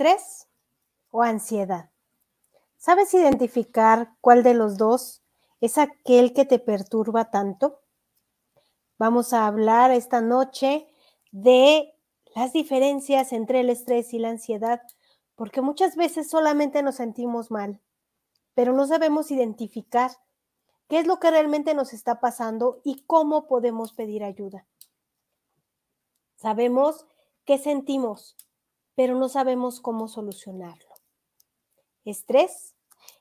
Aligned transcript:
¿Estrés 0.00 0.48
o 1.10 1.20
ansiedad? 1.20 1.90
¿Sabes 2.78 3.12
identificar 3.12 4.16
cuál 4.22 4.42
de 4.42 4.54
los 4.54 4.78
dos 4.78 5.22
es 5.60 5.76
aquel 5.76 6.32
que 6.32 6.46
te 6.46 6.58
perturba 6.58 7.30
tanto? 7.30 7.82
Vamos 8.96 9.34
a 9.34 9.46
hablar 9.46 9.90
esta 9.90 10.22
noche 10.22 10.88
de 11.32 11.92
las 12.34 12.54
diferencias 12.54 13.34
entre 13.34 13.60
el 13.60 13.68
estrés 13.68 14.14
y 14.14 14.18
la 14.18 14.30
ansiedad, 14.30 14.80
porque 15.34 15.60
muchas 15.60 15.96
veces 15.96 16.30
solamente 16.30 16.82
nos 16.82 16.94
sentimos 16.94 17.50
mal, 17.50 17.78
pero 18.54 18.72
no 18.72 18.86
sabemos 18.86 19.30
identificar 19.30 20.12
qué 20.88 21.00
es 21.00 21.06
lo 21.06 21.20
que 21.20 21.30
realmente 21.30 21.74
nos 21.74 21.92
está 21.92 22.20
pasando 22.20 22.80
y 22.84 23.04
cómo 23.06 23.46
podemos 23.46 23.92
pedir 23.92 24.24
ayuda. 24.24 24.66
Sabemos 26.36 27.04
qué 27.44 27.58
sentimos, 27.58 28.34
pero 28.94 29.14
no 29.14 29.28
sabemos 29.28 29.80
cómo 29.80 30.08
solucionarlo. 30.08 30.94
Estrés 32.04 32.74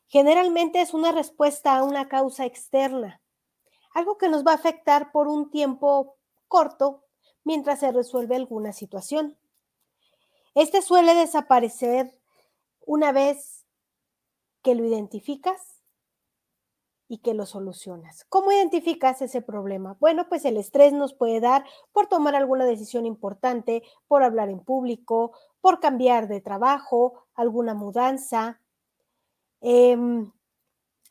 generalmente 0.07 0.81
es 0.81 0.93
una 0.93 1.11
respuesta 1.11 1.77
a 1.77 1.83
una 1.83 2.07
causa 2.07 2.45
externa, 2.45 3.21
algo 3.93 4.17
que 4.17 4.29
nos 4.29 4.45
va 4.45 4.51
a 4.51 4.55
afectar 4.55 5.11
por 5.11 5.27
un 5.27 5.49
tiempo 5.51 6.17
corto 6.47 7.05
mientras 7.43 7.79
se 7.79 7.91
resuelve 7.91 8.35
alguna 8.35 8.73
situación. 8.73 9.37
Este 10.55 10.81
suele 10.81 11.13
desaparecer 11.15 12.19
una 12.85 13.11
vez 13.11 13.65
que 14.61 14.75
lo 14.75 14.85
identificas 14.85 15.79
y 17.07 17.19
que 17.19 17.33
lo 17.33 17.45
solucionas. 17.45 18.25
¿Cómo 18.29 18.51
identificas 18.51 19.21
ese 19.21 19.41
problema? 19.41 19.97
Bueno, 19.99 20.29
pues 20.29 20.45
el 20.45 20.57
estrés 20.57 20.93
nos 20.93 21.13
puede 21.13 21.39
dar 21.39 21.65
por 21.91 22.07
tomar 22.07 22.35
alguna 22.35 22.65
decisión 22.65 23.05
importante, 23.05 23.81
por 24.07 24.21
hablar 24.21 24.49
en 24.49 24.59
público, 24.59 25.31
por 25.61 25.79
cambiar 25.79 26.27
de 26.27 26.41
trabajo, 26.41 27.25
alguna 27.33 27.73
mudanza. 27.73 28.61
Em, 29.61 30.31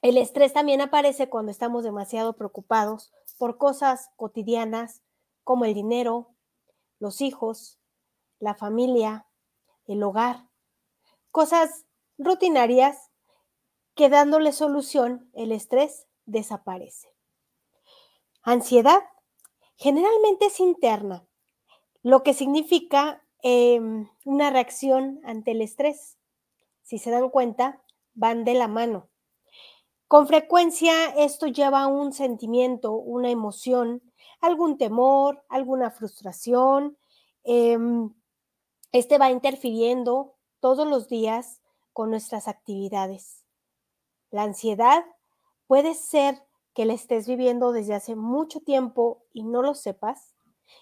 el 0.03 0.17
estrés 0.17 0.53
también 0.53 0.81
aparece 0.81 1.29
cuando 1.29 1.51
estamos 1.51 1.85
demasiado 1.85 2.37
preocupados 2.37 3.13
por 3.37 3.59
cosas 3.59 4.11
cotidianas 4.17 5.03
como 5.45 5.65
el 5.65 5.75
dinero, 5.75 6.31
los 6.99 7.21
hijos, 7.21 7.79
la 8.39 8.55
familia, 8.55 9.27
el 9.87 10.03
hogar, 10.03 10.49
cosas 11.31 11.87
rutinarias 12.19 13.11
que 13.95 14.09
dándole 14.09 14.53
solución 14.53 15.31
el 15.35 15.53
estrés 15.53 16.07
desaparece. 16.27 17.13
Ansiedad 18.43 19.03
generalmente 19.77 20.47
es 20.47 20.61
interna, 20.61 21.27
lo 22.03 22.23
que 22.23 22.35
significa 22.35 23.25
em, 23.43 24.09
una 24.25 24.51
reacción 24.51 25.21
ante 25.25 25.53
el 25.53 25.63
estrés. 25.63 26.19
Si 26.83 26.99
se 26.99 27.11
dan 27.11 27.31
cuenta, 27.31 27.83
van 28.15 28.45
de 28.45 28.55
la 28.55 28.69
mano. 28.69 29.09
Con 30.09 30.27
frecuencia 30.27 30.93
esto 31.17 31.47
lleva 31.47 31.87
un 31.87 32.13
sentimiento, 32.13 32.93
una 32.93 33.31
emoción, 33.31 34.03
algún 34.41 34.79
temor, 34.79 35.45
alguna 35.49 35.91
frustración. 35.91 36.97
Em, 37.45 38.15
este 38.93 39.19
va 39.19 39.31
interfiriendo 39.31 40.35
todos 40.61 40.87
los 40.87 41.09
días 41.09 41.61
con 41.93 42.11
nuestras 42.11 42.49
actividades. 42.49 43.45
La 44.31 44.45
ansiedad 44.45 45.05
puede 45.67 45.95
ser 45.95 46.43
que 46.75 46.87
la 46.87 46.95
estés 46.95 47.27
viviendo 47.27 47.73
desde 47.73 47.95
hace 47.95 48.15
mucho 48.15 48.61
tiempo 48.61 49.25
y 49.33 49.43
no 49.43 49.63
lo 49.63 49.75
sepas, 49.75 50.35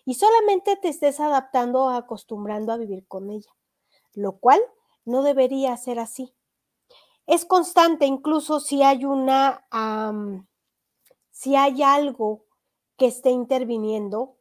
y 0.04 0.14
solamente 0.14 0.76
te 0.76 0.88
estés 0.88 1.20
adaptando 1.20 1.84
o 1.84 1.88
acostumbrando 1.90 2.72
a 2.72 2.76
vivir 2.76 3.06
con 3.06 3.30
ella, 3.30 3.50
lo 4.14 4.38
cual 4.38 4.60
no 5.04 5.22
debería 5.22 5.76
ser 5.76 5.98
así. 5.98 6.34
Es 7.26 7.44
constante 7.44 8.06
incluso 8.06 8.60
si 8.60 8.82
hay 8.82 9.04
una, 9.04 9.66
si 11.30 11.56
hay 11.56 11.82
algo 11.82 12.44
que 12.96 13.06
esté 13.06 13.30
interviniendo. 13.30 14.36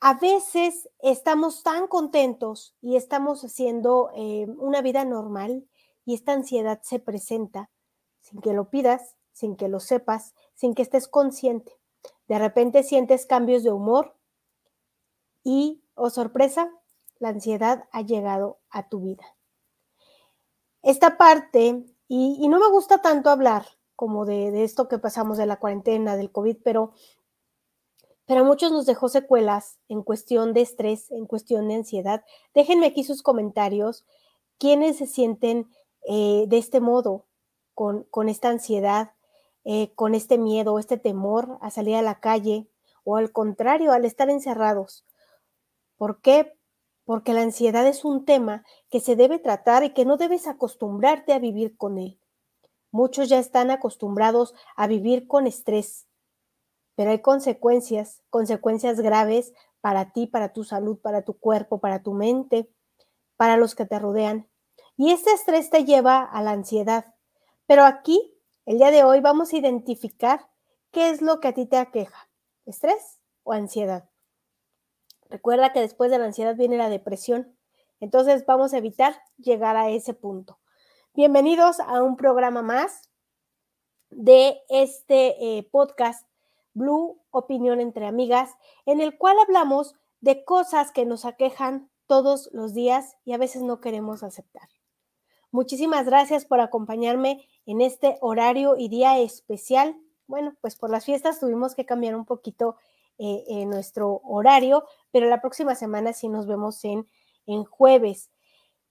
A 0.00 0.14
veces 0.14 0.88
estamos 1.00 1.62
tan 1.62 1.86
contentos 1.86 2.74
y 2.80 2.96
estamos 2.96 3.44
haciendo 3.44 4.10
eh, 4.16 4.46
una 4.58 4.80
vida 4.82 5.04
normal 5.04 5.68
y 6.04 6.14
esta 6.14 6.32
ansiedad 6.32 6.80
se 6.82 6.98
presenta 6.98 7.70
sin 8.20 8.40
que 8.40 8.52
lo 8.52 8.70
pidas, 8.70 9.16
sin 9.32 9.56
que 9.56 9.68
lo 9.68 9.80
sepas, 9.80 10.34
sin 10.54 10.74
que 10.74 10.82
estés 10.82 11.08
consciente. 11.08 11.78
De 12.26 12.38
repente 12.38 12.82
sientes 12.82 13.26
cambios 13.26 13.62
de 13.62 13.72
humor 13.72 14.16
y, 15.44 15.82
oh 15.94 16.10
sorpresa, 16.10 16.70
la 17.18 17.28
ansiedad 17.28 17.84
ha 17.92 18.02
llegado 18.02 18.58
a 18.70 18.88
tu 18.88 19.00
vida. 19.00 19.24
Esta 20.82 21.16
parte, 21.16 21.84
y, 22.08 22.48
no 22.48 22.58
me 22.58 22.68
gusta 22.68 23.00
tanto 23.00 23.30
hablar 23.30 23.64
como 23.94 24.24
de, 24.24 24.64
esto 24.64 24.88
que 24.88 24.98
pasamos 24.98 25.38
de 25.38 25.46
la 25.46 25.60
cuarentena, 25.60 26.16
del 26.16 26.32
COVID, 26.32 26.56
pero, 26.64 26.92
pero 28.26 28.40
a 28.40 28.44
muchos 28.44 28.72
nos 28.72 28.86
dejó 28.86 29.08
secuelas 29.08 29.78
en 29.88 30.02
cuestión 30.02 30.52
de 30.52 30.62
estrés, 30.62 31.10
en 31.12 31.26
cuestión 31.26 31.68
de 31.68 31.76
ansiedad. 31.76 32.24
Déjenme 32.54 32.86
aquí 32.86 33.04
sus 33.04 33.22
comentarios, 33.22 34.04
quiénes 34.58 34.96
se 34.96 35.06
sienten 35.06 35.68
eh, 36.08 36.46
de 36.48 36.58
este 36.58 36.80
modo, 36.80 37.26
con, 37.74 38.28
esta 38.28 38.48
ansiedad, 38.48 39.12
eh, 39.64 39.92
con 39.94 40.14
este 40.14 40.38
miedo, 40.38 40.78
este 40.78 40.98
temor 40.98 41.58
a 41.60 41.70
salir 41.70 41.96
a 41.96 42.02
la 42.02 42.20
calle 42.20 42.68
o 43.04 43.16
al 43.16 43.32
contrario, 43.32 43.92
al 43.92 44.04
estar 44.04 44.30
encerrados. 44.30 45.04
¿Por 46.02 46.20
qué? 46.20 46.58
Porque 47.04 47.32
la 47.32 47.42
ansiedad 47.42 47.86
es 47.86 48.04
un 48.04 48.24
tema 48.24 48.64
que 48.90 48.98
se 48.98 49.14
debe 49.14 49.38
tratar 49.38 49.84
y 49.84 49.90
que 49.90 50.04
no 50.04 50.16
debes 50.16 50.48
acostumbrarte 50.48 51.32
a 51.32 51.38
vivir 51.38 51.76
con 51.76 51.96
él. 51.96 52.18
Muchos 52.90 53.28
ya 53.28 53.38
están 53.38 53.70
acostumbrados 53.70 54.52
a 54.74 54.88
vivir 54.88 55.28
con 55.28 55.46
estrés, 55.46 56.08
pero 56.96 57.12
hay 57.12 57.20
consecuencias, 57.20 58.20
consecuencias 58.30 58.98
graves 58.98 59.52
para 59.80 60.10
ti, 60.10 60.26
para 60.26 60.52
tu 60.52 60.64
salud, 60.64 60.98
para 60.98 61.22
tu 61.22 61.38
cuerpo, 61.38 61.78
para 61.78 62.02
tu 62.02 62.14
mente, 62.14 62.68
para 63.36 63.56
los 63.56 63.76
que 63.76 63.86
te 63.86 64.00
rodean. 64.00 64.48
Y 64.96 65.12
este 65.12 65.30
estrés 65.30 65.70
te 65.70 65.84
lleva 65.84 66.24
a 66.24 66.42
la 66.42 66.50
ansiedad, 66.50 67.14
pero 67.68 67.84
aquí, 67.84 68.36
el 68.66 68.78
día 68.78 68.90
de 68.90 69.04
hoy, 69.04 69.20
vamos 69.20 69.52
a 69.52 69.56
identificar 69.56 70.50
qué 70.90 71.10
es 71.10 71.22
lo 71.22 71.38
que 71.38 71.46
a 71.46 71.54
ti 71.54 71.66
te 71.66 71.76
aqueja, 71.76 72.28
estrés 72.66 73.20
o 73.44 73.52
ansiedad. 73.52 74.11
Recuerda 75.32 75.72
que 75.72 75.80
después 75.80 76.10
de 76.10 76.18
la 76.18 76.26
ansiedad 76.26 76.56
viene 76.56 76.76
la 76.76 76.90
depresión, 76.90 77.56
entonces 78.00 78.44
vamos 78.44 78.74
a 78.74 78.76
evitar 78.76 79.16
llegar 79.38 79.78
a 79.78 79.88
ese 79.88 80.12
punto. 80.12 80.58
Bienvenidos 81.14 81.80
a 81.80 82.02
un 82.02 82.18
programa 82.18 82.60
más 82.60 83.08
de 84.10 84.60
este 84.68 85.56
eh, 85.56 85.62
podcast 85.72 86.28
Blue 86.74 87.18
Opinión 87.30 87.80
entre 87.80 88.04
Amigas, 88.04 88.50
en 88.84 89.00
el 89.00 89.16
cual 89.16 89.38
hablamos 89.38 89.94
de 90.20 90.44
cosas 90.44 90.92
que 90.92 91.06
nos 91.06 91.24
aquejan 91.24 91.88
todos 92.06 92.50
los 92.52 92.74
días 92.74 93.16
y 93.24 93.32
a 93.32 93.38
veces 93.38 93.62
no 93.62 93.80
queremos 93.80 94.22
aceptar. 94.22 94.68
Muchísimas 95.50 96.04
gracias 96.04 96.44
por 96.44 96.60
acompañarme 96.60 97.48
en 97.64 97.80
este 97.80 98.18
horario 98.20 98.76
y 98.76 98.90
día 98.90 99.18
especial. 99.18 99.96
Bueno, 100.26 100.54
pues 100.60 100.76
por 100.76 100.90
las 100.90 101.06
fiestas 101.06 101.40
tuvimos 101.40 101.74
que 101.74 101.86
cambiar 101.86 102.16
un 102.16 102.26
poquito 102.26 102.76
eh, 103.18 103.66
nuestro 103.66 104.20
horario, 104.24 104.84
pero 105.10 105.28
la 105.28 105.40
próxima 105.40 105.74
semana 105.74 106.12
sí 106.12 106.28
nos 106.28 106.46
vemos 106.46 106.84
en, 106.84 107.06
en 107.46 107.64
jueves. 107.64 108.30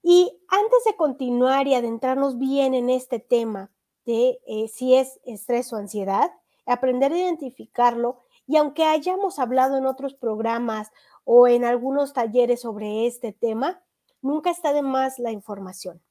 Y 0.04 0.40
antes 0.48 0.84
de 0.86 0.96
continuar 0.96 1.68
y 1.68 1.76
adentrarnos 1.76 2.38
bien 2.38 2.74
en 2.74 2.90
este 2.90 3.20
tema 3.20 3.72
de 4.06 4.40
eh, 4.48 4.68
si 4.68 4.96
es 4.96 5.20
estrés 5.26 5.72
o 5.74 5.76
ansiedad, 5.76 6.32
aprender 6.66 7.12
a 7.12 7.18
identificarlo 7.18 8.20
y 8.48 8.58
aunque 8.58 8.84
hayamos 8.84 9.40
hablado 9.40 9.78
en 9.78 9.86
otros 9.86 10.14
programas 10.14 10.92
o 11.24 11.48
en 11.48 11.66
algunos 11.66 12.14
talleres 12.14 12.62
sobre 12.62 13.06
este 13.06 13.32
tema, 13.32 13.82
nunca 14.22 14.50
está 14.50 14.74
de 14.74 14.82
más 14.82 15.20
la 15.20 15.32
información. 15.32 16.02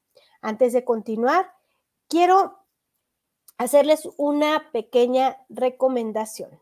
Antes 0.41 0.73
de 0.73 0.85
continuar, 0.85 1.53
quiero 2.09 2.59
hacerles 3.59 4.09
una 4.17 4.71
pequeña 4.73 5.37
recomendación. 5.49 6.61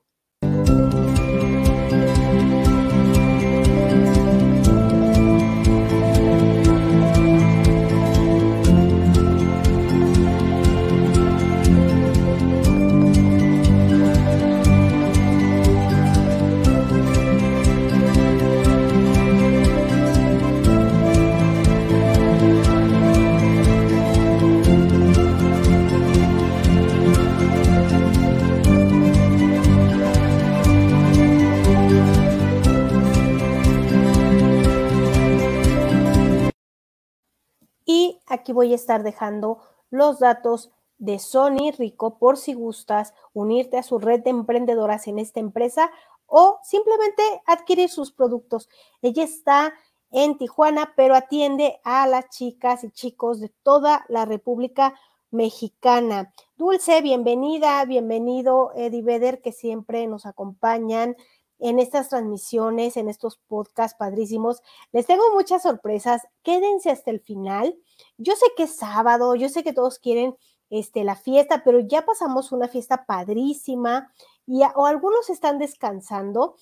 Aquí 38.49 38.55
voy 38.55 38.73
a 38.73 38.77
estar 38.77 39.03
dejando 39.03 39.59
los 39.91 40.21
datos 40.21 40.71
de 40.97 41.19
Sony 41.19 41.71
Rico 41.77 42.19
por 42.19 42.39
si 42.39 42.55
gustas 42.55 43.13
unirte 43.35 43.77
a 43.77 43.83
su 43.83 43.99
red 43.99 44.21
de 44.23 44.31
emprendedoras 44.31 45.07
en 45.07 45.19
esta 45.19 45.39
empresa 45.39 45.91
o 46.25 46.59
simplemente 46.63 47.23
adquirir 47.45 47.91
sus 47.91 48.11
productos. 48.11 48.71
Ella 49.03 49.23
está 49.23 49.75
en 50.11 50.39
Tijuana, 50.39 50.95
pero 50.97 51.15
atiende 51.15 51.79
a 51.85 52.07
las 52.07 52.31
chicas 52.31 52.85
y 52.85 52.91
chicos 52.91 53.39
de 53.39 53.51
toda 53.63 54.07
la 54.09 54.25
República 54.25 54.95
Mexicana. 55.31 56.33
Dulce, 56.57 57.03
bienvenida, 57.03 57.85
bienvenido 57.85 58.73
Eddie 58.75 59.03
Vedder, 59.03 59.43
que 59.43 59.53
siempre 59.53 60.07
nos 60.07 60.25
acompañan 60.25 61.17
en 61.59 61.81
estas 61.81 62.09
transmisiones, 62.09 62.97
en 62.97 63.11
estos 63.11 63.37
podcasts 63.47 63.99
padrísimos. 63.99 64.63
Les 64.93 65.05
tengo 65.05 65.25
muchas 65.35 65.65
sorpresas. 65.65 66.23
Quédense 66.43 66.91
hasta 66.91 67.11
el 67.11 67.21
final. 67.21 67.77
Yo 68.17 68.35
sé 68.37 68.47
que 68.57 68.65
es 68.65 68.77
sábado, 68.77 69.35
yo 69.35 69.49
sé 69.49 69.63
que 69.63 69.73
todos 69.73 69.99
quieren 69.99 70.37
este, 70.71 71.05
la 71.05 71.17
fiesta, 71.17 71.63
pero 71.65 71.81
ya 71.81 72.05
pasamos 72.05 72.53
una 72.53 72.69
fiesta 72.69 73.07
padrísima 73.07 74.13
y 74.47 74.63
o 74.75 74.87
algunos 74.87 75.31
están 75.31 75.59
descansando. 75.59 76.57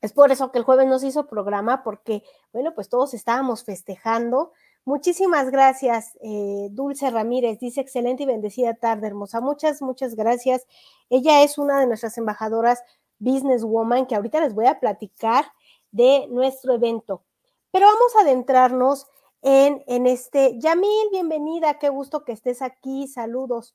Es 0.00 0.12
por 0.12 0.32
eso 0.32 0.50
que 0.50 0.58
el 0.58 0.64
jueves 0.64 0.86
nos 0.86 1.04
hizo 1.04 1.26
programa, 1.26 1.82
porque, 1.82 2.22
bueno, 2.52 2.74
pues 2.74 2.88
todos 2.88 3.12
estábamos 3.12 3.64
festejando. 3.64 4.52
Muchísimas 4.86 5.50
gracias, 5.50 6.16
eh, 6.22 6.68
Dulce 6.70 7.10
Ramírez. 7.10 7.58
Dice 7.58 7.82
excelente 7.82 8.22
y 8.22 8.26
bendecida 8.26 8.74
tarde, 8.74 9.08
hermosa. 9.08 9.42
Muchas, 9.42 9.82
muchas 9.82 10.14
gracias. 10.14 10.66
Ella 11.10 11.42
es 11.42 11.58
una 11.58 11.78
de 11.78 11.86
nuestras 11.86 12.16
embajadoras 12.16 12.82
Businesswoman, 13.18 14.06
que 14.06 14.16
ahorita 14.16 14.40
les 14.40 14.54
voy 14.54 14.66
a 14.66 14.80
platicar 14.80 15.44
de 15.92 16.26
nuestro 16.30 16.74
evento. 16.74 17.22
Pero 17.70 17.86
vamos 17.86 18.16
a 18.16 18.22
adentrarnos 18.22 19.06
en, 19.42 19.82
en 19.86 20.06
este. 20.06 20.58
Yamil, 20.58 21.10
bienvenida, 21.10 21.78
qué 21.78 21.88
gusto 21.88 22.24
que 22.24 22.32
estés 22.32 22.62
aquí, 22.62 23.08
saludos. 23.08 23.74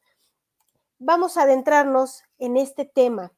Vamos 1.00 1.38
a 1.38 1.44
adentrarnos 1.44 2.24
en 2.38 2.58
este 2.58 2.86
tema. 2.86 3.34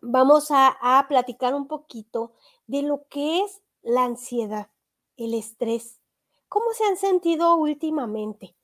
Vamos 0.00 0.50
a, 0.50 0.76
a 0.80 1.08
platicar 1.08 1.54
un 1.54 1.66
poquito 1.66 2.32
de 2.66 2.82
lo 2.82 3.06
que 3.08 3.40
es 3.40 3.62
la 3.82 4.04
ansiedad, 4.04 4.70
el 5.16 5.34
estrés. 5.34 6.00
¿Cómo 6.48 6.72
se 6.72 6.84
han 6.84 6.96
sentido 6.96 7.56
últimamente? 7.56 8.54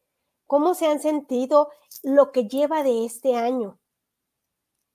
¿Cómo 0.46 0.74
se 0.74 0.86
han 0.86 1.00
sentido 1.00 1.70
lo 2.02 2.32
que 2.32 2.46
lleva 2.46 2.82
de 2.82 3.04
este 3.04 3.34
año? 3.34 3.78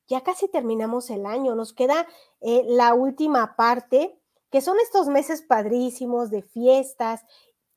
ya 0.10 0.22
casi 0.22 0.48
terminamos 0.48 1.10
el 1.12 1.26
año, 1.26 1.56
nos 1.56 1.72
queda 1.72 2.08
eh, 2.42 2.64
la 2.66 2.94
última 2.96 3.56
parte, 3.56 4.20
que 4.50 4.60
son 4.60 4.80
estos 4.80 5.08
meses 5.08 5.44
padrísimos 5.44 6.32
de 6.32 6.42
fiestas, 6.42 7.24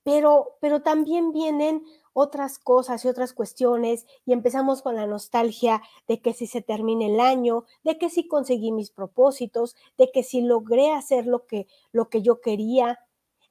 pero, 0.04 0.56
pero 0.60 0.82
también 0.82 1.32
vienen 1.32 1.84
otras 2.12 2.58
cosas 2.58 3.04
y 3.04 3.08
otras 3.08 3.32
cuestiones 3.32 4.06
y 4.26 4.32
empezamos 4.32 4.82
con 4.82 4.96
la 4.96 5.06
nostalgia 5.06 5.82
de 6.08 6.20
que 6.20 6.34
si 6.34 6.46
se 6.46 6.62
termina 6.62 7.06
el 7.06 7.20
año, 7.20 7.64
de 7.84 7.98
que 7.98 8.10
si 8.10 8.28
conseguí 8.28 8.72
mis 8.72 8.90
propósitos, 8.90 9.76
de 9.96 10.10
que 10.12 10.22
si 10.22 10.42
logré 10.42 10.92
hacer 10.92 11.26
lo 11.26 11.46
que, 11.46 11.66
lo 11.92 12.08
que 12.08 12.22
yo 12.22 12.40
quería. 12.40 13.00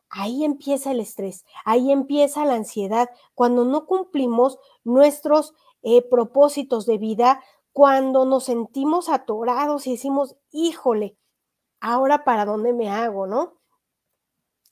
Ahí 0.09 0.43
empieza 0.43 0.91
el 0.91 0.99
estrés, 0.99 1.45
ahí 1.63 1.91
empieza 1.91 2.45
la 2.45 2.55
ansiedad. 2.55 3.09
Cuando 3.33 3.63
no 3.63 3.85
cumplimos 3.85 4.59
nuestros 4.83 5.53
eh, 5.83 6.01
propósitos 6.01 6.85
de 6.85 6.97
vida, 6.97 7.41
cuando 7.71 8.25
nos 8.25 8.43
sentimos 8.45 9.07
atorados 9.07 9.87
y 9.87 9.91
decimos, 9.91 10.35
híjole, 10.51 11.17
ahora 11.79 12.25
para 12.25 12.45
dónde 12.45 12.73
me 12.73 12.89
hago, 12.89 13.25
¿no? 13.25 13.60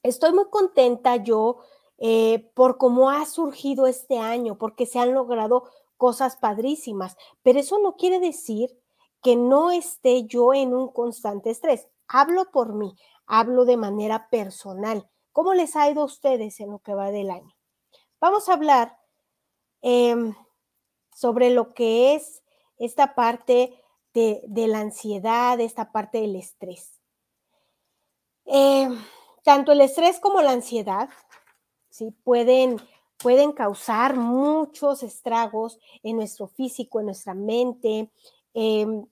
Estoy 0.04 0.34
muy 0.34 0.50
contenta 0.50 1.18
yo 1.18 1.60
eh, 1.98 2.50
por 2.54 2.78
cómo 2.78 3.10
ha 3.10 3.26
surgido 3.26 3.88
este 3.88 4.18
año, 4.18 4.58
porque 4.58 4.86
se 4.86 5.00
han 5.00 5.14
logrado 5.14 5.70
cosas 5.98 6.38
padrísimas, 6.38 7.18
pero 7.44 7.60
eso 7.60 7.78
no 7.80 7.98
quiere 7.98 8.22
decir 8.22 8.80
que 9.22 9.36
no 9.36 9.72
esté 9.72 10.26
yo 10.26 10.54
en 10.54 10.74
un 10.74 10.88
constante 10.88 11.50
estrés. 11.50 11.90
Hablo 12.08 12.52
por 12.52 12.74
mí, 12.74 12.96
hablo 13.28 13.66
de 13.66 13.76
manera 13.76 14.30
personal. 14.30 15.10
¿Cómo 15.34 15.54
les 15.54 15.76
ha 15.76 15.90
ido 15.90 16.04
a 16.04 16.06
ustedes 16.06 16.60
en 16.62 16.72
lo 16.72 16.80
que 16.80 16.96
va 16.96 17.12
del 17.12 17.30
año? 17.30 17.54
Vamos 18.22 18.48
a 18.48 18.54
hablar 18.54 18.98
em, 19.82 20.34
sobre 21.14 21.50
lo 21.50 21.74
que 21.74 22.16
es 22.16 22.44
esta 22.78 23.14
parte 23.14 23.78
de, 24.14 24.42
la 24.68 24.80
ansiedad, 24.80 25.60
esta 25.60 25.92
parte 25.92 26.22
del 26.22 26.36
estrés. 26.36 27.00
Eh, 28.46 28.90
tanto 29.44 29.72
el 29.72 29.82
estrés 29.82 30.20
como 30.20 30.42
la 30.42 30.52
ansiedad 30.52 31.10
¿sí? 31.90 32.12
pueden, 32.24 32.78
pueden 33.18 33.52
causar 33.52 34.16
muchos 34.16 35.04
estragos 35.04 35.80
en 36.04 36.18
nuestro 36.18 36.48
físico, 36.48 37.00
en 37.00 37.08
nuestra 37.08 37.34
mente. 37.34 38.12
Em, 38.54 39.06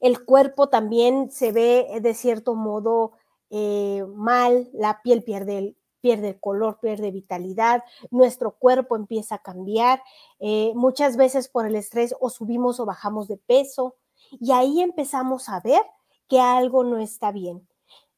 el 0.00 0.24
cuerpo 0.24 0.68
también 0.68 1.30
se 1.30 1.52
ve 1.52 2.00
de 2.00 2.14
cierto 2.14 2.54
modo 2.54 3.12
eh, 3.50 4.04
mal, 4.14 4.68
la 4.72 5.02
piel 5.02 5.22
pierde 5.22 5.76
pierde 6.02 6.38
color, 6.38 6.78
pierde 6.80 7.10
vitalidad, 7.10 7.84
nuestro 8.10 8.58
cuerpo 8.58 8.96
empieza 8.96 9.36
a 9.36 9.42
cambiar, 9.42 10.02
eh, 10.40 10.72
muchas 10.74 11.16
veces 11.16 11.48
por 11.48 11.64
el 11.64 11.76
estrés 11.76 12.14
o 12.20 12.28
subimos 12.28 12.80
o 12.80 12.84
bajamos 12.84 13.28
de 13.28 13.38
peso 13.38 13.94
y 14.32 14.52
ahí 14.52 14.82
empezamos 14.82 15.48
a 15.48 15.60
ver 15.60 15.82
que 16.28 16.40
algo 16.40 16.84
no 16.84 16.98
está 16.98 17.30
bien. 17.32 17.66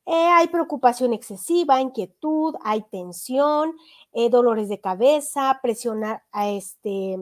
Eh, 0.07 0.13
hay 0.13 0.49
preocupación 0.49 1.13
excesiva, 1.15 1.81
inquietud, 1.81 2.55
hay 2.63 2.83
tensión, 2.91 3.75
eh, 4.13 4.29
dolores 4.29 4.69
de 4.69 4.81
cabeza, 4.81 5.59
presión 5.63 6.03
este, 6.33 7.17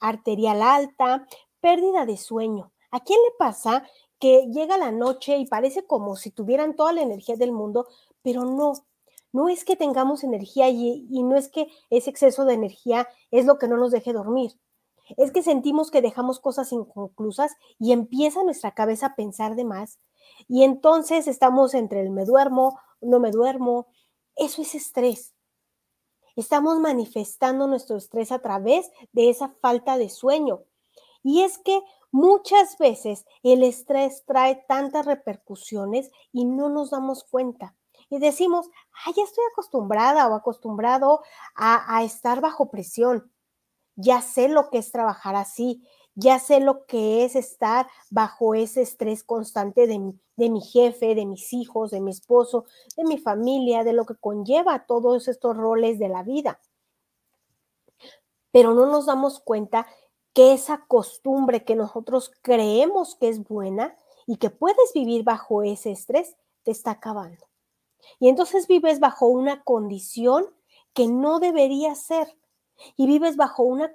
arterial 0.00 0.62
alta, 0.62 1.26
pérdida 1.60 2.04
de 2.04 2.16
sueño. 2.16 2.72
¿A 2.90 3.00
quién 3.00 3.18
le 3.22 3.32
pasa 3.38 3.84
que 4.18 4.46
llega 4.52 4.78
la 4.78 4.92
noche 4.92 5.36
y 5.38 5.46
parece 5.46 5.86
como 5.86 6.16
si 6.16 6.30
tuvieran 6.30 6.74
toda 6.74 6.92
la 6.92 7.02
energía 7.02 7.36
del 7.36 7.52
mundo, 7.52 7.86
pero 8.22 8.44
no, 8.44 8.72
no 9.32 9.48
es 9.48 9.64
que 9.64 9.76
tengamos 9.76 10.24
energía 10.24 10.68
y, 10.68 11.06
y, 11.10 11.22
no 11.22 11.36
es 11.36 11.48
que 11.48 11.68
ese 11.90 12.10
exceso 12.10 12.44
de 12.44 12.54
energía 12.54 13.08
es 13.30 13.44
lo 13.44 13.58
que 13.58 13.68
no 13.68 13.76
nos 13.76 13.92
deje 13.92 14.12
dormir. 14.12 14.52
Es 15.16 15.30
que 15.30 15.42
sentimos 15.42 15.90
que 15.90 16.02
dejamos 16.02 16.40
cosas 16.40 16.72
inconclusas 16.72 17.52
y 17.78 17.92
empieza 17.92 18.42
nuestra 18.42 18.72
cabeza 18.72 19.06
a 19.06 19.14
pensar 19.14 19.54
de 19.54 19.64
más. 19.64 19.98
Y 20.48 20.64
entonces 20.64 21.26
estamos 21.28 21.74
entre 21.74 22.00
el 22.00 22.10
me 22.10 22.24
duermo, 22.24 22.78
no 23.00 23.20
me 23.20 23.30
duermo. 23.30 23.88
Eso 24.34 24.62
es 24.62 24.74
estrés. 24.74 25.34
Estamos 26.36 26.78
manifestando 26.78 27.66
nuestro 27.66 27.96
estrés 27.96 28.30
a 28.30 28.40
través 28.40 28.90
de 29.12 29.30
esa 29.30 29.48
falta 29.60 29.96
de 29.96 30.10
sueño. 30.10 30.64
Y 31.22 31.42
es 31.42 31.58
que 31.58 31.82
muchas 32.10 32.78
veces 32.78 33.24
el 33.42 33.62
estrés 33.62 34.24
trae 34.26 34.64
tantas 34.68 35.06
repercusiones 35.06 36.10
y 36.32 36.44
no 36.44 36.68
nos 36.68 36.90
damos 36.90 37.24
cuenta 37.24 37.74
y 38.08 38.18
decimos, 38.18 38.68
ay, 39.04 39.14
ya 39.16 39.24
estoy 39.24 39.44
acostumbrada 39.50 40.28
o 40.28 40.34
acostumbrado 40.34 41.22
a, 41.54 42.02
estar 42.04 42.40
bajo 42.40 42.70
presión. 42.70 43.32
Ya 43.96 44.20
sé 44.20 44.48
lo 44.48 44.70
que 44.70 44.78
es 44.78 44.92
trabajar 44.92 45.34
así, 45.36 45.82
ya 46.16 46.38
sé 46.38 46.60
lo 46.60 46.86
que 46.86 47.24
es 47.24 47.36
estar 47.36 47.86
bajo 48.10 48.54
ese 48.54 48.80
estrés 48.80 49.22
constante 49.22 49.86
de 49.86 49.98
mi, 50.48 50.60
jefe, 50.62 51.14
de 51.14 51.26
mis 51.26 51.52
hijos, 51.52 51.90
de 51.90 52.00
mi 52.00 52.10
esposo, 52.10 52.64
de 52.96 53.04
mi 53.04 53.18
familia, 53.18 53.84
de 53.84 53.92
lo 53.92 54.06
que 54.06 54.16
conlleva 54.16 54.86
todos 54.86 55.28
estos 55.28 55.56
roles 55.56 55.98
de 55.98 56.08
la 56.08 56.22
vida. 56.22 56.58
Pero 58.50 58.72
no 58.72 58.86
nos 58.86 59.04
damos 59.04 59.40
cuenta 59.40 59.86
que 60.32 60.54
esa 60.54 60.86
costumbre 60.88 61.64
que 61.64 61.76
nosotros 61.76 62.32
creemos 62.40 63.14
que 63.14 63.28
es 63.28 63.46
buena 63.46 63.94
y 64.26 64.38
que 64.38 64.48
puedes 64.48 64.94
vivir 64.94 65.22
bajo 65.22 65.62
ese 65.62 65.90
estrés, 65.90 66.34
te 66.62 66.70
está 66.70 66.92
acabando. 66.92 67.46
Y 68.18 68.30
entonces 68.30 68.66
vives 68.66 69.00
bajo 69.00 69.26
una 69.26 69.62
condición 69.64 70.46
que 70.94 71.08
no 71.08 71.40
debería 71.40 71.94
ser. 71.94 72.38
Y 72.96 73.06
vives 73.06 73.36
bajo 73.36 73.62
una 73.62 73.94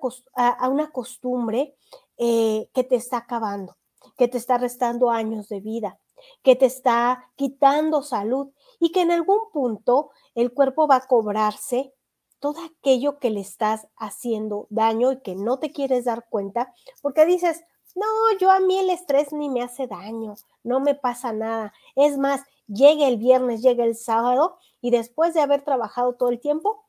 costumbre 0.91 1.75
eh, 2.23 2.69
que 2.71 2.83
te 2.83 2.97
está 2.97 3.17
acabando, 3.17 3.77
que 4.15 4.27
te 4.27 4.37
está 4.37 4.59
restando 4.59 5.09
años 5.09 5.49
de 5.49 5.59
vida, 5.59 5.99
que 6.43 6.55
te 6.55 6.67
está 6.67 7.31
quitando 7.35 8.03
salud 8.03 8.51
y 8.79 8.91
que 8.91 9.01
en 9.01 9.09
algún 9.09 9.39
punto 9.51 10.11
el 10.35 10.53
cuerpo 10.53 10.85
va 10.87 10.97
a 10.97 11.07
cobrarse 11.07 11.95
todo 12.39 12.61
aquello 12.63 13.17
que 13.17 13.31
le 13.31 13.39
estás 13.39 13.87
haciendo 13.97 14.67
daño 14.69 15.11
y 15.11 15.21
que 15.21 15.33
no 15.33 15.57
te 15.57 15.71
quieres 15.71 16.05
dar 16.05 16.27
cuenta, 16.29 16.71
porque 17.01 17.25
dices, 17.25 17.63
no, 17.95 18.05
yo 18.39 18.51
a 18.51 18.59
mí 18.59 18.77
el 18.77 18.91
estrés 18.91 19.33
ni 19.33 19.49
me 19.49 19.63
hace 19.63 19.87
daño, 19.87 20.35
no 20.63 20.79
me 20.79 20.93
pasa 20.93 21.33
nada. 21.33 21.73
Es 21.95 22.19
más, 22.19 22.41
llegue 22.67 23.07
el 23.07 23.17
viernes, 23.17 23.63
llegue 23.63 23.83
el 23.83 23.95
sábado 23.95 24.59
y 24.79 24.91
después 24.91 25.33
de 25.33 25.41
haber 25.41 25.63
trabajado 25.63 26.13
todo 26.13 26.29
el 26.29 26.39
tiempo, 26.39 26.85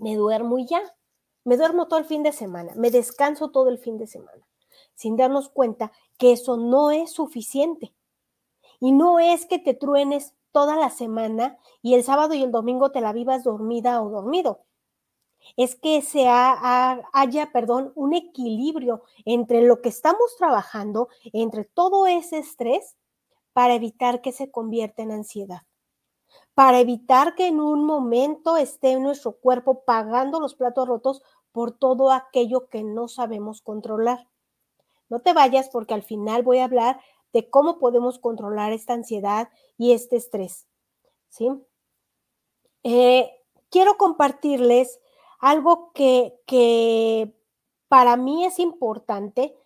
me 0.00 0.16
duermo 0.16 0.58
y 0.58 0.66
ya. 0.66 0.82
Me 1.44 1.56
duermo 1.56 1.88
todo 1.88 1.98
el 1.98 2.04
fin 2.04 2.22
de 2.22 2.32
semana, 2.32 2.72
me 2.76 2.90
descanso 2.90 3.50
todo 3.50 3.68
el 3.68 3.78
fin 3.78 3.98
de 3.98 4.06
semana, 4.06 4.46
sin 4.94 5.16
darnos 5.16 5.48
cuenta 5.48 5.92
que 6.18 6.32
eso 6.32 6.56
no 6.56 6.90
es 6.90 7.12
suficiente. 7.12 7.92
Y 8.80 8.92
no 8.92 9.18
es 9.18 9.46
que 9.46 9.58
te 9.58 9.74
truenes 9.74 10.34
toda 10.52 10.76
la 10.76 10.90
semana 10.90 11.58
y 11.82 11.94
el 11.94 12.04
sábado 12.04 12.34
y 12.34 12.42
el 12.42 12.52
domingo 12.52 12.92
te 12.92 13.00
la 13.00 13.12
vivas 13.12 13.44
dormida 13.44 14.02
o 14.02 14.10
dormido. 14.10 14.64
es 15.56 15.74
que 15.74 16.02
se 16.02 16.26
haya, 16.28 17.50
perdón, 17.52 17.92
un 17.96 18.14
equilibrio 18.14 19.02
entre 19.24 19.62
lo 19.62 19.80
que 19.82 19.88
estamos 19.88 20.36
trabajando, 20.38 21.08
entre 21.32 21.64
todo 21.64 22.06
ese 22.06 22.38
estrés, 22.38 22.96
para 23.52 23.74
evitar 23.74 24.22
que 24.22 24.32
se 24.32 24.50
convierta 24.50 25.02
en 25.02 25.12
ansiedad, 25.12 25.62
para 26.54 26.80
evitar 26.80 27.34
que 27.34 27.46
en 27.46 27.60
un 27.60 27.84
momento 27.84 28.56
esté 28.56 28.98
nuestro 28.98 29.32
cuerpo 29.32 29.84
pagando 29.84 30.40
los 30.40 30.54
platos 30.54 30.86
rotos 30.86 31.22
por 31.50 31.72
todo 31.72 32.12
aquello 32.12 32.68
que 32.68 32.82
no 32.82 33.08
sabemos 33.08 33.62
controlar. 33.62 34.28
No 35.08 35.20
te 35.20 35.32
vayas 35.32 35.68
porque 35.70 35.94
al 35.94 36.02
final 36.02 36.42
voy 36.42 36.58
a 36.58 36.64
hablar 36.64 37.00
de 37.32 37.48
cómo 37.48 37.78
podemos 37.78 38.18
controlar 38.18 38.72
esta 38.72 38.94
ansiedad 38.94 39.48
y 39.78 39.92
este 39.92 40.16
estrés. 40.16 40.66
¿sí? 41.28 41.48
Eh, 42.82 43.30
quiero 43.70 43.96
compartirles 43.96 45.00
algo 45.38 45.92
que, 45.92 46.38
que 46.46 47.34
para 47.88 48.16
mí 48.16 48.44
es 48.44 48.58
importante 48.58 49.56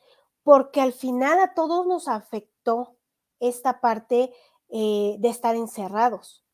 porque 0.43 0.81
al 0.81 0.93
final 0.93 1.41
a 1.41 1.55
todos 1.55 1.87
nos 1.87 2.07
afectó 2.07 2.97
esta 3.41 3.81
parte 3.81 4.33
eh, 4.69 5.17
de 5.19 5.29
estar 5.29 5.57
encerrados. 5.57 6.46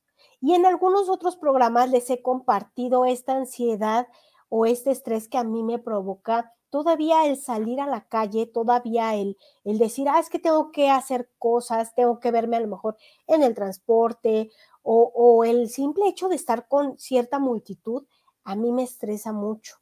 Y 0.42 0.54
en 0.54 0.66
algunos 0.66 1.08
otros 1.08 1.36
programas 1.36 1.88
les 1.88 2.10
he 2.10 2.20
compartido 2.20 3.06
esta 3.06 3.34
ansiedad 3.34 4.08
o 4.48 4.66
este 4.66 4.90
estrés 4.90 5.28
que 5.28 5.38
a 5.38 5.44
mí 5.44 5.62
me 5.62 5.78
provoca 5.78 6.52
todavía 6.68 7.26
el 7.26 7.36
salir 7.36 7.80
a 7.80 7.86
la 7.86 8.08
calle, 8.08 8.46
todavía 8.46 9.14
el, 9.14 9.38
el 9.64 9.78
decir, 9.78 10.08
ah, 10.08 10.18
es 10.18 10.28
que 10.28 10.38
tengo 10.38 10.72
que 10.72 10.90
hacer 10.90 11.30
cosas, 11.38 11.94
tengo 11.94 12.18
que 12.18 12.30
verme 12.30 12.56
a 12.56 12.60
lo 12.60 12.66
mejor 12.66 12.96
en 13.26 13.42
el 13.42 13.54
transporte 13.54 14.50
o, 14.82 15.12
o 15.14 15.44
el 15.44 15.68
simple 15.68 16.08
hecho 16.08 16.28
de 16.28 16.36
estar 16.36 16.66
con 16.66 16.98
cierta 16.98 17.38
multitud, 17.38 18.04
a 18.44 18.56
mí 18.56 18.72
me 18.72 18.82
estresa 18.82 19.32
mucho, 19.32 19.76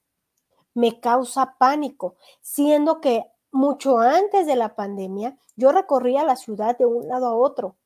me 0.74 1.00
causa 1.00 1.56
pánico, 1.58 2.16
siendo 2.42 3.00
que 3.00 3.24
mucho 3.50 3.98
antes 3.98 4.46
de 4.46 4.56
la 4.56 4.74
pandemia 4.76 5.38
yo 5.56 5.72
recorría 5.72 6.24
la 6.24 6.36
ciudad 6.36 6.76
de 6.76 6.86
un 6.86 7.08
lado 7.08 7.26
a 7.26 7.34
otro. 7.34 7.76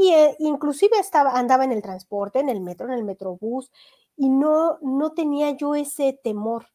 Y 0.00 0.12
eh, 0.12 0.36
inclusive 0.38 0.96
estaba, 1.00 1.32
andaba 1.32 1.64
en 1.64 1.72
el 1.72 1.82
transporte, 1.82 2.38
en 2.38 2.48
el 2.48 2.60
metro, 2.60 2.86
en 2.86 2.92
el 2.92 3.02
metrobús, 3.02 3.72
y 4.16 4.28
no, 4.28 4.78
no 4.80 5.10
tenía 5.12 5.50
yo 5.50 5.74
ese 5.74 6.12
temor. 6.12 6.68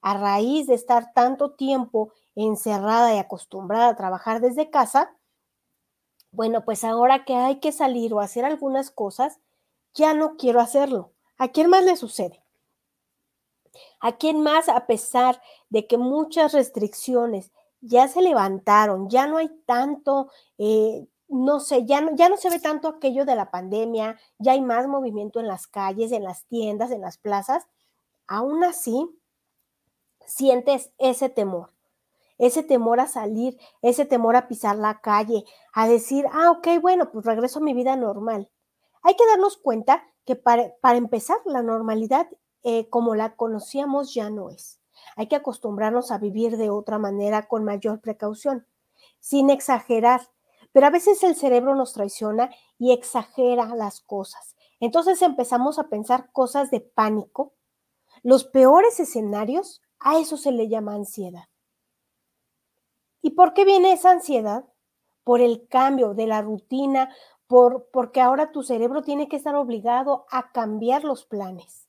A 0.00 0.16
raíz 0.16 0.68
de 0.68 0.74
estar 0.74 1.12
tanto 1.14 1.50
tiempo 1.50 2.12
encerrada 2.36 3.12
y 3.12 3.18
acostumbrada 3.18 3.88
a 3.88 3.96
trabajar 3.96 4.40
desde 4.40 4.70
casa, 4.70 5.16
bueno, 6.30 6.64
pues 6.64 6.84
ahora 6.84 7.24
que 7.24 7.34
hay 7.34 7.58
que 7.58 7.72
salir 7.72 8.14
o 8.14 8.20
hacer 8.20 8.44
algunas 8.44 8.92
cosas, 8.92 9.40
ya 9.92 10.14
no 10.14 10.36
quiero 10.36 10.60
hacerlo. 10.60 11.10
¿A 11.38 11.48
quién 11.48 11.68
más 11.68 11.84
le 11.84 11.96
sucede? 11.96 12.40
¿A 13.98 14.16
quién 14.16 14.40
más, 14.40 14.68
a 14.68 14.86
pesar 14.86 15.42
de 15.70 15.88
que 15.88 15.98
muchas 15.98 16.52
restricciones 16.52 17.50
ya 17.80 18.06
se 18.06 18.22
levantaron, 18.22 19.10
ya 19.10 19.26
no 19.26 19.38
hay 19.38 19.48
tanto, 19.66 20.30
eh, 20.58 21.08
no 21.28 21.60
sé, 21.60 21.84
ya 21.86 22.00
no, 22.00 22.14
ya 22.14 22.28
no 22.28 22.36
se 22.36 22.50
ve 22.50 22.60
tanto 22.60 22.88
aquello 22.88 23.24
de 23.24 23.36
la 23.36 23.50
pandemia, 23.50 24.18
ya 24.38 24.52
hay 24.52 24.60
más 24.60 24.86
movimiento 24.86 25.40
en 25.40 25.48
las 25.48 25.66
calles, 25.66 26.12
en 26.12 26.24
las 26.24 26.44
tiendas, 26.46 26.90
en 26.90 27.00
las 27.00 27.18
plazas, 27.18 27.66
aún 28.26 28.64
así 28.64 29.08
sientes 30.26 30.92
ese 30.98 31.28
temor, 31.28 31.72
ese 32.38 32.62
temor 32.62 33.00
a 33.00 33.06
salir, 33.06 33.58
ese 33.82 34.04
temor 34.04 34.36
a 34.36 34.48
pisar 34.48 34.76
la 34.76 35.00
calle, 35.00 35.44
a 35.72 35.88
decir, 35.88 36.26
ah, 36.32 36.50
ok, 36.50 36.80
bueno, 36.80 37.10
pues 37.10 37.24
regreso 37.24 37.58
a 37.58 37.62
mi 37.62 37.74
vida 37.74 37.96
normal. 37.96 38.50
Hay 39.02 39.16
que 39.16 39.26
darnos 39.26 39.56
cuenta 39.56 40.04
que 40.24 40.36
para, 40.36 40.74
para 40.80 40.96
empezar, 40.98 41.38
la 41.44 41.62
normalidad 41.62 42.28
eh, 42.62 42.88
como 42.88 43.14
la 43.14 43.36
conocíamos 43.36 44.14
ya 44.14 44.30
no 44.30 44.48
es. 44.48 44.80
Hay 45.16 45.28
que 45.28 45.36
acostumbrarnos 45.36 46.10
a 46.10 46.18
vivir 46.18 46.56
de 46.56 46.70
otra 46.70 46.98
manera 46.98 47.46
con 47.46 47.62
mayor 47.62 48.00
precaución, 48.00 48.66
sin 49.20 49.50
exagerar. 49.50 50.22
Pero 50.74 50.88
a 50.88 50.90
veces 50.90 51.22
el 51.22 51.36
cerebro 51.36 51.76
nos 51.76 51.92
traiciona 51.92 52.50
y 52.78 52.92
exagera 52.92 53.76
las 53.76 54.00
cosas. 54.00 54.56
Entonces 54.80 55.22
empezamos 55.22 55.78
a 55.78 55.88
pensar 55.88 56.32
cosas 56.32 56.72
de 56.72 56.80
pánico. 56.80 57.52
Los 58.24 58.42
peores 58.42 58.98
escenarios, 58.98 59.82
a 60.00 60.18
eso 60.18 60.36
se 60.36 60.50
le 60.50 60.68
llama 60.68 60.94
ansiedad. 60.94 61.44
¿Y 63.22 63.30
por 63.30 63.54
qué 63.54 63.64
viene 63.64 63.92
esa 63.92 64.10
ansiedad? 64.10 64.64
Por 65.22 65.40
el 65.40 65.68
cambio 65.68 66.12
de 66.12 66.26
la 66.26 66.42
rutina, 66.42 67.14
por, 67.46 67.88
porque 67.92 68.20
ahora 68.20 68.50
tu 68.50 68.64
cerebro 68.64 69.02
tiene 69.02 69.28
que 69.28 69.36
estar 69.36 69.54
obligado 69.54 70.26
a 70.28 70.50
cambiar 70.50 71.04
los 71.04 71.24
planes. 71.24 71.88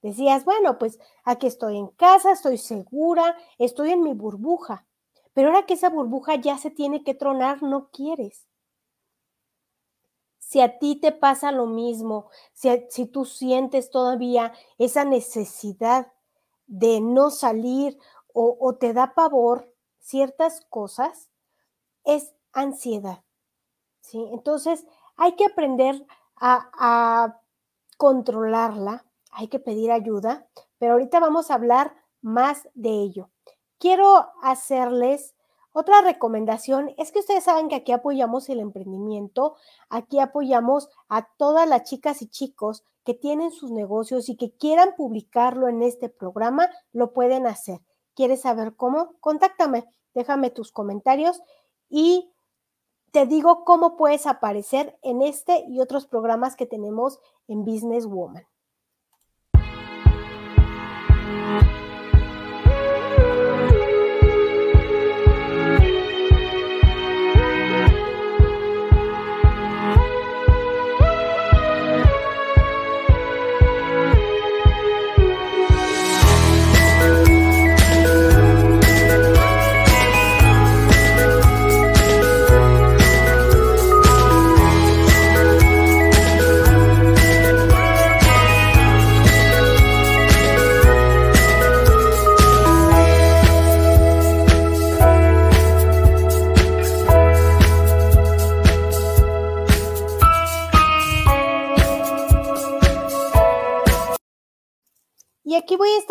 Decías, 0.00 0.46
bueno, 0.46 0.78
pues 0.78 0.98
aquí 1.22 1.48
estoy 1.48 1.76
en 1.76 1.88
casa, 1.88 2.32
estoy 2.32 2.56
segura, 2.56 3.36
estoy 3.58 3.90
en 3.90 4.02
mi 4.02 4.14
burbuja. 4.14 4.86
Pero 5.34 5.48
ahora 5.48 5.66
que 5.66 5.74
esa 5.74 5.88
burbuja 5.88 6.36
ya 6.36 6.58
se 6.58 6.70
tiene 6.70 7.04
que 7.04 7.14
tronar, 7.14 7.62
no 7.62 7.88
quieres. 7.90 8.46
Si 10.38 10.60
a 10.60 10.78
ti 10.78 10.96
te 10.96 11.12
pasa 11.12 11.52
lo 11.52 11.66
mismo, 11.66 12.28
si, 12.52 12.68
si 12.90 13.06
tú 13.06 13.24
sientes 13.24 13.90
todavía 13.90 14.52
esa 14.76 15.04
necesidad 15.04 16.12
de 16.66 17.00
no 17.00 17.30
salir 17.30 17.98
o, 18.34 18.74
te 18.76 18.94
da 18.94 19.14
pavor 19.14 19.74
ciertas 19.98 20.64
cosas, 20.70 21.28
es 22.04 22.34
ansiedad. 22.52 23.22
¿sí? 24.00 24.26
Entonces, 24.32 24.86
hay 25.16 25.36
que 25.36 25.44
aprender 25.44 26.06
a, 26.36 26.70
a 26.78 27.40
controlarla, 27.98 29.04
hay 29.30 29.48
que 29.48 29.58
pedir 29.58 29.92
ayuda, 29.92 30.48
pero 30.78 30.94
ahorita 30.94 31.20
vamos 31.20 31.50
a 31.50 31.54
hablar 31.54 31.94
más 32.22 32.68
de 32.74 32.90
ello. 32.90 33.31
Quiero 33.82 34.28
hacerles 34.42 35.34
otra 35.72 36.02
recomendación, 36.02 36.94
es 36.98 37.10
que 37.10 37.18
ustedes 37.18 37.42
saben 37.42 37.68
que 37.68 37.74
aquí 37.74 37.90
apoyamos 37.90 38.48
el 38.48 38.60
emprendimiento, 38.60 39.56
aquí 39.88 40.20
apoyamos 40.20 40.88
a 41.08 41.26
todas 41.36 41.68
las 41.68 41.82
chicas 41.82 42.22
y 42.22 42.28
chicos 42.28 42.84
que 43.02 43.14
tienen 43.14 43.50
sus 43.50 43.72
negocios 43.72 44.28
y 44.28 44.36
que 44.36 44.52
quieran 44.52 44.94
publicarlo 44.96 45.66
en 45.66 45.82
este 45.82 46.08
programa, 46.08 46.70
lo 46.92 47.12
pueden 47.12 47.48
hacer. 47.48 47.80
¿Quieres 48.14 48.42
saber 48.42 48.76
cómo? 48.76 49.16
Contáctame, 49.18 49.84
déjame 50.14 50.50
tus 50.50 50.70
comentarios 50.70 51.42
y 51.90 52.32
te 53.10 53.26
digo 53.26 53.64
cómo 53.64 53.96
puedes 53.96 54.28
aparecer 54.28 54.96
en 55.02 55.22
este 55.22 55.64
y 55.66 55.80
otros 55.80 56.06
programas 56.06 56.54
que 56.54 56.66
tenemos 56.66 57.18
en 57.48 57.64
Business 57.64 58.06
Woman. 58.06 58.46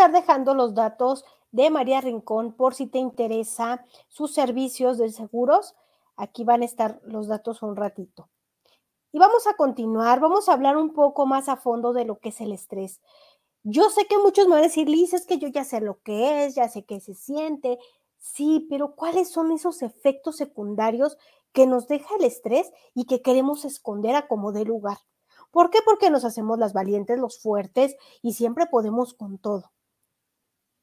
Estar 0.01 0.19
dejando 0.19 0.55
los 0.55 0.73
datos 0.73 1.23
de 1.51 1.69
María 1.69 2.01
Rincón 2.01 2.53
por 2.53 2.73
si 2.73 2.87
te 2.87 2.97
interesa 2.97 3.85
sus 4.07 4.33
servicios 4.33 4.97
de 4.97 5.11
seguros. 5.11 5.75
Aquí 6.15 6.43
van 6.43 6.63
a 6.63 6.65
estar 6.65 6.99
los 7.03 7.27
datos 7.27 7.61
un 7.61 7.75
ratito. 7.75 8.27
Y 9.11 9.19
vamos 9.19 9.45
a 9.45 9.53
continuar, 9.53 10.19
vamos 10.19 10.49
a 10.49 10.53
hablar 10.53 10.75
un 10.75 10.93
poco 10.93 11.27
más 11.27 11.49
a 11.49 11.55
fondo 11.55 11.93
de 11.93 12.05
lo 12.05 12.17
que 12.17 12.29
es 12.29 12.41
el 12.41 12.51
estrés. 12.51 12.99
Yo 13.61 13.91
sé 13.91 14.07
que 14.07 14.17
muchos 14.17 14.47
me 14.47 14.55
van 14.55 14.61
a 14.61 14.67
decir, 14.67 14.89
Liz, 14.89 15.13
es 15.13 15.27
que 15.27 15.37
yo 15.37 15.49
ya 15.49 15.65
sé 15.65 15.81
lo 15.81 16.01
que 16.01 16.45
es, 16.45 16.55
ya 16.55 16.67
sé 16.67 16.83
qué 16.83 16.99
se 16.99 17.13
siente. 17.13 17.77
Sí, 18.17 18.65
pero 18.71 18.95
¿cuáles 18.95 19.29
son 19.29 19.51
esos 19.51 19.83
efectos 19.83 20.37
secundarios 20.37 21.15
que 21.53 21.67
nos 21.67 21.87
deja 21.87 22.15
el 22.15 22.25
estrés 22.25 22.71
y 22.95 23.05
que 23.05 23.21
queremos 23.21 23.65
esconder 23.65 24.15
a 24.15 24.27
como 24.27 24.51
de 24.51 24.65
lugar? 24.65 24.97
¿Por 25.51 25.69
qué? 25.69 25.77
Porque 25.85 26.09
nos 26.09 26.25
hacemos 26.25 26.57
las 26.57 26.73
valientes, 26.73 27.19
los 27.19 27.37
fuertes 27.39 27.95
y 28.23 28.33
siempre 28.33 28.65
podemos 28.65 29.13
con 29.13 29.37
todo. 29.37 29.71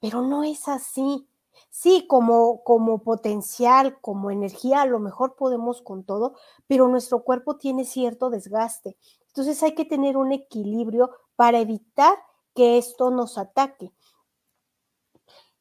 Pero 0.00 0.23
no 0.23 0.45
es 0.45 0.69
así. 0.69 1.28
Sí, 1.71 2.07
como, 2.09 2.62
como 2.62 3.02
potencial, 3.02 4.00
como 4.00 4.31
energía, 4.31 4.83
a 4.83 4.87
lo 4.87 5.00
mejor 5.00 5.35
podemos 5.35 5.83
con 5.83 6.05
todo, 6.05 6.35
pero 6.67 6.88
nuestro 6.88 7.25
cuerpo 7.25 7.57
tiene 7.57 7.85
cierto 7.85 8.31
desgaste. 8.31 8.97
Entonces 9.28 9.62
hay 9.62 9.75
que 9.75 9.85
tener 9.85 10.17
un 10.17 10.33
equilibrio 10.33 11.11
para 11.37 11.59
evitar 11.59 12.17
que 12.55 12.78
esto 12.78 13.11
nos 13.11 13.38
ataque. 13.38 13.93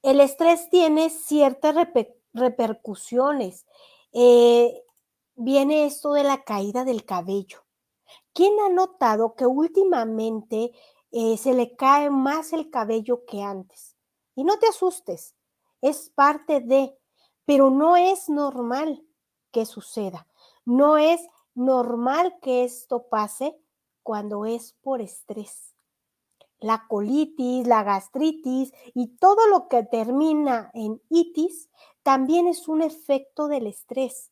El 0.01 0.21
estrés 0.21 0.69
tiene 0.69 1.09
ciertas 1.09 1.75
repercusiones. 2.33 3.65
Eh, 4.13 4.83
viene 5.35 5.85
esto 5.85 6.13
de 6.13 6.23
la 6.23 6.43
caída 6.43 6.85
del 6.85 7.05
cabello. 7.05 7.65
¿Quién 8.33 8.53
ha 8.59 8.69
notado 8.69 9.35
que 9.35 9.45
últimamente 9.45 10.71
eh, 11.11 11.37
se 11.37 11.53
le 11.53 11.75
cae 11.75 12.09
más 12.09 12.53
el 12.53 12.69
cabello 12.69 13.25
que 13.25 13.41
antes? 13.41 13.96
Y 14.37 14.43
no 14.43 14.59
te 14.59 14.67
asustes, 14.67 15.35
es 15.81 16.11
parte 16.11 16.61
de, 16.61 16.95
pero 17.45 17.71
no 17.71 17.97
es 17.97 18.29
normal 18.29 19.03
que 19.51 19.65
suceda. 19.65 20.27
No 20.63 20.97
es 20.99 21.27
normal 21.55 22.37
que 22.39 22.63
esto 22.63 23.07
pase 23.07 23.59
cuando 24.03 24.45
es 24.45 24.73
por 24.83 25.01
estrés. 25.01 25.73
La 26.59 26.85
colitis, 26.87 27.65
la 27.65 27.81
gastritis 27.81 28.73
y 28.93 29.07
todo 29.17 29.47
lo 29.47 29.67
que 29.69 29.81
termina 29.81 30.69
en 30.75 31.01
itis 31.09 31.71
también 32.03 32.47
es 32.47 32.67
un 32.67 32.83
efecto 32.83 33.47
del 33.47 33.65
estrés. 33.65 34.31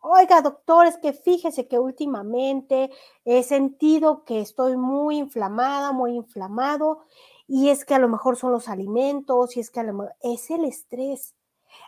Oiga, 0.00 0.42
doctor, 0.42 0.86
es 0.86 0.96
que 0.98 1.12
fíjese 1.12 1.68
que 1.68 1.78
últimamente 1.78 2.90
he 3.24 3.44
sentido 3.44 4.24
que 4.24 4.40
estoy 4.40 4.76
muy 4.76 5.18
inflamada, 5.18 5.92
muy 5.92 6.14
inflamado, 6.14 7.04
y 7.48 7.70
es 7.70 7.86
que 7.86 7.94
a 7.94 7.98
lo 7.98 8.08
mejor 8.08 8.36
son 8.36 8.52
los 8.52 8.68
alimentos, 8.68 9.56
y 9.56 9.60
es 9.60 9.70
que 9.70 9.80
a 9.80 9.82
lo 9.82 9.94
mejor 9.94 10.14
es 10.20 10.50
el 10.50 10.66
estrés. 10.66 11.34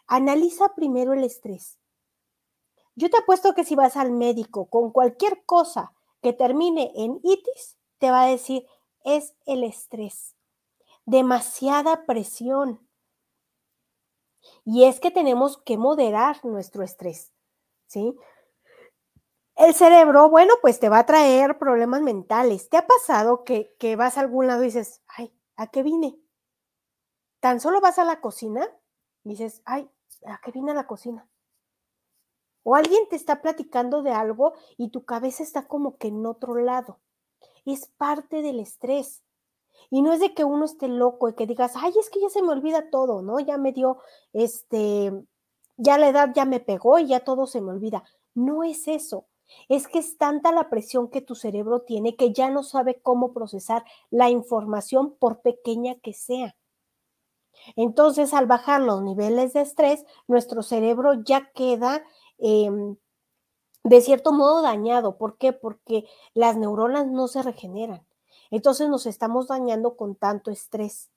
Analiza 0.07 0.75
primero 0.75 1.13
el 1.13 1.23
estrés. 1.23 1.79
Yo 2.97 3.11
te 3.11 3.19
apuesto 3.19 3.55
que 3.55 3.65
si 3.65 3.75
vas 3.77 3.97
al 3.97 4.11
médico 4.11 4.67
con 4.71 4.91
cualquier 4.91 5.45
cosa 5.45 5.93
que 6.23 6.33
termine 6.33 6.93
en 6.97 7.21
itis, 7.23 7.77
te 7.99 8.11
va 8.11 8.23
a 8.23 8.27
decir, 8.27 8.67
es 9.05 9.35
el 9.45 9.63
estrés. 9.63 10.35
Demasiada 11.05 12.07
presión. 12.07 12.81
Y 14.65 14.85
es 14.85 14.99
que 14.99 15.11
tenemos 15.11 15.59
que 15.59 15.77
moderar 15.77 16.43
nuestro 16.45 16.83
estrés. 16.83 17.33
¿sí? 17.87 18.17
El 19.57 19.75
cerebro, 19.75 20.31
bueno, 20.31 20.55
pues 20.63 20.81
te 20.81 20.89
va 20.89 21.01
a 21.01 21.07
traer 21.07 21.59
problemas 21.59 22.01
mentales. 22.01 22.71
¿Te 22.71 22.79
ha 22.79 22.87
pasado 22.87 23.45
que, 23.45 23.75
que 23.79 23.97
vas 23.97 24.17
a 24.17 24.21
algún 24.21 24.47
lado 24.47 24.63
y 24.63 24.67
dices, 24.67 25.03
ay, 25.07 25.35
¿a 25.61 25.67
qué 25.67 25.83
vine? 25.83 26.19
Tan 27.41 27.61
solo 27.61 27.83
vas 27.83 27.99
a 27.99 28.05
la 28.05 28.23
cocina 28.23 28.67
y 29.25 29.31
dices, 29.31 29.61
ay, 29.67 29.91
¿a 30.25 30.41
qué 30.43 30.53
vine 30.53 30.71
a 30.71 30.75
la 30.75 30.87
cocina? 30.87 31.29
O 32.63 32.75
alguien 32.75 33.07
te 33.11 33.17
está 33.17 33.43
platicando 33.43 34.03
de 34.03 34.11
algo 34.11 34.55
y 34.79 34.89
tu 34.89 35.05
cabeza 35.05 35.43
está 35.43 35.69
como 35.69 35.99
que 35.99 36.09
en 36.09 36.25
otro 36.25 36.55
lado. 36.55 36.99
Es 37.67 37.87
parte 37.87 38.41
del 38.41 38.59
estrés. 38.59 39.23
Y 39.91 40.01
no 40.01 40.15
es 40.15 40.21
de 40.21 40.33
que 40.33 40.45
uno 40.45 40.65
esté 40.65 40.89
loco 40.89 41.29
y 41.29 41.35
que 41.35 41.47
digas, 41.47 41.73
ay, 41.77 41.93
es 41.99 42.09
que 42.09 42.21
ya 42.21 42.31
se 42.31 42.43
me 42.43 42.53
olvida 42.53 42.89
todo, 42.89 43.21
¿no? 43.21 43.39
Ya 43.39 43.59
me 43.59 43.73
dio 43.73 43.99
este 44.33 45.13
ya 45.77 45.99
la 45.99 46.09
edad 46.09 46.31
ya 46.35 46.47
me 46.47 46.61
pegó 46.61 46.99
y 46.99 47.09
ya 47.09 47.21
todo 47.21 47.47
se 47.47 47.61
me 47.61 47.71
olvida. 47.71 48.05
No 48.35 48.65
es 48.65 48.89
eso. 48.89 49.27
Es 49.69 49.89
que 49.89 49.99
es 49.99 50.19
tanta 50.19 50.53
la 50.53 50.69
presión 50.71 51.09
que 51.09 51.21
tu 51.21 51.35
cerebro 51.35 51.83
tiene 51.83 52.17
que 52.17 52.33
ya 52.33 52.51
no 52.51 52.63
sabe 52.63 53.01
cómo 53.01 53.33
procesar 53.33 53.85
la 54.11 54.31
información 54.31 55.15
por 55.19 55.41
pequeña 55.41 55.97
que 55.97 56.13
sea. 56.13 56.57
Entonces, 57.77 58.33
al 58.33 58.47
bajar 58.47 58.81
los 58.81 59.03
niveles 59.03 59.53
de 59.53 59.61
estrés, 59.63 60.05
nuestro 60.27 60.63
cerebro 60.63 61.15
ya 61.25 61.51
queda 61.53 62.03
em, 62.39 62.97
de 63.85 64.01
cierto 64.01 64.33
modo 64.33 64.63
dañado. 64.63 65.17
¿Por 65.19 65.37
qué? 65.37 65.53
Porque 65.53 66.05
las 66.35 66.57
neuronas 66.57 67.07
no 67.07 67.29
se 67.29 67.43
regeneran. 67.43 68.07
Entonces 68.51 68.89
nos 68.89 69.07
estamos 69.07 69.49
dañando 69.49 69.97
con 69.97 70.17
tanto 70.17 70.51
estrés. 70.51 71.11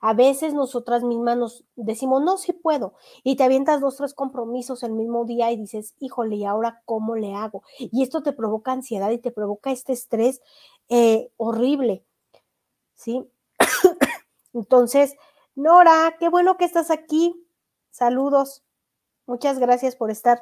A 0.00 0.14
veces 0.14 0.54
nosotras 0.54 1.02
mismas 1.02 1.36
nos 1.36 1.64
decimos, 1.74 2.22
no, 2.22 2.38
sí 2.38 2.52
puedo, 2.52 2.94
y 3.24 3.36
te 3.36 3.44
avientas 3.44 3.80
dos, 3.80 3.96
tres 3.96 4.14
compromisos 4.14 4.82
el 4.82 4.92
mismo 4.92 5.24
día 5.24 5.50
y 5.50 5.56
dices, 5.56 5.94
híjole, 5.98 6.36
¿y 6.36 6.44
ahora 6.44 6.82
cómo 6.84 7.16
le 7.16 7.34
hago? 7.34 7.62
Y 7.78 8.02
esto 8.02 8.22
te 8.22 8.32
provoca 8.32 8.72
ansiedad 8.72 9.10
y 9.10 9.18
te 9.18 9.32
provoca 9.32 9.72
este 9.72 9.92
estrés 9.92 10.40
eh, 10.88 11.30
horrible, 11.36 12.04
¿sí? 12.94 13.28
Entonces, 14.52 15.16
Nora, 15.58 16.14
qué 16.20 16.28
bueno 16.28 16.56
que 16.56 16.64
estás 16.64 16.92
aquí. 16.92 17.44
Saludos. 17.90 18.62
Muchas 19.26 19.58
gracias 19.58 19.96
por 19.96 20.12
estar. 20.12 20.40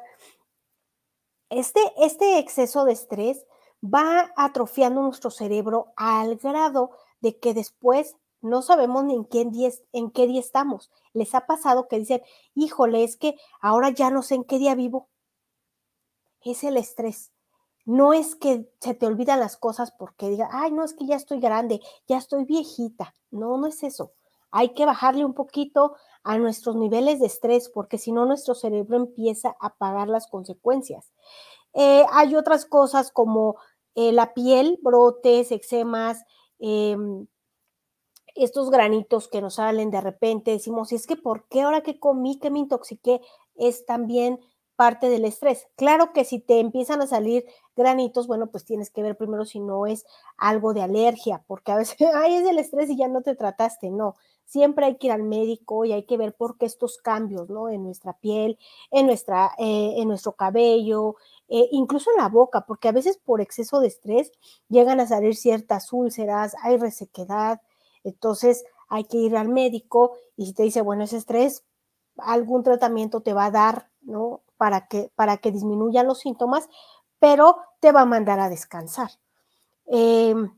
Este, 1.49 1.81
este 1.97 2.37
exceso 2.37 2.85
de 2.85 2.93
estrés 2.93 3.47
va 3.83 4.31
atrofiando 4.35 5.01
nuestro 5.01 5.31
cerebro 5.31 5.91
al 5.95 6.35
grado 6.37 6.91
de 7.19 7.39
que 7.39 7.55
después 7.55 8.15
no 8.41 8.61
sabemos 8.61 9.03
ni 9.03 9.15
en 9.15 9.25
qué, 9.25 9.45
día, 9.45 9.69
en 9.93 10.11
qué 10.11 10.27
día 10.27 10.39
estamos. 10.39 10.91
Les 11.13 11.33
ha 11.35 11.45
pasado 11.45 11.87
que 11.87 11.99
dicen, 11.99 12.21
híjole, 12.55 13.03
es 13.03 13.17
que 13.17 13.35
ahora 13.61 13.89
ya 13.89 14.09
no 14.09 14.21
sé 14.21 14.35
en 14.35 14.43
qué 14.43 14.59
día 14.59 14.75
vivo. 14.75 15.09
Es 16.43 16.63
el 16.63 16.77
estrés. 16.77 17.31
No 17.85 18.13
es 18.13 18.35
que 18.35 18.69
se 18.81 18.93
te 18.93 19.05
olvidan 19.05 19.39
las 19.39 19.57
cosas 19.57 19.91
porque 19.91 20.29
diga, 20.29 20.49
ay, 20.51 20.71
no, 20.71 20.83
es 20.83 20.93
que 20.93 21.05
ya 21.05 21.15
estoy 21.15 21.39
grande, 21.39 21.79
ya 22.07 22.17
estoy 22.17 22.45
viejita. 22.45 23.15
No, 23.31 23.57
no 23.57 23.67
es 23.67 23.81
eso. 23.83 24.11
Hay 24.51 24.73
que 24.73 24.85
bajarle 24.85 25.25
un 25.25 25.33
poquito 25.33 25.95
a 26.23 26.37
nuestros 26.37 26.75
niveles 26.75 27.19
de 27.19 27.27
estrés 27.27 27.69
porque 27.69 27.97
si 27.97 28.11
no 28.11 28.25
nuestro 28.25 28.55
cerebro 28.55 28.97
empieza 28.97 29.55
a 29.59 29.75
pagar 29.75 30.09
las 30.09 30.27
consecuencias. 30.27 31.11
Eh, 31.73 32.05
hay 32.11 32.35
otras 32.35 32.65
cosas 32.65 33.11
como 33.11 33.55
eh, 33.95 34.11
la 34.11 34.33
piel, 34.33 34.79
brotes, 34.81 35.51
eczemas, 35.51 36.23
em, 36.59 37.27
estos 38.43 38.69
granitos 38.69 39.27
que 39.27 39.41
nos 39.41 39.55
salen 39.55 39.91
de 39.91 40.01
repente, 40.01 40.51
decimos, 40.51 40.91
es 40.91 41.07
que 41.07 41.15
¿por 41.15 41.47
qué 41.47 41.61
ahora 41.61 41.81
que 41.81 41.99
comí, 41.99 42.39
que 42.39 42.49
me 42.49 42.59
intoxiqué? 42.59 43.21
Es 43.55 43.85
también 43.85 44.39
parte 44.77 45.09
del 45.09 45.25
estrés. 45.25 45.67
Claro 45.75 46.13
que 46.13 46.23
si 46.23 46.39
te 46.39 46.59
empiezan 46.59 47.01
a 47.01 47.07
salir 47.07 47.45
granitos, 47.75 48.27
bueno, 48.27 48.47
pues 48.47 48.63
tienes 48.63 48.91
que 48.91 49.01
ver 49.01 49.17
primero 49.17 49.43
si 49.43 49.59
no 49.59 49.87
es 49.87 50.05
algo 50.37 50.73
de 50.73 50.83
alergia, 50.83 51.43
porque 51.47 51.71
a 51.71 51.77
veces, 51.77 51.97
ay, 52.15 52.35
es 52.35 52.45
del 52.45 52.59
estrés 52.59 52.89
y 52.89 52.95
ya 52.95 53.09
no 53.09 53.21
te 53.21 53.35
trataste, 53.35 53.89
no. 53.89 54.15
Siempre 54.45 54.85
hay 54.85 54.95
que 54.95 55.07
ir 55.07 55.13
al 55.13 55.23
médico 55.23 55.83
y 55.83 55.91
hay 55.91 56.03
que 56.03 56.15
ver 56.15 56.33
por 56.33 56.57
qué 56.57 56.65
estos 56.67 56.97
cambios, 56.99 57.49
¿no? 57.49 57.67
En 57.69 57.83
nuestra 57.83 58.13
piel, 58.13 58.57
en, 58.91 59.07
nuestra, 59.07 59.51
eh, 59.57 59.95
en 59.97 60.07
nuestro 60.07 60.33
cabello, 60.33 61.15
eh, 61.49 61.67
incluso 61.71 62.11
en 62.11 62.17
la 62.21 62.29
boca, 62.29 62.65
porque 62.65 62.87
a 62.87 62.93
veces 62.93 63.17
por 63.17 63.41
exceso 63.41 63.81
de 63.81 63.87
estrés 63.87 64.31
llegan 64.69 65.01
a 65.01 65.07
salir 65.07 65.35
ciertas 65.35 65.91
úlceras, 65.91 66.55
hay 66.61 66.77
resequedad, 66.77 67.61
entonces 68.09 68.63
hay 68.89 69.05
que 69.05 69.17
ir 69.17 69.35
al 69.37 69.49
médico 69.49 70.17
y 70.35 70.47
si 70.47 70.53
te 70.53 70.63
dice, 70.63 70.81
bueno, 70.81 71.03
ese 71.03 71.17
estrés, 71.17 71.65
algún 72.17 72.63
tratamiento 72.63 73.21
te 73.21 73.33
va 73.33 73.45
a 73.45 73.51
dar, 73.51 73.89
¿no? 74.01 74.41
Para 74.57 74.87
que, 74.87 75.11
para 75.15 75.37
que 75.37 75.51
disminuyan 75.51 76.07
los 76.07 76.19
síntomas, 76.19 76.67
pero 77.19 77.57
te 77.79 77.91
va 77.91 78.01
a 78.01 78.05
mandar 78.05 78.39
a 78.39 78.49
descansar. 78.49 79.11
Em, 79.87 80.51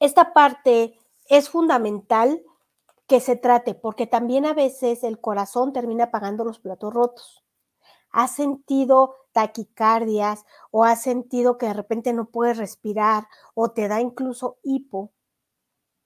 esta 0.00 0.32
parte 0.32 0.98
es 1.28 1.48
fundamental 1.50 2.42
que 3.06 3.20
se 3.20 3.36
trate, 3.36 3.74
porque 3.74 4.06
también 4.06 4.46
a 4.46 4.54
veces 4.54 5.04
el 5.04 5.20
corazón 5.20 5.72
termina 5.72 6.10
pagando 6.10 6.44
los 6.44 6.58
platos 6.58 6.92
rotos. 6.94 7.44
¿Has 8.10 8.32
sentido 8.32 9.16
taquicardias 9.32 10.44
o 10.70 10.84
has 10.84 11.02
sentido 11.02 11.58
que 11.58 11.66
de 11.66 11.74
repente 11.74 12.12
no 12.14 12.26
puedes 12.30 12.58
respirar 12.58 13.28
o 13.54 13.70
te 13.72 13.88
da 13.88 14.00
incluso 14.00 14.58
hipo? 14.62 15.12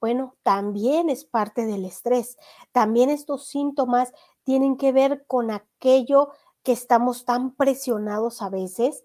Bueno, 0.00 0.36
también 0.42 1.10
es 1.10 1.24
parte 1.24 1.66
del 1.66 1.84
estrés. 1.84 2.38
También 2.72 3.10
estos 3.10 3.46
síntomas 3.46 4.12
tienen 4.44 4.76
que 4.78 4.92
ver 4.92 5.26
con 5.26 5.50
aquello 5.50 6.30
que 6.62 6.72
estamos 6.72 7.24
tan 7.26 7.54
presionados 7.54 8.40
a 8.40 8.48
veces. 8.48 9.04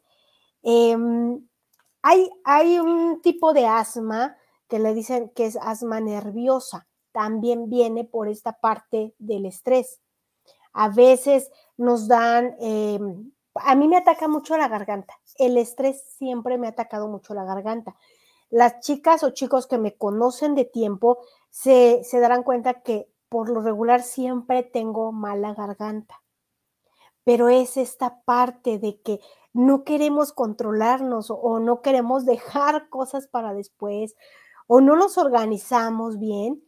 Em, 0.64 1.46
hay, 2.02 2.30
hay 2.46 2.80
un 2.80 3.22
tipo 3.22 3.54
de 3.54 3.66
asma 3.68 4.38
que 4.70 4.80
le 4.80 4.94
dicen 4.94 5.30
que 5.36 5.46
es 5.46 5.58
asma 5.58 6.00
nerviosa. 6.00 6.88
También 7.12 7.70
viene 7.70 8.06
por 8.06 8.30
esta 8.30 8.54
parte 8.54 9.14
del 9.20 9.46
estrés. 9.46 10.00
A 10.74 10.90
veces 10.90 11.52
nos 11.78 12.08
dan, 12.08 12.56
em, 12.60 13.32
a 13.56 13.76
mí 13.76 13.88
me 13.88 13.98
ataca 13.98 14.28
mucho 14.28 14.58
la 14.58 14.68
garganta. 14.70 15.14
El 15.38 15.58
estrés 15.58 16.04
siempre 16.18 16.58
me 16.58 16.68
ha 16.68 16.72
atacado 16.72 17.08
mucho 17.10 17.34
la 17.34 17.44
garganta 17.44 17.96
las 18.56 18.80
chicas 18.80 19.22
o 19.24 19.32
chicos 19.32 19.68
que 19.68 19.78
me 19.78 19.98
conocen 19.98 20.56
de 20.56 20.64
tiempo 20.64 21.18
se, 21.50 22.02
darán 22.14 22.42
cuenta 22.42 22.84
que 22.84 23.12
por 23.28 23.50
lo 23.50 23.60
regular 23.60 24.02
siempre 24.02 24.64
tengo 24.64 25.12
mala 25.12 25.54
garganta. 25.54 26.24
Pero 27.26 27.50
es 27.50 27.76
esta 27.76 28.22
parte 28.22 28.80
de 28.80 29.02
que 29.02 29.20
no 29.52 29.84
queremos 29.84 30.32
controlarnos 30.32 31.32
o, 31.32 31.60
no 31.60 31.82
queremos 31.82 32.24
dejar 32.26 32.88
cosas 32.88 33.28
para 33.28 33.54
después 33.54 34.16
o 34.68 34.80
no 34.80 34.96
nos 34.96 35.18
organizamos 35.18 36.18
bien 36.18 36.64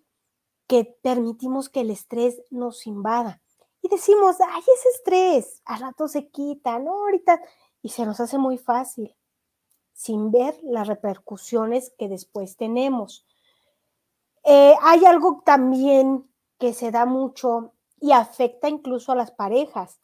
que 0.68 0.84
permitimos 1.02 1.70
que 1.70 1.80
el 1.80 1.92
estrés 1.92 2.42
nos 2.52 2.86
invada. 2.86 3.42
Y 3.82 3.88
decimos, 3.88 4.36
ay, 4.42 4.62
ese 4.62 4.90
estrés, 4.90 5.62
al 5.64 5.80
rato 5.80 6.10
se 6.10 6.28
quita, 6.28 6.80
¿no? 6.80 6.92
Ahorita, 7.06 7.42
y 7.82 7.90
se 7.90 8.06
nos 8.06 8.20
hace 8.20 8.38
muy 8.38 8.58
fácil 8.58 9.16
sin 9.98 10.30
ver 10.30 10.56
las 10.62 10.88
repercusiones 10.88 11.92
que 11.98 12.08
después 12.08 12.56
tenemos. 12.56 13.26
Eh, 14.44 14.76
hay 14.84 15.04
algo 15.06 15.42
también 15.44 16.30
que 16.60 16.74
se 16.74 16.92
da 16.92 17.08
mucho 17.08 17.74
y 18.00 18.12
afecta 18.12 18.70
incluso 18.70 19.12
a 19.12 19.16
las 19.16 19.32
parejas. 19.32 20.00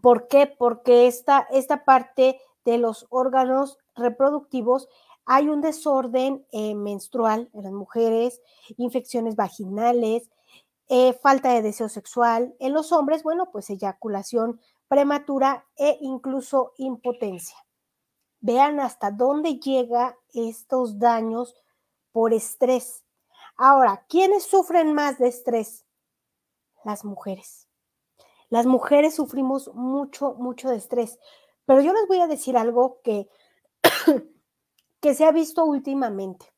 ¿Por 0.00 0.26
qué? 0.26 0.46
Porque 0.46 1.06
esta, 1.06 1.46
esta 1.50 1.84
parte 1.84 2.40
de 2.64 2.78
los 2.78 3.06
órganos 3.10 3.78
reproductivos 3.94 4.88
hay 5.26 5.50
un 5.50 5.60
desorden 5.60 6.46
eh, 6.50 6.74
menstrual 6.74 7.50
en 7.52 7.64
las 7.64 7.72
mujeres, 7.72 8.40
infecciones 8.78 9.36
vaginales, 9.36 10.30
eh, 10.88 11.12
falta 11.12 11.52
de 11.52 11.60
deseo 11.60 11.90
sexual. 11.90 12.54
En 12.58 12.72
los 12.72 12.90
hombres, 12.90 13.22
bueno, 13.22 13.50
pues 13.52 13.68
eyaculación 13.68 14.62
prematura 14.88 15.66
e 15.76 15.98
incluso 16.00 16.72
impotencia. 16.78 17.56
Vean 18.42 18.80
hasta 18.80 19.12
dónde 19.12 19.60
llega 19.60 20.18
estos 20.34 20.98
daños 20.98 21.54
por 22.10 22.34
estrés. 22.34 23.04
Ahora, 23.56 24.04
¿quiénes 24.08 24.42
sufren 24.42 24.92
más 24.94 25.18
de 25.18 25.28
estrés? 25.28 25.86
Las 26.84 27.04
mujeres. 27.04 27.68
Las 28.50 28.66
mujeres 28.66 29.14
sufrimos 29.14 29.72
mucho, 29.74 30.34
mucho 30.34 30.70
de 30.70 30.76
estrés. 30.76 31.20
Pero 31.66 31.82
yo 31.82 31.92
les 31.92 32.08
voy 32.08 32.18
a 32.18 32.26
decir 32.26 32.56
algo 32.56 33.00
que, 33.04 33.28
que 35.00 35.14
se 35.14 35.24
ha 35.24 35.30
visto 35.30 35.64
últimamente. 35.64 36.52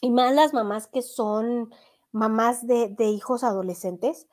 Y 0.00 0.10
más 0.10 0.32
las 0.34 0.54
mamás 0.54 0.86
que 0.86 1.02
son 1.02 1.74
mamás 2.12 2.64
de, 2.64 2.90
de 2.90 3.06
hijos 3.06 3.42
adolescentes. 3.42 4.28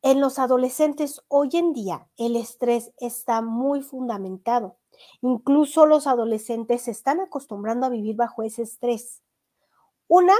En 0.00 0.22
los 0.22 0.38
adolescentes 0.38 1.22
hoy 1.28 1.50
en 1.52 1.74
día 1.74 2.08
el 2.16 2.36
estrés 2.36 2.94
está 2.96 3.42
muy 3.42 3.82
fundamentado. 3.82 4.78
Incluso 5.20 5.86
los 5.86 6.06
adolescentes 6.06 6.82
se 6.82 6.90
están 6.90 7.20
acostumbrando 7.20 7.86
a 7.86 7.90
vivir 7.90 8.16
bajo 8.16 8.42
ese 8.42 8.62
estrés. 8.62 9.22
Una, 10.08 10.34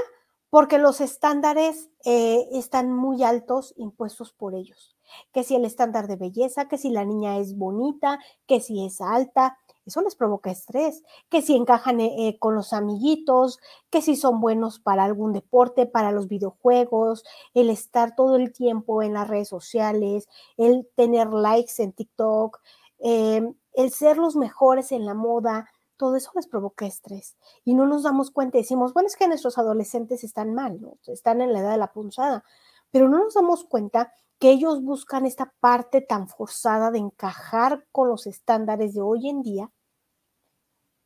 porque 0.49 0.77
los 0.77 1.01
estándares 1.01 1.89
eh, 2.05 2.47
están 2.51 2.91
muy 2.93 3.23
altos 3.23 3.73
impuestos 3.77 4.31
por 4.31 4.55
ellos. 4.55 4.95
Que 5.31 5.43
si 5.43 5.55
el 5.55 5.65
estándar 5.65 6.07
de 6.07 6.15
belleza, 6.15 6.67
que 6.67 6.77
si 6.77 6.89
la 6.89 7.05
niña 7.05 7.37
es 7.37 7.57
bonita, 7.57 8.19
que 8.45 8.59
si 8.59 8.85
es 8.85 9.01
alta, 9.01 9.57
eso 9.85 10.01
les 10.01 10.15
provoca 10.15 10.51
estrés, 10.51 11.01
que 11.29 11.41
si 11.41 11.55
encajan 11.55 12.01
eh, 12.01 12.27
eh, 12.27 12.39
con 12.39 12.55
los 12.55 12.73
amiguitos, 12.73 13.59
que 13.89 14.01
si 14.01 14.17
son 14.17 14.41
buenos 14.41 14.79
para 14.79 15.05
algún 15.05 15.31
deporte, 15.31 15.85
para 15.85 16.11
los 16.11 16.27
videojuegos, 16.27 17.23
el 17.53 17.69
estar 17.69 18.15
todo 18.15 18.35
el 18.35 18.51
tiempo 18.51 19.01
en 19.01 19.13
las 19.13 19.29
redes 19.29 19.47
sociales, 19.47 20.27
el 20.57 20.89
tener 20.95 21.29
likes 21.29 21.81
en 21.81 21.93
TikTok, 21.93 22.59
em, 22.99 23.53
el 23.77 23.91
ser 23.91 24.17
los 24.17 24.35
mejores 24.35 24.91
en 24.91 25.05
la 25.05 25.13
moda, 25.13 25.69
todo 25.97 26.15
eso 26.15 26.31
les 26.33 26.47
provoca 26.47 26.87
estrés 26.87 27.37
y 27.63 27.75
no 27.75 27.85
nos 27.85 28.03
damos 28.03 28.31
cuenta. 28.31 28.57
Decimos, 28.57 28.93
bueno, 28.93 29.05
es 29.05 29.15
que 29.15 29.27
nuestros 29.27 29.59
adolescentes 29.59 30.23
están 30.23 30.55
mal, 30.55 30.81
¿no? 30.81 30.97
Están 31.05 31.41
en 31.41 31.53
la 31.53 31.59
edad 31.59 31.71
de 31.71 31.77
la 31.77 31.93
punzada, 31.93 32.43
pero 32.89 33.07
no 33.07 33.19
nos 33.19 33.35
damos 33.35 33.65
cuenta 33.65 34.11
que 34.39 34.49
ellos 34.49 34.83
buscan 34.83 35.27
esta 35.27 35.53
parte 35.59 36.01
tan 36.01 36.27
forzada 36.27 36.89
de 36.89 36.97
encajar 36.97 37.85
con 37.91 38.09
los 38.09 38.25
estándares 38.25 38.95
de 38.95 39.01
hoy 39.01 39.29
en 39.29 39.43
día 39.43 39.71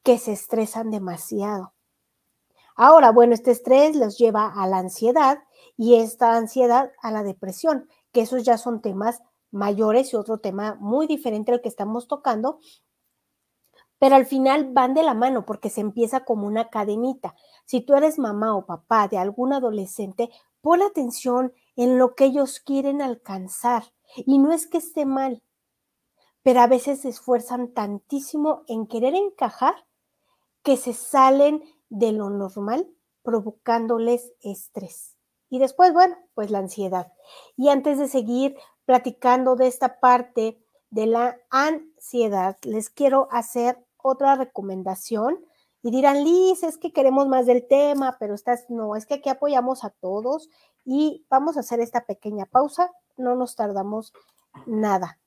que 0.01 0.17
se 0.17 0.31
estresan 0.31 0.91
demasiado. 0.91 1.73
Ahora, 2.75 3.11
bueno, 3.11 3.33
este 3.33 3.51
estrés 3.51 3.97
los 3.97 4.17
lleva 4.17 4.47
a 4.47 4.65
la 4.65 4.77
ansiedad 4.77 5.39
y 5.75 5.95
esta 5.95 6.37
ansiedad 6.37 6.89
a 7.01 7.11
la 7.11 7.23
depresión, 7.23 7.89
que 8.13 8.21
esos 8.21 8.43
ya 8.43 8.57
son 8.57 8.81
temas 8.81 9.21
mayores 9.51 10.13
y 10.13 10.15
otro 10.15 10.39
tema 10.39 10.77
muy 10.79 11.07
diferente 11.07 11.51
al 11.51 11.61
que 11.61 11.69
estamos 11.69 12.07
tocando, 12.07 12.59
pero 13.99 14.15
al 14.15 14.25
final 14.25 14.71
van 14.71 14.95
de 14.95 15.03
la 15.03 15.13
mano 15.13 15.45
porque 15.45 15.69
se 15.69 15.81
empieza 15.81 16.25
como 16.25 16.47
una 16.47 16.69
cadenita. 16.69 17.35
Si 17.65 17.81
tú 17.81 17.93
eres 17.93 18.17
mamá 18.17 18.55
o 18.55 18.65
papá 18.65 19.07
de 19.07 19.17
algún 19.17 19.53
adolescente, 19.53 20.31
pon 20.61 20.81
atención 20.81 21.53
en 21.75 21.99
lo 21.99 22.15
que 22.15 22.25
ellos 22.25 22.59
quieren 22.59 23.01
alcanzar. 23.01 23.83
Y 24.15 24.39
no 24.39 24.51
es 24.51 24.67
que 24.67 24.79
esté 24.79 25.05
mal, 25.05 25.43
pero 26.43 26.61
a 26.61 26.67
veces 26.67 27.01
se 27.01 27.09
esfuerzan 27.09 27.73
tantísimo 27.73 28.63
en 28.67 28.87
querer 28.87 29.13
encajar 29.15 29.75
que 30.63 30.77
se 30.77 30.93
salen 30.93 31.63
de 31.89 32.11
lo 32.11 32.29
normal, 32.29 32.89
provocándoles 33.21 34.33
estrés. 34.41 35.15
Y 35.49 35.59
después, 35.59 35.93
bueno, 35.93 36.17
pues 36.33 36.49
la 36.49 36.59
ansiedad. 36.59 37.11
Y 37.57 37.69
antes 37.69 37.99
de 37.99 38.07
seguir 38.07 38.55
platicando 38.91 39.55
de 39.55 39.67
esta 39.67 40.01
parte 40.01 40.59
de 40.89 41.05
la 41.05 41.37
ansiedad, 41.49 42.57
les 42.63 42.89
quiero 42.89 43.29
hacer 43.31 43.79
otra 43.95 44.35
recomendación 44.35 45.39
y 45.81 45.91
dirán, 45.91 46.25
Liz, 46.25 46.61
es 46.63 46.77
que 46.77 46.91
queremos 46.91 47.29
más 47.29 47.45
del 47.45 47.65
tema, 47.65 48.17
pero 48.19 48.35
estás, 48.35 48.69
no, 48.69 48.97
es 48.97 49.05
que 49.05 49.13
aquí 49.13 49.29
apoyamos 49.29 49.85
a 49.85 49.91
todos 49.91 50.49
y 50.83 51.25
vamos 51.29 51.55
a 51.55 51.61
hacer 51.61 51.79
esta 51.79 52.05
pequeña 52.05 52.45
pausa, 52.45 52.91
no 53.15 53.33
nos 53.37 53.55
tardamos 53.55 54.11
nada. 54.65 55.17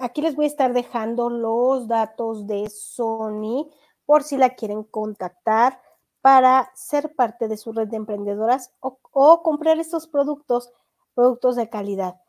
Aquí 0.00 0.22
les 0.22 0.34
voy 0.34 0.46
a 0.46 0.48
estar 0.48 0.72
dejando 0.72 1.30
los 1.30 1.86
datos 1.86 2.46
de 2.46 2.68
Sony 2.70 3.70
por 4.06 4.24
si 4.24 4.36
la 4.36 4.54
quieren 4.54 4.82
contactar 4.82 5.80
para 6.20 6.70
ser 6.74 7.14
parte 7.14 7.48
de 7.48 7.56
su 7.56 7.72
red 7.72 7.88
de 7.88 7.96
emprendedoras 7.96 8.72
o, 8.80 9.42
comprar 9.42 9.78
estos 9.78 10.06
productos, 10.06 10.72
productos 11.14 11.56
de 11.56 11.70
calidad. 11.70 12.20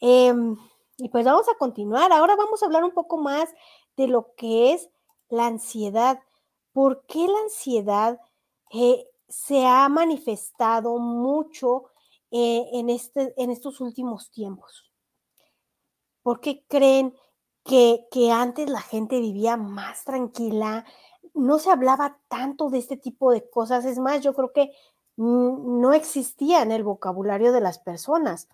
Em, 0.00 0.56
y 0.98 1.08
pues 1.08 1.24
vamos 1.24 1.48
a 1.48 1.56
continuar. 1.58 2.12
Ahora 2.12 2.36
vamos 2.36 2.62
a 2.62 2.66
hablar 2.66 2.84
un 2.84 2.92
poco 2.92 3.16
más 3.16 3.48
de 3.96 4.08
lo 4.08 4.34
que 4.34 4.72
es 4.72 4.90
la 5.28 5.46
ansiedad. 5.46 6.20
¿Por 6.72 7.04
qué 7.06 7.26
la 7.26 7.38
ansiedad 7.40 8.20
eh, 8.72 9.08
se 9.28 9.66
ha 9.66 9.88
manifestado 9.88 10.98
mucho 10.98 11.86
eh, 12.30 12.68
en, 12.72 12.90
este, 12.90 13.34
en 13.36 13.50
estos 13.50 13.80
últimos 13.80 14.30
tiempos? 14.30 14.91
¿Por 16.22 16.40
qué 16.40 16.64
creen 16.68 17.14
que, 17.64 18.06
antes 18.32 18.68
la 18.70 18.80
gente 18.80 19.20
vivía 19.20 19.56
más 19.56 20.04
tranquila? 20.04 20.84
No 21.34 21.58
se 21.58 21.70
hablaba 21.70 22.18
tanto 22.28 22.70
de 22.70 22.78
este 22.78 22.96
tipo 22.96 23.32
de 23.32 23.48
cosas. 23.48 23.84
Es 23.84 23.98
más, 23.98 24.20
yo 24.20 24.34
creo 24.34 24.52
que 24.52 24.72
no 25.16 25.92
existía 25.92 26.62
en 26.62 26.72
el 26.72 26.84
vocabulario 26.84 27.52
de 27.52 27.60
las 27.60 27.78
personas. 27.78 28.48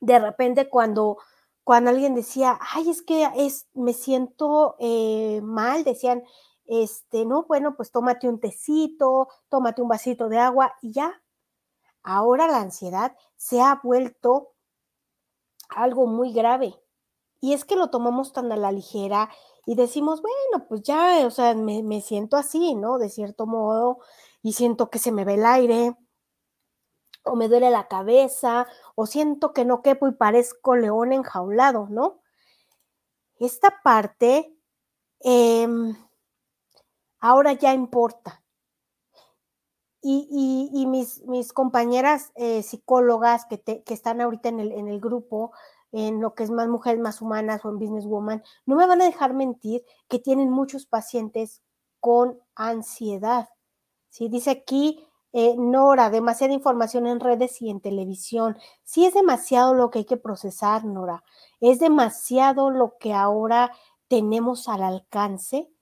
De 0.00 0.18
repente 0.18 0.68
cuando, 0.68 1.18
cuando 1.62 1.90
alguien 1.90 2.14
decía, 2.14 2.58
ay, 2.60 2.90
es 2.90 3.02
que 3.02 3.28
es, 3.36 3.68
me 3.74 3.92
siento 3.92 4.76
eh, 4.78 5.40
mal, 5.42 5.84
decían, 5.84 6.24
este, 6.66 7.26
no, 7.26 7.44
bueno, 7.44 7.76
pues 7.76 7.90
tómate 7.90 8.28
un 8.28 8.40
tecito, 8.40 9.28
tómate 9.48 9.82
un 9.82 9.88
vasito 9.88 10.28
de 10.28 10.38
agua 10.38 10.74
y 10.82 10.92
ya. 10.92 11.22
Ahora 12.02 12.46
la 12.48 12.60
ansiedad 12.60 13.16
se 13.36 13.60
ha 13.60 13.80
vuelto 13.82 14.53
algo 15.74 16.06
muy 16.06 16.32
grave. 16.32 16.74
Y 17.40 17.52
es 17.52 17.64
que 17.64 17.76
lo 17.76 17.90
tomamos 17.90 18.32
tan 18.32 18.50
a 18.52 18.56
la 18.56 18.72
ligera 18.72 19.30
y 19.66 19.74
decimos, 19.74 20.22
bueno, 20.22 20.66
pues 20.68 20.82
ya, 20.82 21.26
o 21.26 21.30
sea, 21.30 21.54
me, 21.54 22.00
siento 22.00 22.36
así, 22.36 22.74
¿no? 22.74 22.98
De 22.98 23.08
cierto 23.08 23.46
modo, 23.46 23.98
y 24.42 24.52
siento 24.54 24.90
que 24.90 24.98
se 24.98 25.12
me 25.12 25.24
ve 25.24 25.34
el 25.34 25.46
aire, 25.46 25.96
o 27.24 27.36
me 27.36 27.48
duele 27.48 27.70
la 27.70 27.88
cabeza, 27.88 28.66
o 28.94 29.06
siento 29.06 29.52
que 29.52 29.64
no 29.64 29.82
quepo 29.82 30.06
y 30.08 30.12
parezco 30.12 30.76
león 30.76 31.12
enjaulado, 31.12 31.88
¿no? 31.90 32.20
Esta 33.38 33.82
parte 33.82 34.54
em, 35.20 35.96
ahora 37.20 37.54
ya 37.54 37.72
importa. 37.74 38.43
Y, 40.06 40.86
mis, 40.86 41.52
compañeras 41.54 42.30
eh, 42.34 42.62
psicólogas 42.62 43.46
que, 43.46 43.82
están 43.86 44.20
ahorita 44.20 44.50
en 44.50 44.60
el, 44.60 45.00
grupo, 45.00 45.52
en 45.92 46.20
lo 46.20 46.34
que 46.34 46.44
es 46.44 46.50
más 46.50 46.68
mujeres 46.68 47.00
más 47.00 47.22
humanas 47.22 47.64
o 47.64 47.70
en 47.70 47.78
businesswoman, 47.78 48.42
no 48.66 48.76
me 48.76 48.86
van 48.86 49.00
a 49.00 49.06
dejar 49.06 49.32
mentir 49.32 49.82
que 50.08 50.18
tienen 50.18 50.50
muchos 50.50 50.84
pacientes 50.84 51.62
con 52.00 52.38
ansiedad. 52.54 53.48
¿sí? 54.10 54.28
Dice 54.28 54.50
aquí 54.50 55.06
eh, 55.32 55.56
Nora, 55.56 56.10
demasiada 56.10 56.52
información 56.52 57.06
en 57.06 57.18
redes 57.18 57.62
y 57.62 57.70
en 57.70 57.80
televisión. 57.80 58.58
Sí 58.84 59.06
es 59.06 59.14
demasiado 59.14 59.72
lo 59.72 59.90
que 59.90 60.00
hay 60.00 60.04
que 60.04 60.18
procesar, 60.18 60.84
Nora. 60.84 61.24
Es 61.60 61.80
demasiado 61.80 62.70
lo 62.70 62.98
que 63.00 63.14
ahora 63.14 63.72
tenemos 64.06 64.68
al 64.68 64.82
alcance. 64.82 65.72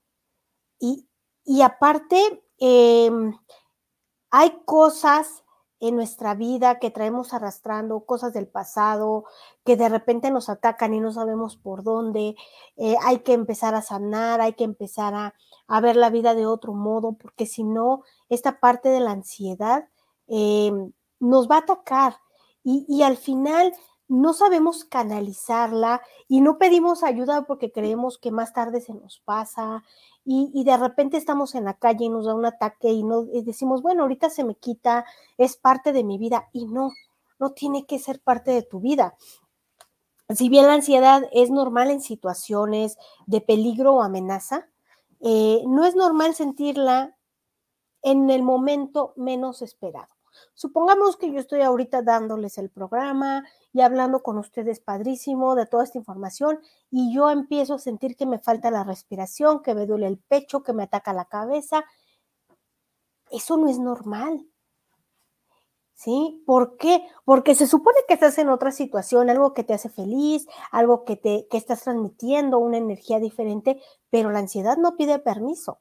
Y, 0.79 1.09
y 1.45 1.63
aparte, 1.63 2.45
em, 2.59 3.37
hay 4.33 4.63
cosas 4.65 5.45
en 5.79 5.95
nuestra 5.95 6.35
vida 6.35 6.79
que 6.79 6.91
traemos 6.91 7.35
arrastrando, 7.35 8.07
cosas 8.07 8.33
del 8.33 8.49
pasado, 8.49 9.25
que 9.65 9.77
de 9.77 9.89
repente 9.89 10.31
nos 10.31 10.49
atacan 10.49 10.95
y 10.95 11.01
no 11.01 11.13
sabemos 11.13 11.57
por 11.57 11.83
dónde. 11.83 12.35
Eh, 12.77 12.97
hay 13.03 13.19
que 13.19 13.35
empezar 13.35 13.75
a 13.75 13.83
sanar, 13.83 14.41
hay 14.41 14.55
que 14.55 14.65
empezar 14.65 15.15
a, 15.15 15.81
ver 15.81 15.97
la 15.97 16.11
vida 16.11 16.35
de 16.35 16.47
otro 16.47 16.73
modo, 16.73 17.15
porque 17.15 17.47
si 17.47 17.65
no, 17.65 18.03
esta 18.29 18.61
parte 18.61 18.91
de 18.91 19.01
la 19.01 19.11
ansiedad 19.11 19.89
em, 20.29 20.93
nos 21.19 21.51
va 21.51 21.57
a 21.57 21.61
atacar 21.61 22.17
y, 22.63 22.87
y 22.89 23.03
al 23.03 23.17
final 23.17 23.73
no 24.13 24.35
sabemos 24.35 24.85
canalizarla 24.85 26.03
y 26.29 26.43
no 26.43 26.59
pedimos 26.59 27.03
ayuda 27.03 27.47
porque 27.47 27.73
creemos 27.73 28.19
que 28.19 28.31
más 28.31 28.53
tarde 28.53 28.83
se 28.83 28.93
nos 28.93 29.21
pasa 29.21 29.85
y, 30.23 30.65
de 30.65 30.77
repente 30.77 31.17
estamos 31.17 31.55
en 31.55 31.65
la 31.65 31.75
calle 31.75 32.05
y 32.05 32.09
nos 32.11 32.27
da 32.27 32.35
un 32.35 32.45
ataque 32.45 32.91
y, 32.91 33.03
no, 33.05 33.23
decimos, 33.23 33.81
bueno, 33.81 34.03
ahorita 34.03 34.29
se 34.29 34.45
me 34.45 34.55
quita, 34.55 35.07
es 35.39 35.57
parte 35.57 35.93
de 35.93 36.05
mi 36.05 36.19
vida 36.19 36.49
y 36.53 36.67
no, 36.67 36.93
no 37.39 37.53
tiene 37.53 37.87
que 37.87 37.99
ser 37.99 38.21
parte 38.21 38.51
de 38.51 38.63
tu 38.63 38.81
vida. 38.81 39.17
Si 40.29 40.49
bien 40.51 40.67
la 40.67 40.75
ansiedad 40.75 41.23
es 41.33 41.51
normal 41.51 41.91
en 41.91 42.03
situaciones 42.03 42.99
de 43.27 43.41
peligro 43.41 43.95
o 43.95 44.03
amenaza, 44.03 44.69
eh, 45.21 45.63
no 45.67 45.87
es 45.87 45.97
normal 45.97 46.35
sentirla 46.35 47.17
en 48.03 48.29
el 48.29 48.43
momento 48.43 49.15
menos 49.17 49.63
esperado. 49.63 50.22
Supongamos 50.55 51.17
que 51.17 51.33
yo 51.33 51.39
estoy 51.39 51.63
ahorita 51.63 52.03
dándoles 52.03 52.59
el 52.59 52.71
programa 52.71 53.45
y 53.73 53.81
hablando 53.81 54.23
con 54.23 54.39
ustedes 54.39 54.81
padrísimo 54.81 55.55
de 55.55 55.67
toda 55.67 55.85
esta 55.85 55.99
información 55.99 56.61
y 56.91 57.15
yo 57.15 57.31
empiezo 57.31 57.75
a 57.75 57.79
sentir 57.79 58.17
que 58.17 58.27
me 58.27 58.39
falta 58.39 58.71
la 58.71 58.85
respiración, 58.85 59.63
que 59.63 59.75
me 59.75 59.87
duele 59.87 60.07
el 60.07 60.19
pecho, 60.19 60.63
que 60.63 60.73
me 60.73 60.85
ataca 60.85 61.13
la 61.13 61.25
cabeza. 61.27 61.85
Eso 63.31 63.57
no 63.57 63.69
es 63.69 63.79
normal. 63.79 64.47
¿Sí? 65.95 66.43
¿Por 66.47 66.77
qué? 66.79 67.07
Porque 67.25 67.55
se 67.55 67.67
supone 67.67 67.99
que 68.09 68.15
estás 68.15 68.37
en 68.39 68.49
otra 68.49 68.73
situación, 68.73 69.31
algo 69.31 69.55
que 69.55 69.63
te 69.63 69.75
hace 69.75 69.89
feliz, 69.89 70.49
algo 70.73 71.05
que 71.05 71.17
te 71.17 71.47
que 71.49 71.57
estás 71.57 71.85
transmitiendo, 71.85 72.59
una 72.59 72.79
energía 72.79 73.21
diferente, 73.21 73.81
pero 74.11 74.31
la 74.31 74.41
ansiedad 74.41 74.77
no 74.79 74.97
pide 74.97 75.21
permiso 75.21 75.81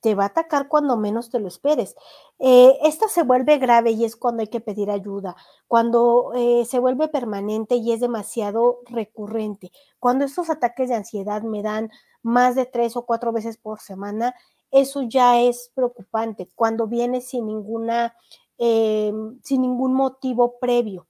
te 0.00 0.14
va 0.14 0.24
a 0.24 0.28
atacar 0.28 0.68
cuando 0.68 0.96
menos 0.96 1.30
te 1.30 1.40
lo 1.40 1.48
esperes. 1.48 1.96
Eh, 2.38 2.78
esta 2.82 3.08
se 3.08 3.22
vuelve 3.22 3.58
grave 3.58 3.90
y 3.90 4.04
es 4.04 4.16
cuando 4.16 4.42
hay 4.42 4.48
que 4.48 4.60
pedir 4.60 4.90
ayuda, 4.90 5.36
cuando 5.66 6.32
eh, 6.34 6.64
se 6.64 6.78
vuelve 6.78 7.08
permanente 7.08 7.76
y 7.76 7.92
es 7.92 8.00
demasiado 8.00 8.80
recurrente, 8.86 9.72
cuando 9.98 10.24
estos 10.24 10.50
ataques 10.50 10.88
de 10.88 10.96
ansiedad 10.96 11.42
me 11.42 11.62
dan 11.62 11.90
más 12.22 12.54
de 12.54 12.66
tres 12.66 12.96
o 12.96 13.06
cuatro 13.06 13.32
veces 13.32 13.56
por 13.56 13.80
semana, 13.80 14.34
eso 14.70 15.02
ya 15.02 15.40
es 15.40 15.70
preocupante, 15.74 16.48
cuando 16.54 16.86
viene 16.86 17.20
sin 17.20 17.46
ninguna, 17.46 18.14
eh, 18.58 19.12
sin 19.42 19.62
ningún 19.62 19.94
motivo 19.94 20.58
previo. 20.60 21.06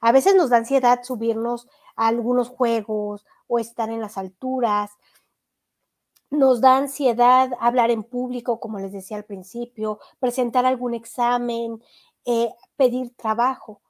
A 0.00 0.12
veces 0.12 0.34
nos 0.36 0.50
da 0.50 0.58
ansiedad 0.58 1.00
subirnos 1.02 1.68
a 1.96 2.06
algunos 2.08 2.48
juegos 2.48 3.26
o 3.48 3.58
estar 3.58 3.90
en 3.90 4.00
las 4.00 4.16
alturas, 4.16 4.92
nos 6.32 6.62
da 6.62 6.78
ansiedad 6.78 7.52
hablar 7.60 7.90
en 7.90 8.02
público, 8.02 8.58
como 8.58 8.78
les 8.78 8.90
decía 8.90 9.18
al 9.18 9.24
principio, 9.24 9.98
presentar 10.18 10.64
algún 10.64 10.94
examen, 10.94 11.82
eh, 12.24 12.50
pedir 12.76 13.14
trabajo. 13.16 13.82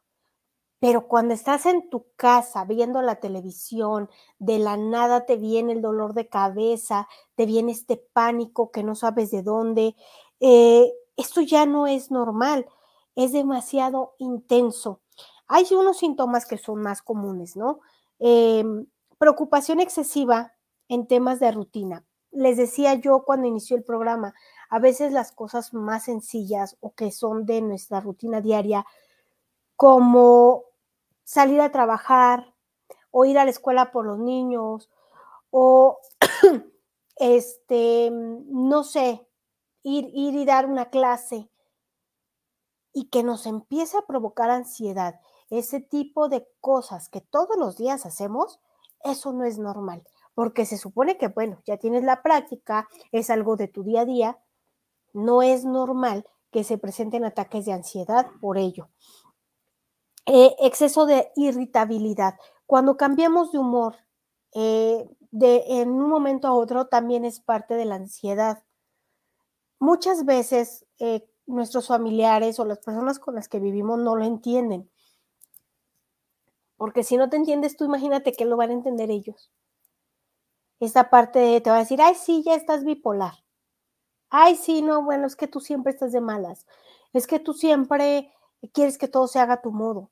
Pero 0.80 1.06
cuando 1.06 1.34
estás 1.34 1.66
en 1.66 1.88
tu 1.88 2.06
casa 2.16 2.64
viendo 2.64 3.00
la 3.00 3.20
televisión, 3.20 4.10
de 4.40 4.58
la 4.58 4.76
nada 4.76 5.24
te 5.24 5.36
viene 5.36 5.72
el 5.72 5.82
dolor 5.82 6.14
de 6.14 6.28
cabeza, 6.28 7.08
te 7.36 7.46
viene 7.46 7.70
este 7.70 7.96
pánico 8.12 8.72
que 8.72 8.82
no 8.82 8.96
sabes 8.96 9.30
de 9.30 9.42
dónde, 9.44 9.94
eh, 10.40 10.92
esto 11.16 11.42
ya 11.42 11.64
no 11.66 11.86
es 11.86 12.10
normal, 12.10 12.66
es 13.14 13.32
demasiado 13.32 14.14
intenso. 14.18 15.00
Hay 15.46 15.66
unos 15.72 15.98
síntomas 15.98 16.46
que 16.46 16.58
son 16.58 16.82
más 16.82 17.02
comunes, 17.02 17.56
¿no? 17.56 17.80
Em, 18.18 18.86
preocupación 19.18 19.78
excesiva 19.80 20.54
en 20.88 21.06
temas 21.06 21.38
de 21.38 21.52
rutina 21.52 22.04
les 22.32 22.56
decía 22.56 22.94
yo 22.94 23.24
cuando 23.24 23.46
inició 23.46 23.76
el 23.76 23.84
programa, 23.84 24.34
a 24.68 24.78
veces 24.78 25.12
las 25.12 25.32
cosas 25.32 25.74
más 25.74 26.04
sencillas 26.04 26.76
o 26.80 26.94
que 26.94 27.10
son 27.10 27.46
de 27.46 27.60
nuestra 27.60 28.00
rutina 28.00 28.40
diaria, 28.40 28.86
como 29.76 30.64
salir 31.24 31.60
a 31.60 31.70
trabajar 31.70 32.54
o 33.10 33.24
ir 33.24 33.38
a 33.38 33.44
la 33.44 33.50
escuela 33.50 33.92
por 33.92 34.06
los 34.06 34.18
niños 34.18 34.90
o 35.50 35.98
este, 37.16 38.10
no 38.10 38.84
sé, 38.84 39.26
ir, 39.82 40.10
ir 40.14 40.34
y 40.34 40.44
dar 40.44 40.66
una 40.66 40.90
clase 40.90 41.50
y 42.94 43.08
que 43.08 43.22
nos 43.22 43.46
empiece 43.46 43.96
a 43.98 44.06
provocar 44.06 44.50
ansiedad, 44.50 45.20
ese 45.50 45.80
tipo 45.80 46.28
de 46.28 46.48
cosas 46.60 47.08
que 47.08 47.20
todos 47.20 47.56
los 47.58 47.76
días 47.76 48.06
hacemos, 48.06 48.60
eso 49.04 49.32
no 49.32 49.44
es 49.44 49.58
normal 49.58 50.02
porque 50.34 50.66
se 50.66 50.78
supone 50.78 51.18
que, 51.18 51.28
bueno, 51.28 51.60
ya 51.64 51.76
tienes 51.76 52.04
la 52.04 52.22
práctica, 52.22 52.88
es 53.10 53.30
algo 53.30 53.56
de 53.56 53.68
tu 53.68 53.82
día 53.82 54.02
a 54.02 54.06
día, 54.06 54.38
no 55.12 55.42
es 55.42 55.64
normal 55.64 56.24
que 56.50 56.64
se 56.64 56.78
presenten 56.78 57.24
ataques 57.24 57.66
de 57.66 57.72
ansiedad 57.72 58.26
por 58.40 58.58
ello. 58.58 58.88
Eh, 60.26 60.54
exceso 60.60 61.06
de 61.06 61.32
irritabilidad. 61.36 62.34
Cuando 62.66 62.96
cambiamos 62.96 63.52
de 63.52 63.58
humor 63.58 63.96
eh, 64.54 65.08
de 65.30 65.64
en 65.80 65.90
un 65.90 66.08
momento 66.08 66.46
a 66.46 66.54
otro 66.54 66.86
también 66.86 67.24
es 67.24 67.40
parte 67.40 67.74
de 67.74 67.86
la 67.86 67.96
ansiedad. 67.96 68.62
Muchas 69.78 70.24
veces 70.24 70.86
eh, 70.98 71.28
nuestros 71.46 71.88
familiares 71.88 72.60
o 72.60 72.64
las 72.64 72.78
personas 72.78 73.18
con 73.18 73.34
las 73.34 73.48
que 73.48 73.58
vivimos 73.58 73.98
no 73.98 74.14
lo 74.14 74.24
entienden. 74.24 74.90
Porque 76.76 77.02
si 77.02 77.16
no 77.16 77.28
te 77.28 77.36
entiendes 77.36 77.76
tú, 77.76 77.84
imagínate 77.84 78.32
que 78.32 78.44
lo 78.44 78.56
van 78.56 78.70
a 78.70 78.74
entender 78.74 79.10
ellos 79.10 79.50
esta 80.84 81.10
parte 81.10 81.38
de, 81.38 81.60
te 81.60 81.70
va 81.70 81.76
a 81.76 81.80
decir, 81.80 82.00
ay, 82.02 82.14
sí, 82.14 82.42
ya 82.44 82.54
estás 82.54 82.84
bipolar. 82.84 83.34
Ay, 84.30 84.56
sí, 84.56 84.82
no, 84.82 85.02
bueno, 85.02 85.26
es 85.26 85.36
que 85.36 85.46
tú 85.46 85.60
siempre 85.60 85.92
estás 85.92 86.12
de 86.12 86.20
malas. 86.20 86.66
Es 87.12 87.26
que 87.26 87.38
tú 87.38 87.52
siempre 87.54 88.32
quieres 88.72 88.98
que 88.98 89.08
todo 89.08 89.28
se 89.28 89.38
haga 89.38 89.54
a 89.54 89.62
tu 89.62 89.72
modo. 89.72 90.10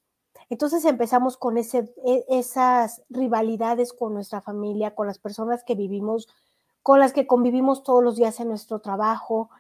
Entonces 0.48 0.84
empezamos 0.84 1.36
con 1.36 1.56
ese, 1.56 1.92
e, 2.04 2.24
esas 2.28 3.02
rivalidades 3.08 3.92
con 3.92 4.14
nuestra 4.14 4.40
familia, 4.40 4.94
con 4.94 5.06
las 5.06 5.18
personas 5.18 5.64
que 5.64 5.74
vivimos, 5.74 6.28
con 6.82 7.00
las 7.00 7.12
que 7.12 7.26
convivimos 7.26 7.82
todos 7.82 8.02
los 8.02 8.16
días 8.16 8.40
en 8.40 8.48
nuestro 8.48 8.80
trabajo, 8.80 9.50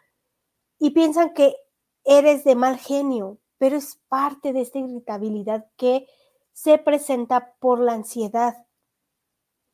y 0.78 0.90
piensan 0.90 1.34
que 1.34 1.56
eres 2.04 2.44
de 2.44 2.54
mal 2.54 2.78
genio, 2.78 3.38
pero 3.58 3.76
es 3.76 4.00
parte 4.08 4.52
de 4.52 4.62
esta 4.62 4.78
irritabilidad 4.78 5.66
que 5.76 6.06
se 6.52 6.78
presenta 6.78 7.54
por 7.60 7.80
la 7.80 7.92
ansiedad. 7.92 8.66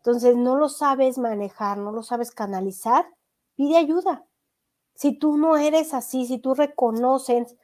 Entonces, 0.07 0.37
no 0.37 0.55
lo 0.55 0.69
sabes 0.69 1.19
manejar, 1.19 1.79
no 1.79 1.91
lo 1.91 2.05
sabes 2.05 2.31
canalizar, 2.31 3.13
pide 3.57 3.77
ayuda. 3.77 4.25
Si 4.95 5.19
tú 5.19 5.37
no 5.37 5.57
eres 5.57 5.95
así, 5.95 6.27
si 6.27 6.39
tú 6.39 6.55
reconoces 6.55 7.57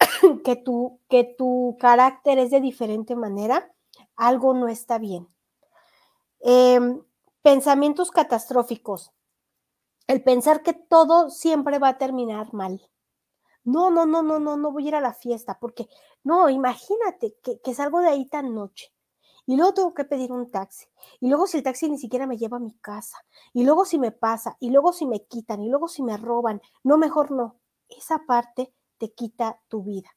que 0.44 0.56
tu, 0.56 0.98
que 1.08 1.22
tu 1.22 1.76
carácter 1.78 2.40
es 2.40 2.50
de 2.50 2.60
diferente 2.60 3.14
manera, 3.14 3.72
algo 4.16 4.54
no 4.54 4.66
está 4.66 4.98
bien. 4.98 5.28
Em, 6.40 7.00
pensamientos 7.42 8.10
catastróficos. 8.10 9.12
El 10.08 10.20
pensar 10.20 10.64
que 10.64 10.72
todo 10.72 11.30
siempre 11.30 11.78
va 11.78 11.90
a 11.90 11.98
terminar 11.98 12.52
mal. 12.52 12.90
No, 13.62 13.92
no, 13.92 14.04
no, 14.04 14.24
no, 14.24 14.40
no, 14.40 14.56
no 14.56 14.72
voy 14.72 14.86
a 14.86 14.88
ir 14.88 14.94
a 14.96 15.00
la 15.00 15.14
fiesta 15.14 15.60
porque, 15.60 15.86
no, 16.24 16.50
imagínate 16.50 17.36
que, 17.40 17.60
que 17.60 17.72
salgo 17.72 18.00
de 18.00 18.08
ahí 18.08 18.26
tan 18.26 18.52
noche 18.52 18.92
y 19.52 19.56
luego 19.56 19.74
tengo 19.74 19.92
que 19.92 20.06
pedir 20.06 20.32
un 20.32 20.50
taxi, 20.50 20.86
y 21.20 21.28
luego 21.28 21.46
si 21.46 21.58
el 21.58 21.62
taxi 21.62 21.86
ni 21.90 21.98
siquiera 21.98 22.26
me 22.26 22.38
lleva 22.38 22.56
a 22.56 22.60
mi 22.60 22.72
casa, 22.72 23.18
y 23.52 23.64
luego 23.64 23.84
si 23.84 23.98
me 23.98 24.10
pasa, 24.10 24.56
y 24.60 24.70
luego 24.70 24.94
si 24.94 25.04
me 25.04 25.26
quitan, 25.26 25.60
y 25.60 25.68
luego 25.68 25.88
si 25.88 26.02
me 26.02 26.16
roban, 26.16 26.62
no, 26.82 26.96
mejor 26.96 27.30
no. 27.30 27.56
Esa 27.90 28.20
parte 28.26 28.72
te 28.96 29.12
quita 29.12 29.60
tu 29.68 29.82
vida. 29.82 30.08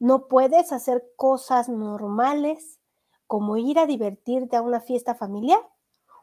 No 0.00 0.26
puedes 0.26 0.72
hacer 0.72 1.04
cosas 1.14 1.68
normales 1.68 2.80
como 3.28 3.58
ir 3.58 3.78
a 3.78 3.86
divertirte 3.86 4.56
a 4.56 4.62
una 4.62 4.80
fiesta 4.80 5.14
familiar 5.14 5.60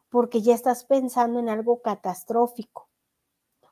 porque 0.10 0.42
ya 0.42 0.56
estás 0.56 0.84
pensando 0.84 1.40
en 1.40 1.48
algo 1.48 1.82
catastrófico. 1.82 2.90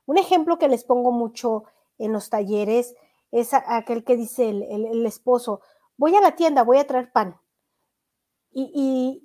Un 0.06 0.16
ejemplo 0.16 0.58
que 0.58 0.68
les 0.68 0.84
pongo 0.84 1.12
mucho 1.12 1.64
en 1.98 2.14
los 2.14 2.30
talleres 2.30 2.94
es 3.30 3.52
aquel 3.52 4.04
que 4.04 4.16
dice 4.16 4.48
el, 4.48 4.62
el 4.62 5.04
esposo, 5.04 5.60
voy 5.98 6.16
a 6.16 6.22
la 6.22 6.34
tienda, 6.34 6.62
voy 6.62 6.78
a 6.78 6.86
traer 6.86 7.12
pan 7.12 7.38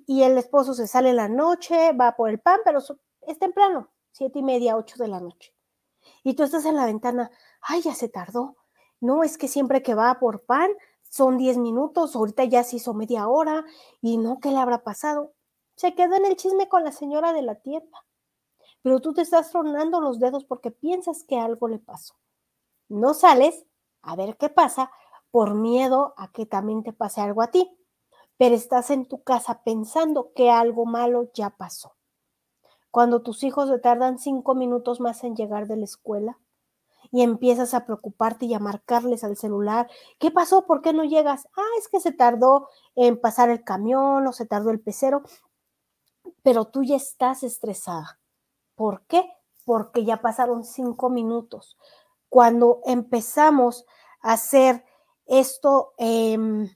y, 0.06 0.22
el 0.22 0.38
esposo 0.38 0.74
se 0.74 0.86
sale 0.86 1.10
en 1.10 1.16
la 1.16 1.28
noche, 1.28 1.92
va 1.92 2.16
por 2.16 2.30
el 2.30 2.40
pan, 2.40 2.60
pero 2.64 2.80
es 3.22 3.38
temprano, 3.38 3.90
siete 4.12 4.38
y 4.38 4.42
media, 4.42 4.76
ocho 4.76 4.96
de 4.98 5.08
la 5.08 5.20
noche. 5.20 5.54
Y 6.22 6.34
tú 6.34 6.42
estás 6.42 6.64
en 6.66 6.76
la 6.76 6.86
ventana, 6.86 7.30
ay, 7.60 7.82
ya 7.82 7.94
se 7.94 8.08
tardó, 8.08 8.56
no 9.00 9.24
es 9.24 9.38
que 9.38 9.48
siempre 9.48 9.82
que 9.82 9.94
va 9.94 10.18
por 10.18 10.44
pan 10.44 10.70
son 11.02 11.38
10 11.38 11.58
minutos, 11.58 12.16
ahorita 12.16 12.44
ya 12.44 12.64
se 12.64 12.76
hizo 12.76 12.94
media 12.94 13.28
hora 13.28 13.64
y 14.00 14.18
no, 14.18 14.40
¿qué 14.40 14.50
le 14.50 14.58
habrá 14.58 14.82
pasado? 14.82 15.32
Se 15.76 15.94
quedó 15.94 16.14
en 16.16 16.24
el 16.24 16.36
chisme 16.36 16.68
con 16.68 16.84
la 16.84 16.92
señora 16.92 17.32
de 17.32 17.42
la 17.42 17.56
tienda. 17.56 18.04
Pero 18.82 19.00
tú 19.00 19.14
te 19.14 19.22
estás 19.22 19.50
tronando 19.50 20.00
los 20.00 20.18
dedos 20.18 20.44
porque 20.44 20.70
piensas 20.70 21.24
que 21.24 21.38
algo 21.38 21.68
le 21.68 21.78
pasó. 21.78 22.14
No 22.88 23.14
sales 23.14 23.64
a 24.02 24.16
ver 24.16 24.36
qué 24.36 24.48
pasa 24.48 24.90
por 25.30 25.54
miedo 25.54 26.14
a 26.16 26.30
que 26.32 26.46
también 26.46 26.82
te 26.82 26.92
pase 26.92 27.20
algo 27.20 27.42
a 27.42 27.50
ti, 27.50 27.70
pero 28.36 28.54
estás 28.54 28.90
en 28.90 29.06
tu 29.06 29.22
casa 29.22 29.62
pensando 29.64 30.32
que 30.34 30.50
algo 30.50 30.86
malo 30.86 31.30
ya 31.34 31.50
pasó. 31.50 31.94
Cuando 32.90 33.22
tus 33.22 33.42
hijos 33.42 33.68
se 33.68 33.78
tardan 33.78 34.18
cinco 34.18 34.54
minutos 34.54 35.00
más 35.00 35.24
en 35.24 35.36
llegar 35.36 35.66
de 35.66 35.76
la 35.76 35.84
escuela, 35.84 36.38
y 37.10 37.22
empiezas 37.22 37.74
a 37.74 37.84
preocuparte 37.84 38.46
y 38.46 38.54
a 38.54 38.58
marcarles 38.58 39.22
al 39.22 39.36
celular, 39.36 39.88
¿qué 40.18 40.32
pasó? 40.32 40.66
¿Por 40.66 40.82
qué 40.82 40.92
no 40.92 41.04
llegas? 41.04 41.46
Ah, 41.56 41.78
es 41.78 41.88
que 41.88 42.00
se 42.00 42.10
tardó 42.10 42.68
en 42.96 43.20
pasar 43.20 43.50
el 43.50 43.62
camión 43.62 44.26
o 44.26 44.32
se 44.32 44.46
tardó 44.46 44.70
el 44.70 44.80
pecero, 44.80 45.22
pero 46.42 46.64
tú 46.66 46.82
ya 46.82 46.96
estás 46.96 47.44
estresada. 47.44 48.18
¿Por 48.74 49.06
qué? 49.06 49.30
Porque 49.64 50.04
ya 50.04 50.20
pasaron 50.20 50.64
cinco 50.64 51.08
minutos. 51.08 51.78
Cuando 52.28 52.80
empezamos 52.84 53.86
a 54.20 54.32
hacer 54.32 54.84
esto 55.26 55.94
em, 55.98 56.68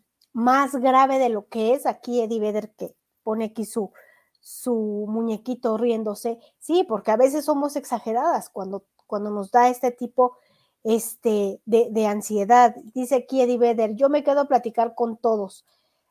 más 0.49 0.75
grave 0.77 1.19
de 1.19 1.29
lo 1.29 1.47
que 1.49 1.75
es, 1.75 1.85
aquí 1.85 2.23
Eddie 2.23 2.41
Vedder 2.41 2.71
que 2.71 2.95
pone 3.23 3.47
aquí 3.47 3.67
su, 3.67 3.93
su 4.41 5.05
muñequito 5.09 5.77
riéndose, 5.77 6.39
sí, 6.59 6.85
porque 6.89 7.11
a 7.11 7.17
veces 7.17 7.45
somos 7.45 7.77
exageradas 7.77 8.49
cuando 8.49 8.85
cuando 9.09 9.31
nos 9.31 9.51
da 9.51 9.69
este 9.69 9.91
tipo 9.91 10.37
este, 10.85 11.61
de, 11.65 12.07
ansiedad. 12.07 12.77
Dice 12.95 13.17
aquí 13.17 13.41
Eddie 13.41 13.59
Vedder, 13.59 13.97
yo 13.97 14.09
me 14.09 14.23
quedo 14.23 14.43
a 14.43 14.49
platicar 14.49 14.95
con 14.95 15.17
todos. 15.17 15.65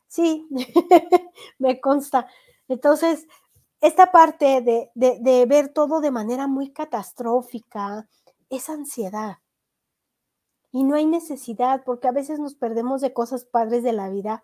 Sí, 0.07 0.45
me 1.59 1.79
consta. 1.79 2.27
Entonces, 2.67 3.27
esta 3.79 4.11
parte 4.11 4.61
de, 4.61 4.91
de, 4.95 5.45
ver 5.45 5.69
todo 5.69 6.01
de 6.01 6.11
manera 6.11 6.47
muy 6.47 6.71
catastrófica 6.71 8.09
es 8.49 8.69
ansiedad. 8.69 9.37
Y 10.77 10.83
no 10.83 10.95
hay 10.95 11.05
necesidad, 11.05 11.83
porque 11.85 12.07
a 12.07 12.11
veces 12.11 12.39
nos 12.39 12.53
perdemos 12.53 13.01
de 13.01 13.13
cosas 13.13 13.45
padres 13.45 13.83
de 13.83 13.93
la 13.93 14.09
vida 14.09 14.43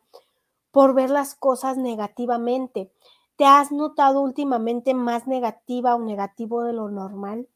por 0.71 0.93
ver 0.93 1.09
las 1.09 1.35
cosas 1.35 1.77
negativamente. 1.77 2.91
¿Te 3.35 3.45
has 3.45 3.71
notado 3.71 4.21
últimamente 4.21 4.93
más 4.93 5.27
negativa 5.27 5.95
o 5.95 5.99
negativo 5.99 6.63
de 6.63 6.73
lo 6.73 6.89
normal? 6.89 7.47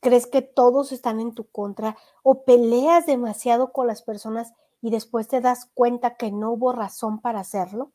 crees 0.00 0.26
que 0.26 0.42
todos 0.42 0.92
están 0.92 1.20
en 1.20 1.34
tu 1.34 1.48
contra 1.48 1.96
o 2.22 2.44
peleas 2.44 3.06
demasiado 3.06 3.72
con 3.72 3.86
las 3.86 4.02
personas 4.02 4.52
y 4.80 4.90
después 4.90 5.28
te 5.28 5.40
das 5.40 5.70
cuenta 5.74 6.16
que 6.16 6.30
no 6.30 6.52
hubo 6.52 6.72
razón 6.72 7.20
para 7.20 7.40
hacerlo, 7.40 7.92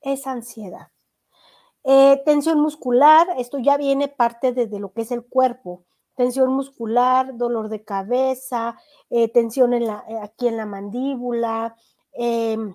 es 0.00 0.26
ansiedad. 0.26 0.88
Eh, 1.84 2.20
tensión 2.24 2.60
muscular, 2.60 3.28
esto 3.38 3.58
ya 3.58 3.76
viene 3.76 4.08
parte 4.08 4.52
de, 4.52 4.66
lo 4.78 4.92
que 4.92 5.02
es 5.02 5.12
el 5.12 5.24
cuerpo. 5.24 5.84
Tensión 6.18 6.52
muscular, 6.52 7.38
dolor 7.38 7.70
de 7.70 7.82
cabeza, 7.84 8.76
eh, 9.08 9.28
tensión 9.32 9.72
en 9.72 9.86
la, 9.86 10.04
eh, 10.08 10.18
aquí 10.20 10.48
en 10.48 10.58
la 10.58 10.66
mandíbula, 10.66 11.76
em, 12.12 12.74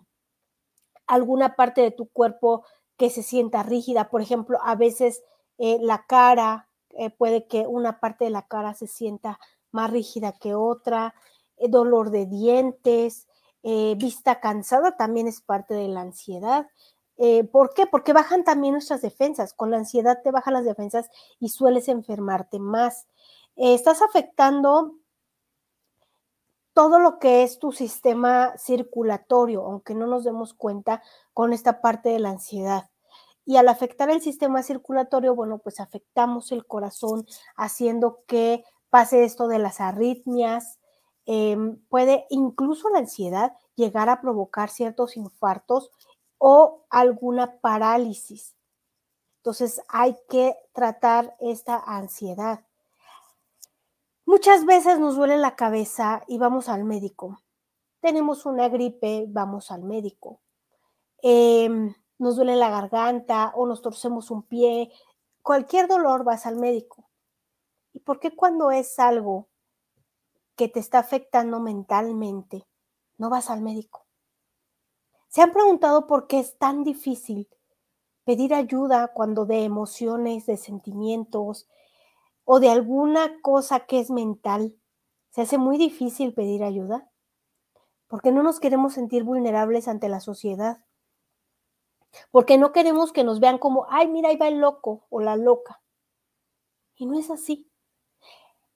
alguna 1.06 1.56
parte 1.56 1.82
de 1.82 1.92
tu 1.92 2.08
cuerpo 2.10 2.66
que 2.98 3.12
se 3.12 3.22
sienta 3.24 3.62
rígida. 3.64 4.10
Por 4.10 4.22
ejemplo, 4.22 4.58
a 4.64 4.76
veces 4.76 5.24
la 5.60 6.06
cara, 6.08 6.68
eh, 6.96 7.10
puede 7.10 7.48
que 7.48 7.66
una 7.68 8.00
parte 8.00 8.26
de 8.26 8.32
la 8.32 8.48
cara 8.48 8.74
se 8.74 8.88
sienta 8.88 9.40
más 9.72 9.90
rígida 9.92 10.34
que 10.34 10.54
otra, 10.56 11.16
eh, 11.58 11.68
dolor 11.70 12.12
de 12.12 12.26
dientes, 12.28 13.28
eh, 13.64 13.96
vista 13.98 14.40
cansada 14.40 14.96
también 14.98 15.28
es 15.28 15.42
parte 15.42 15.74
de 15.74 15.88
la 15.88 16.02
ansiedad. 16.02 16.68
¿Por 17.52 17.74
qué? 17.74 17.86
Porque 17.86 18.12
bajan 18.12 18.44
también 18.44 18.74
nuestras 18.74 19.02
defensas. 19.02 19.54
Con 19.54 19.72
la 19.72 19.78
ansiedad 19.78 20.20
te 20.24 20.32
bajan 20.32 20.56
las 20.56 20.66
defensas 20.66 21.10
y 21.40 21.50
sueles 21.50 21.88
enfermarte 21.88 22.60
más. 22.60 23.08
Estás 23.56 24.02
afectando 24.02 24.96
todo 26.74 27.00
lo 27.00 27.20
que 27.20 27.44
es 27.44 27.60
tu 27.60 27.72
sistema 27.72 28.58
circulatorio, 28.58 29.64
aunque 29.64 29.94
no 29.94 30.08
nos 30.08 30.24
demos 30.24 30.54
cuenta 30.54 31.04
con 31.34 31.54
esta 31.54 31.82
parte 31.82 32.10
de 32.10 32.20
la 32.20 32.30
ansiedad. 32.30 32.90
Y 33.46 33.58
al 33.58 33.68
afectar 33.68 34.10
el 34.10 34.22
sistema 34.22 34.64
circulatorio, 34.64 35.36
bueno, 35.36 35.60
pues 35.60 35.80
afectamos 35.80 36.52
el 36.52 36.66
corazón, 36.66 37.26
haciendo 37.56 38.24
que 38.26 38.64
pase 38.90 39.24
esto 39.24 39.48
de 39.48 39.60
las 39.60 39.82
arritmias. 39.82 40.80
Em, 41.26 41.78
puede 41.90 42.26
incluso 42.30 42.90
la 42.90 43.00
ansiedad 43.00 43.54
llegar 43.76 44.10
a 44.10 44.22
provocar 44.22 44.70
ciertos 44.70 45.18
infartos 45.18 45.92
o 46.38 46.86
alguna 46.90 47.60
parálisis. 47.60 48.56
Entonces 49.38 49.82
hay 49.90 50.16
que 50.30 50.56
tratar 50.74 51.36
esta 51.40 51.78
ansiedad. 51.78 52.66
Muchas 54.26 54.66
veces 54.66 55.00
nos 55.00 55.16
duele 55.16 55.38
la 55.38 55.56
cabeza 55.56 56.24
y 56.28 56.38
vamos 56.38 56.70
al 56.70 56.86
médico. 56.86 57.42
Tenemos 58.00 58.46
una 58.46 58.70
gripe, 58.70 59.26
vamos 59.28 59.72
al 59.72 59.84
médico. 59.84 60.42
Eh, 61.22 61.70
nos 62.18 62.36
duele 62.36 62.56
la 62.56 62.70
garganta 62.70 63.52
o 63.56 63.66
nos 63.66 63.82
torcemos 63.82 64.32
un 64.32 64.44
pie, 64.44 64.92
cualquier 65.42 65.88
dolor 65.88 66.24
vas 66.24 66.46
al 66.46 66.56
médico. 66.56 67.10
¿Y 67.92 68.00
por 68.00 68.20
qué 68.20 68.36
cuando 68.36 68.72
es 68.72 68.98
algo 68.98 69.50
que 70.56 70.68
te 70.68 70.80
está 70.80 71.00
afectando 71.00 71.60
mentalmente, 71.60 72.66
no 73.18 73.30
vas 73.30 73.50
al 73.50 73.62
médico? 73.62 74.06
¿Se 75.28 75.42
han 75.42 75.52
preguntado 75.52 76.08
por 76.08 76.28
qué 76.28 76.40
es 76.40 76.58
tan 76.58 76.84
difícil 76.84 77.50
pedir 78.24 78.54
ayuda 78.54 79.10
cuando 79.14 79.46
de 79.46 79.64
emociones, 79.64 80.46
de 80.46 80.58
sentimientos 80.58 81.68
o 82.46 82.60
de 82.60 82.70
alguna 82.70 83.42
cosa 83.42 83.82
que 83.82 84.00
es 84.00 84.12
mental 84.12 84.76
se 85.32 85.42
hace 85.42 85.58
muy 85.58 85.78
difícil 85.78 86.34
pedir 86.34 86.64
ayuda? 86.64 87.10
Porque 88.08 88.32
no 88.32 88.44
nos 88.44 88.60
queremos 88.60 88.94
sentir 88.94 89.24
vulnerables 89.24 89.88
ante 89.88 90.10
la 90.10 90.20
sociedad 90.20 90.84
porque 92.32 92.58
no 92.58 92.72
queremos 92.72 93.12
que 93.12 93.24
nos 93.24 93.40
vean 93.40 93.58
como, 93.58 93.88
ay, 93.90 94.08
mira, 94.08 94.30
ahí 94.30 94.38
va 94.38 94.48
el 94.48 94.60
loco 94.60 95.06
o 95.10 95.22
la 95.22 95.36
loca. 95.36 95.82
Y 96.96 97.06
no 97.06 97.18
es 97.18 97.30
así. 97.30 97.70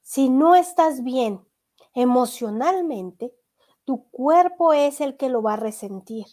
Si 0.01 0.30
no 0.30 0.56
estás 0.56 1.03
bien 1.03 1.45
emocionalmente, 1.93 3.36
tu 3.84 4.10
cuerpo 4.10 4.73
es 4.73 5.01
el 5.01 5.17
que 5.17 5.30
lo 5.30 5.41
va 5.41 5.53
a 5.53 5.58
resentir. 5.58 6.25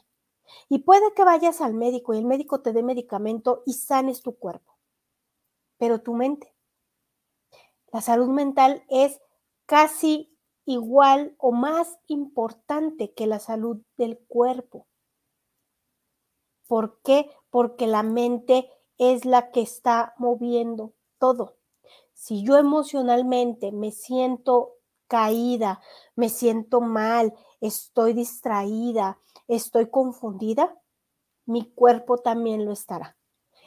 Y 0.69 0.81
puede 0.81 1.13
que 1.15 1.25
vayas 1.25 1.61
al 1.61 1.75
médico 1.75 2.15
y 2.15 2.19
el 2.19 2.25
médico 2.25 2.61
te 2.61 2.73
dé 2.73 2.83
medicamento 2.83 3.63
y 3.67 3.75
sanes 3.75 4.23
tu 4.23 4.37
cuerpo, 4.37 4.77
pero 5.79 6.01
tu 6.03 6.15
mente. 6.15 6.54
La 7.95 8.01
salud 8.01 8.27
mental 8.27 8.83
es 8.89 9.21
casi 9.67 10.37
igual 10.65 11.37
o 11.39 11.53
más 11.53 11.97
importante 12.09 13.15
que 13.15 13.29
la 13.29 13.39
salud 13.39 13.83
del 13.97 14.19
cuerpo. 14.27 14.89
¿Por 16.67 17.01
qué? 17.03 17.31
Porque 17.51 17.87
la 17.87 18.03
mente 18.03 18.69
es 18.99 19.25
la 19.25 19.53
que 19.53 19.61
está 19.61 20.13
moviendo 20.19 20.93
todo. 21.21 21.55
Si 22.15 22.43
yo 22.43 22.57
emocionalmente 22.57 23.71
me 23.71 23.93
siento 23.93 24.73
caída, 25.07 25.81
me 26.17 26.31
siento 26.31 26.81
mal, 26.81 27.33
estoy 27.61 28.13
distraída, 28.13 29.21
estoy 29.47 29.89
confundida, 29.89 30.77
mi 31.47 31.71
cuerpo 31.71 32.19
también 32.19 32.65
lo 32.65 32.73
estará. 32.73 33.17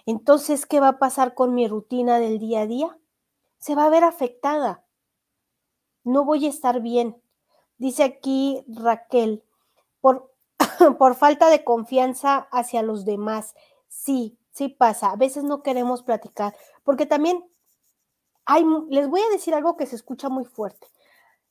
Entonces, 0.06 0.66
¿qué 0.66 0.82
va 0.82 0.90
a 0.90 1.00
pasar 1.00 1.34
con 1.34 1.56
mi 1.56 1.70
rutina 1.70 2.20
del 2.20 2.40
día 2.40 2.64
a 2.64 2.68
día? 2.68 3.00
Se 3.60 3.76
va 3.76 3.86
a 3.86 3.90
ver 3.90 4.04
afectada. 4.04 4.84
No 6.04 6.26
voy 6.26 6.46
a 6.46 6.50
estar 6.50 6.82
bien. 6.82 7.22
Dice 7.78 8.04
aquí 8.04 8.64
Raquel, 8.68 9.44
por 10.02 10.32
por 10.98 11.16
falta 11.16 11.50
de 11.50 11.64
confianza 11.64 12.48
hacia 12.52 12.82
los 12.82 13.06
demás. 13.06 13.56
Sí, 13.88 14.38
sí 14.52 14.70
pasa. 14.70 15.12
A 15.12 15.16
veces 15.16 15.44
no 15.44 15.64
queremos 15.64 16.04
platicar, 16.04 16.56
porque 16.84 17.06
también 17.06 17.44
hay, 18.46 18.66
les 18.90 19.08
voy 19.10 19.22
a 19.22 19.30
decir 19.30 19.54
algo 19.54 19.78
que 19.78 19.86
se 19.86 19.96
escucha 19.96 20.30
muy 20.30 20.46
fuerte. 20.46 20.88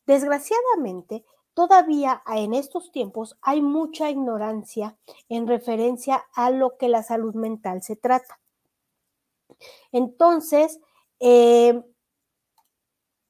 Desgraciadamente, 0.07 1.24
todavía 1.54 2.22
en 2.26 2.54
estos 2.54 2.92
tiempos 2.92 3.36
hay 3.42 3.61
mucha 3.61 4.11
ignorancia 4.11 4.96
en 5.28 5.46
referencia 5.46 6.24
a 6.34 6.50
lo 6.50 6.76
que 6.76 6.88
la 6.88 7.02
salud 7.02 7.34
mental 7.34 7.82
se 7.82 7.96
trata. 7.96 8.40
Entonces, 9.92 10.80
eh, 11.18 11.82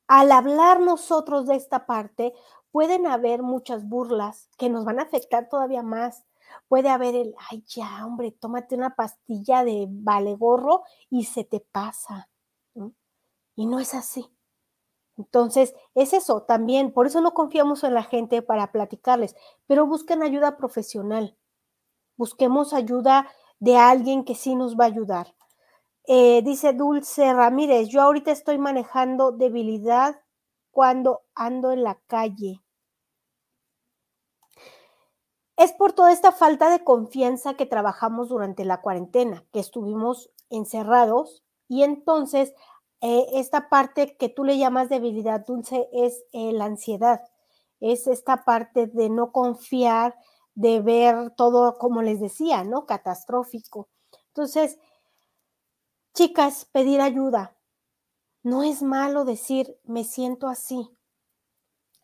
al 0.09 0.33
hablar 0.33 0.81
nosotros 0.81 1.47
de 1.47 1.57
esta 1.57 1.87
parte, 1.87 2.35
pueden 2.71 3.07
haber 3.07 3.43
muchas 3.43 3.89
burlas 3.89 4.49
que 4.59 4.69
nos 4.69 4.85
van 4.85 5.01
a 5.01 5.05
afectar 5.05 5.49
todavía 5.49 5.83
más. 5.83 6.25
Puede 6.69 6.89
haber 6.91 7.15
el, 7.15 7.35
ay, 7.51 7.65
ya, 7.67 8.05
hombre, 8.07 8.33
tómate 8.33 8.75
una 8.75 8.95
pastilla 8.95 9.65
de 9.65 9.87
vale 9.89 10.35
gorro 10.35 10.83
y 11.11 11.25
se 11.25 11.45
te 11.45 11.61
pasa. 11.61 12.29
Y 13.57 13.67
no 13.67 13.81
es 13.81 13.95
así. 13.95 14.31
Entonces, 15.17 15.75
es 15.95 16.13
eso 16.13 16.43
también, 16.43 16.93
por 16.93 17.07
eso 17.07 17.21
no 17.23 17.33
confiamos 17.33 17.85
en 17.85 17.95
la 17.95 18.03
gente 18.03 18.43
para 18.43 18.71
platicarles, 18.71 19.35
pero 19.67 19.87
busquen 19.87 20.23
ayuda 20.23 20.59
profesional, 20.59 21.39
busquemos 22.17 22.75
ayuda 22.75 23.29
de 23.59 23.79
alguien 23.79 24.25
que 24.25 24.35
sí 24.35 24.55
nos 24.55 24.77
va 24.77 24.85
a 24.85 24.89
ayudar. 24.89 25.36
Eh, 26.09 26.41
dice 26.43 26.73
Dulce 26.73 27.33
Ramírez, 27.33 27.89
yo 27.89 28.01
ahorita 28.01 28.31
estoy 28.31 28.59
manejando 28.59 29.33
debilidad 29.33 30.21
cuando 30.71 31.23
ando 31.35 31.73
en 31.73 31.83
la 31.83 31.99
calle. 32.07 32.63
Es 35.57 35.73
por 35.73 35.93
toda 35.95 36.13
esta 36.13 36.31
falta 36.33 36.71
de 36.71 36.85
confianza 36.85 37.55
que 37.55 37.67
trabajamos 37.67 38.29
durante 38.29 38.65
la 38.65 38.83
cuarentena, 38.83 39.45
que 39.53 39.59
estuvimos 39.59 40.31
encerrados 40.51 41.43
y 41.67 41.83
entonces 41.83 42.55
eh, 43.01 43.27
esta 43.35 43.69
parte 43.69 44.17
que 44.17 44.29
tú 44.29 44.45
le 44.45 44.59
llamas 44.59 44.89
debilidad 44.89 45.45
dulce 45.45 45.89
es 45.93 46.23
eh, 46.33 46.53
la 46.53 46.67
ansiedad, 46.67 47.23
es 47.81 48.07
esta 48.07 48.45
parte 48.45 48.87
de 48.87 49.09
no 49.11 49.33
confiar, 49.33 50.15
de 50.55 50.81
ver 50.81 51.31
todo, 51.37 51.79
como 51.79 52.03
les 52.03 52.21
decía, 52.21 52.63
¿no? 52.63 52.87
Catastrófico. 52.87 53.89
Entonces, 54.29 54.79
chicas, 56.17 56.65
pedir 56.73 57.03
ayuda. 57.03 57.55
No 58.43 58.63
es 58.63 58.83
malo 58.83 59.27
decir, 59.27 59.79
me 59.85 60.03
siento 60.03 60.49
así. 60.49 60.89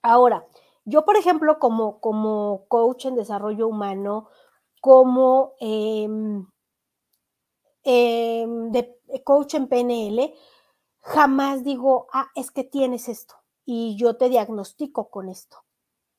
Ahora, 0.03 0.47
yo, 0.85 1.07
por 1.07 1.17
ejemplo, 1.17 1.59
como, 1.59 1.99
como 2.01 2.67
coach 2.69 3.07
en 3.07 3.15
desarrollo 3.15 3.67
humano, 3.67 4.29
como 4.83 5.55
em, 5.61 6.47
em, 7.85 8.71
coach 9.25 9.55
en 9.55 9.69
PNL, 9.69 10.35
jamás 11.01 11.65
digo, 11.65 12.07
ah, 12.13 12.27
es 12.35 12.51
que 12.51 12.65
tienes 12.65 13.09
esto 13.09 13.37
y 13.65 13.97
yo 13.97 14.17
te 14.19 14.29
diagnostico 14.29 15.09
con 15.09 15.31
esto, 15.31 15.65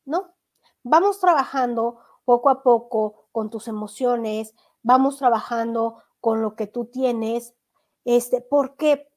¿no? 0.06 0.34
Vamos 0.82 1.20
trabajando 1.20 2.00
poco 2.26 2.50
a 2.50 2.64
poco 2.64 3.28
con 3.32 3.52
tus 3.52 3.68
emociones, 3.68 4.56
vamos 4.82 5.18
trabajando 5.18 6.02
con 6.22 6.42
lo 6.42 6.56
que 6.56 6.66
tú 6.66 6.86
tienes, 6.86 7.54
este, 8.06 8.42
¿por 8.42 8.76
qué? 8.76 9.08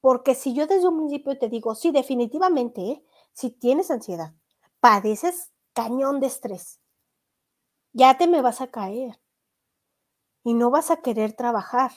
Porque 0.00 0.34
si 0.34 0.54
yo 0.54 0.66
desde 0.66 0.88
un 0.88 0.98
principio 0.98 1.38
te 1.38 1.48
digo, 1.48 1.74
sí, 1.74 1.90
definitivamente, 1.90 2.82
¿eh? 2.82 3.04
si 3.32 3.50
tienes 3.50 3.90
ansiedad, 3.90 4.34
padeces 4.80 5.52
cañón 5.72 6.20
de 6.20 6.26
estrés, 6.26 6.80
ya 7.92 8.16
te 8.18 8.26
me 8.26 8.42
vas 8.42 8.60
a 8.60 8.66
caer 8.66 9.20
y 10.42 10.54
no 10.54 10.70
vas 10.70 10.90
a 10.90 10.98
querer 10.98 11.32
trabajar. 11.32 11.92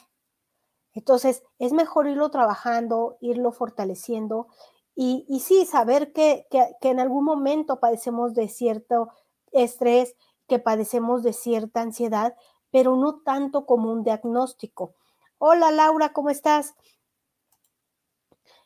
Entonces, 0.94 1.42
es 1.58 1.72
mejor 1.72 2.08
irlo 2.08 2.30
trabajando, 2.30 3.18
irlo 3.20 3.52
fortaleciendo 3.52 4.48
y, 4.94 5.24
y 5.28 5.40
sí, 5.40 5.64
saber 5.66 6.12
que, 6.12 6.46
que, 6.50 6.74
que, 6.80 6.88
en 6.90 6.98
algún 6.98 7.24
momento 7.24 7.78
padecemos 7.78 8.34
de 8.34 8.48
cierto 8.48 9.10
estrés, 9.52 10.16
que 10.48 10.58
padecemos 10.58 11.22
de 11.22 11.32
cierta 11.32 11.82
ansiedad, 11.82 12.34
pero 12.70 12.96
no 12.96 13.20
tanto 13.20 13.66
como 13.66 13.92
un 13.92 14.02
diagnóstico. 14.02 14.94
Hola 15.38 15.70
Laura, 15.70 16.12
¿cómo 16.12 16.30
estás? 16.30 16.74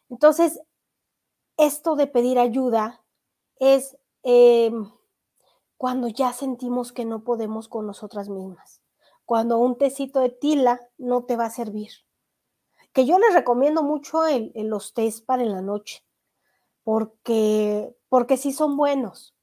Entonces, 0.09 0.61
esto 1.57 1.97
de 1.97 2.07
pedir 2.07 2.39
ayuda 2.39 3.03
es 3.59 3.97
eh, 4.23 4.73
cuando 5.77 6.09
ya 6.09 6.33
sentimos 6.33 6.93
que 6.93 7.05
no 7.05 7.25
podemos 7.25 7.69
con 7.69 7.87
nosotras 7.87 8.29
mismas, 8.29 8.83
cuando 9.25 9.59
un 9.59 9.79
tecito 9.79 10.21
de 10.21 10.31
tila 10.31 10.81
no 10.99 11.25
te 11.25 11.37
va 11.37 11.47
a 11.47 11.51
servir 11.51 11.93
que 12.93 13.07
yo 13.07 13.19
les 13.19 13.35
recomiendo 13.35 13.83
mucho 13.83 14.27
en, 14.27 14.53
los 14.69 14.93
test 14.93 15.25
para 15.25 15.45
la 15.45 15.63
noche, 15.63 16.05
porque, 16.85 17.95
porque 18.09 18.37
sí 18.37 18.53
son 18.53 18.77
buenos, 18.77 19.35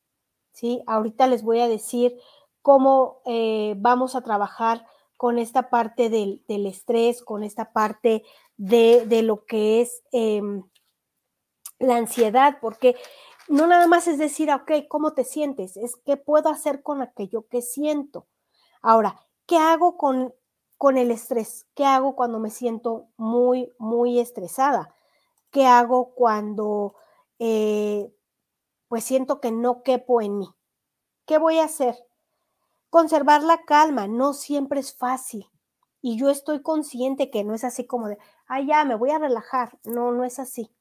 ¿sí? 0.51 0.83
Ahorita 0.85 1.27
les 1.27 1.43
voy 1.43 1.59
a 1.59 1.67
decir 1.67 2.17
cómo 2.61 3.21
eh, 3.25 3.75
vamos 3.77 4.15
a 4.15 4.21
trabajar 4.21 4.85
con 5.19 5.37
esta 5.37 5.69
parte 5.69 6.09
del, 6.09 6.41
estrés, 6.47 7.21
con 7.21 7.43
esta 7.43 7.73
parte 7.73 8.23
de, 8.57 9.21
lo 9.21 9.45
que 9.45 9.81
es 9.81 10.01
em, 10.11 10.63
la 11.77 11.97
ansiedad, 11.97 12.57
porque 12.59 12.95
no 13.49 13.67
nada 13.67 13.85
más 13.85 14.07
es 14.07 14.17
decir, 14.17 14.49
ok, 14.51 14.87
¿cómo 14.87 15.13
te 15.13 15.25
sientes? 15.25 15.77
Es 15.77 15.95
qué 15.97 16.17
puedo 16.17 16.49
hacer 16.49 16.81
con 16.81 17.03
aquello 17.03 17.47
que 17.47 17.61
siento. 17.61 18.27
Ahora, 18.81 19.19
¿qué 19.45 19.57
hago 19.57 19.97
con 19.97 20.33
con 20.79 20.97
el 20.97 21.11
estrés. 21.11 21.67
¿Qué 21.75 21.83
hago 21.83 22.15
cuando 22.15 22.39
me 22.39 22.49
siento 22.49 23.09
muy, 23.17 23.73
muy 23.79 24.17
estresada? 24.17 24.95
¿Qué 25.51 25.65
hago 25.65 26.15
cuando 26.15 26.95
eh, 27.37 28.15
pues 28.87 29.03
siento 29.03 29.41
que 29.41 29.51
no 29.51 29.83
quepo 29.83 30.21
en 30.21 30.37
mí? 30.37 30.49
¿Qué 31.25 31.37
voy 31.37 31.59
a 31.59 31.65
hacer? 31.65 31.97
Conservar 32.89 33.43
la 33.43 33.63
calma 33.63 34.07
no 34.07 34.33
siempre 34.33 34.79
es 34.79 34.95
fácil. 34.95 35.47
Y 36.01 36.17
yo 36.17 36.29
estoy 36.29 36.61
consciente 36.61 37.29
que 37.29 37.43
no 37.43 37.53
es 37.53 37.63
así 37.63 37.85
como 37.85 38.07
de, 38.07 38.17
ah, 38.47 38.61
ya, 38.61 38.85
me 38.85 38.95
voy 38.95 39.11
a 39.11 39.19
relajar. 39.19 39.79
No, 39.83 40.11
no 40.11 40.23
es 40.23 40.39
así. 40.39 40.71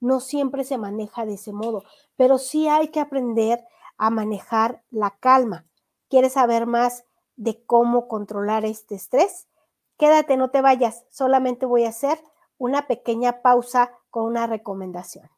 No 0.00 0.20
siempre 0.20 0.64
se 0.64 0.78
maneja 0.78 1.26
de 1.26 1.34
ese 1.34 1.52
modo, 1.52 1.84
pero 2.16 2.38
sí 2.38 2.68
hay 2.68 2.88
que 2.88 3.00
aprender 3.00 3.64
a 3.96 4.10
manejar 4.10 4.82
la 4.90 5.10
calma. 5.20 5.66
¿Quieres 6.08 6.32
saber 6.32 6.66
más 6.66 7.04
de 7.36 7.64
cómo 7.64 8.08
controlar 8.08 8.64
este 8.64 8.94
estrés. 8.94 9.48
Quédate, 9.98 10.36
no 10.36 10.50
te 10.50 10.60
vayas, 10.60 11.04
solamente 11.10 11.66
voy 11.66 11.84
a 11.84 11.90
hacer 11.90 12.18
una 12.58 12.86
pequeña 12.86 13.42
pausa 13.42 13.90
con 14.10 14.24
una 14.24 14.46
recomendación. 14.46 15.28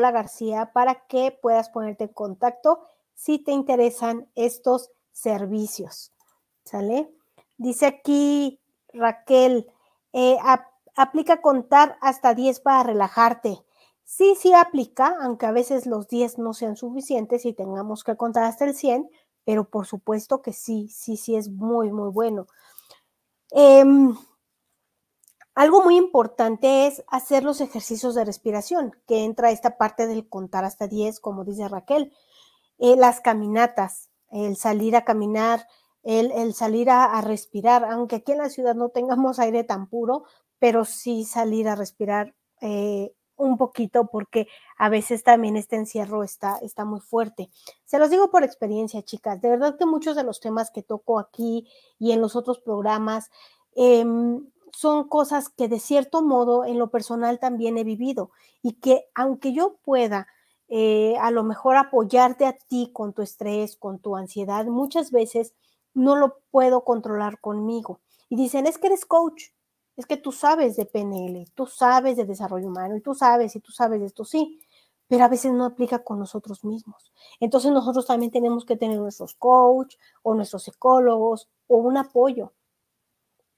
Paola 0.00 0.12
García 0.12 0.70
para 0.72 1.06
que 1.06 1.30
puedas 1.42 1.68
ponerte 1.68 2.04
en 2.04 2.14
contacto 2.14 2.80
si 3.14 3.38
te 3.38 3.52
interesan 3.52 4.30
estos 4.34 4.90
servicios. 5.12 6.12
¿Sale? 6.64 7.12
Dice 7.58 7.86
aquí 7.86 8.58
Raquel, 8.94 9.70
eh, 10.14 10.38
aplica 10.96 11.42
contar 11.42 11.98
hasta 12.00 12.34
10 12.34 12.60
para 12.60 12.82
relajarte. 12.82 13.58
Sí, 14.04 14.34
sí 14.38 14.54
aplica, 14.54 15.16
aunque 15.20 15.44
a 15.44 15.52
veces 15.52 15.86
los 15.86 16.08
10 16.08 16.38
no 16.38 16.54
sean 16.54 16.76
suficientes 16.76 17.44
y 17.44 17.52
tengamos 17.52 18.02
que 18.02 18.16
contar 18.16 18.44
hasta 18.44 18.64
el 18.64 18.74
100, 18.74 19.10
pero 19.44 19.68
por 19.68 19.86
supuesto 19.86 20.40
que 20.40 20.54
sí, 20.54 20.88
sí, 20.88 21.18
sí 21.18 21.36
es 21.36 21.50
muy, 21.50 21.92
muy 21.92 22.08
bueno. 22.08 22.46
Em, 23.50 24.16
algo 25.54 25.82
muy 25.82 25.96
importante 25.96 26.86
es 26.86 27.04
hacer 27.08 27.42
los 27.42 27.60
ejercicios 27.60 28.14
de 28.14 28.24
respiración, 28.24 28.96
que 29.06 29.24
entra 29.24 29.50
esta 29.50 29.76
parte 29.76 30.06
del 30.06 30.28
contar 30.28 30.64
hasta 30.64 30.86
10, 30.86 31.20
como 31.20 31.44
dice 31.44 31.68
Raquel. 31.68 32.12
Eh, 32.78 32.96
las 32.96 33.20
caminatas, 33.20 34.08
el 34.30 34.56
salir 34.56 34.96
a 34.96 35.04
caminar, 35.04 35.66
el, 36.02 36.54
salir 36.54 36.88
a, 36.90 37.20
respirar, 37.20 37.84
aunque 37.84 38.16
aquí 38.16 38.32
en 38.32 38.38
la 38.38 38.48
ciudad 38.48 38.74
no 38.74 38.88
tengamos 38.88 39.38
aire 39.38 39.64
tan 39.64 39.86
puro, 39.88 40.24
pero 40.58 40.84
sí 40.84 41.24
salir 41.24 41.68
a 41.68 41.74
respirar 41.74 42.34
eh, 42.60 43.12
un 43.36 43.56
poquito 43.56 44.06
porque 44.06 44.46
a 44.76 44.88
veces 44.88 45.22
también 45.22 45.56
este 45.56 45.76
encierro 45.76 46.22
está, 46.22 46.58
está 46.58 46.84
muy 46.84 47.00
fuerte. 47.00 47.50
Se 47.84 47.98
los 47.98 48.10
digo 48.10 48.30
por 48.30 48.44
experiencia, 48.44 49.02
chicas. 49.02 49.40
De 49.40 49.48
verdad 49.48 49.76
que 49.78 49.86
muchos 49.86 50.14
de 50.14 50.24
los 50.24 50.40
temas 50.40 50.70
que 50.70 50.82
toco 50.82 51.18
aquí 51.18 51.66
y 51.98 52.12
en 52.12 52.20
los 52.20 52.36
otros 52.36 52.60
programas, 52.60 53.30
em, 53.74 54.46
son 54.72 55.08
cosas 55.08 55.48
que 55.48 55.68
de 55.68 55.78
cierto 55.78 56.22
modo 56.22 56.64
en 56.64 56.78
lo 56.78 56.90
personal 56.90 57.38
también 57.38 57.78
he 57.78 57.84
vivido 57.84 58.30
y 58.62 58.74
que 58.74 59.08
aunque 59.14 59.52
yo 59.52 59.76
pueda 59.84 60.26
eh, 60.68 61.16
a 61.20 61.30
lo 61.30 61.42
mejor 61.42 61.76
apoyarte 61.76 62.46
a 62.46 62.56
ti 62.56 62.90
con 62.92 63.12
tu 63.12 63.22
estrés, 63.22 63.76
con 63.76 63.98
tu 63.98 64.16
ansiedad, 64.16 64.64
muchas 64.66 65.10
veces 65.10 65.52
no 65.94 66.14
lo 66.16 66.38
puedo 66.50 66.84
controlar 66.84 67.40
conmigo. 67.40 68.00
Y 68.28 68.36
dicen, 68.36 68.66
es 68.66 68.78
que 68.78 68.86
eres 68.86 69.04
coach, 69.04 69.46
es 69.96 70.06
que 70.06 70.16
tú 70.16 70.30
sabes 70.30 70.76
de 70.76 70.86
PNL, 70.86 71.50
tú 71.54 71.66
sabes 71.66 72.16
de 72.16 72.24
desarrollo 72.24 72.68
humano 72.68 72.96
y 72.96 73.00
tú 73.00 73.14
sabes 73.14 73.56
y 73.56 73.60
tú 73.60 73.72
sabes 73.72 74.00
de 74.00 74.06
esto, 74.06 74.24
sí, 74.24 74.60
pero 75.08 75.24
a 75.24 75.28
veces 75.28 75.52
no 75.52 75.64
aplica 75.64 76.04
con 76.04 76.20
nosotros 76.20 76.64
mismos. 76.64 77.12
Entonces 77.40 77.72
nosotros 77.72 78.06
también 78.06 78.30
tenemos 78.30 78.64
que 78.64 78.76
tener 78.76 78.98
nuestros 78.98 79.34
coach 79.34 79.96
o 80.22 80.34
nuestros 80.34 80.62
psicólogos 80.62 81.48
o 81.66 81.78
un 81.78 81.96
apoyo 81.96 82.52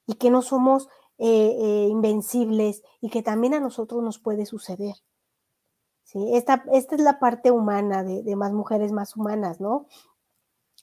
y 0.07 0.15
que 0.15 0.31
no 0.31 0.41
somos 0.41 0.89
eh, 1.25 1.57
eh, 1.57 1.87
invencibles 1.89 2.83
y 3.01 3.09
que 3.09 3.23
también 3.23 3.55
a 3.55 3.61
nosotros 3.61 4.03
nos 4.03 4.19
puede 4.19 4.45
suceder. 4.45 4.97
¿Sí? 6.03 6.35
Esta, 6.35 6.65
esta 6.73 6.97
es 6.97 7.01
la 7.01 7.21
parte 7.21 7.53
humana 7.53 8.03
de, 8.03 8.25
de 8.25 8.35
más 8.35 8.53
mujeres 8.53 8.91
más 8.91 9.17
humanas, 9.17 9.61
¿no? 9.61 9.87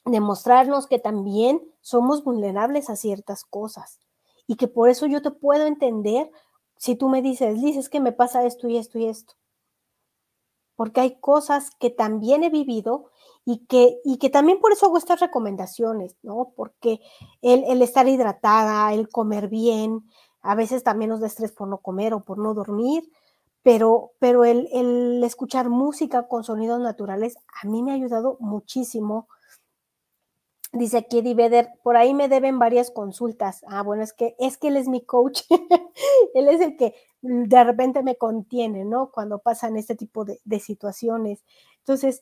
Demostrarnos 0.06 0.88
que 0.88 0.98
también 0.98 1.62
somos 1.82 2.24
vulnerables 2.24 2.90
a 2.90 2.96
ciertas 2.96 3.44
cosas 3.44 4.00
y 4.48 4.56
que 4.56 4.70
por 4.70 4.90
eso 4.90 5.08
yo 5.08 5.22
te 5.22 5.32
puedo 5.32 5.66
entender 5.66 6.32
si 6.78 6.96
tú 6.96 7.10
me 7.10 7.22
dices, 7.22 7.62
Liz, 7.62 7.76
es 7.76 7.90
que 7.90 8.00
me 8.00 8.14
pasa 8.14 8.46
esto 8.46 8.70
y 8.70 8.78
esto 8.78 8.98
y 8.98 9.08
esto. 9.08 9.34
Porque 10.78 11.02
hay 11.02 11.20
cosas 11.20 11.72
que 11.78 11.90
también 11.90 12.46
he 12.46 12.50
vivido 12.50 13.12
y 13.44 13.66
que, 13.66 14.00
y 14.06 14.18
que 14.18 14.30
también 14.30 14.62
por 14.62 14.72
eso 14.72 14.86
hago 14.86 14.98
estas 14.98 15.20
recomendaciones, 15.20 16.16
¿no? 16.24 16.54
Porque 16.56 17.02
el, 17.42 17.66
el 17.66 17.82
estar 17.82 18.08
hidratada, 18.08 18.94
el 18.94 19.10
comer 19.10 19.50
bien, 19.50 20.10
a 20.42 20.56
veces 20.56 20.84
también 20.84 21.10
nos 21.10 21.20
da 21.20 21.28
estrés 21.28 21.52
por 21.52 21.68
no 21.68 21.80
comer 21.80 22.14
o 22.14 22.22
por 22.22 22.38
no 22.38 22.54
dormir, 22.54 23.10
pero, 23.64 24.12
pero 24.20 24.46
el, 24.46 24.68
el 24.72 25.24
escuchar 25.24 25.70
música 25.70 26.28
con 26.28 26.44
sonidos 26.44 26.80
naturales 26.80 27.36
a 27.62 27.68
mí 27.68 27.84
me 27.84 27.92
ha 27.92 27.96
ayudado 27.96 28.38
muchísimo 28.40 29.28
Dice 30.72 30.98
aquí 30.98 31.20
Eddie 31.20 31.34
Vedder, 31.34 31.70
por 31.82 31.98
ahí 31.98 32.14
me 32.14 32.30
deben 32.30 32.60
varias 32.60 32.92
consultas. 32.92 33.64
Ah, 33.68 33.82
bueno, 33.82 34.04
es 34.04 34.14
que 34.14 34.36
es 34.38 34.58
que 34.58 34.68
él 34.68 34.78
es 34.78 34.88
mi 34.88 35.04
coach. 35.04 35.42
él 36.36 36.48
es 36.48 36.62
el 36.62 36.78
que 36.78 36.94
de 37.22 37.64
repente 37.64 38.04
me 38.04 38.18
contiene, 38.18 38.86
¿no? 38.86 39.12
Cuando 39.12 39.40
pasan 39.40 39.78
este 39.78 39.96
tipo 39.96 40.26
de, 40.26 40.40
de 40.44 40.60
situaciones. 40.60 41.44
Entonces, 41.80 42.22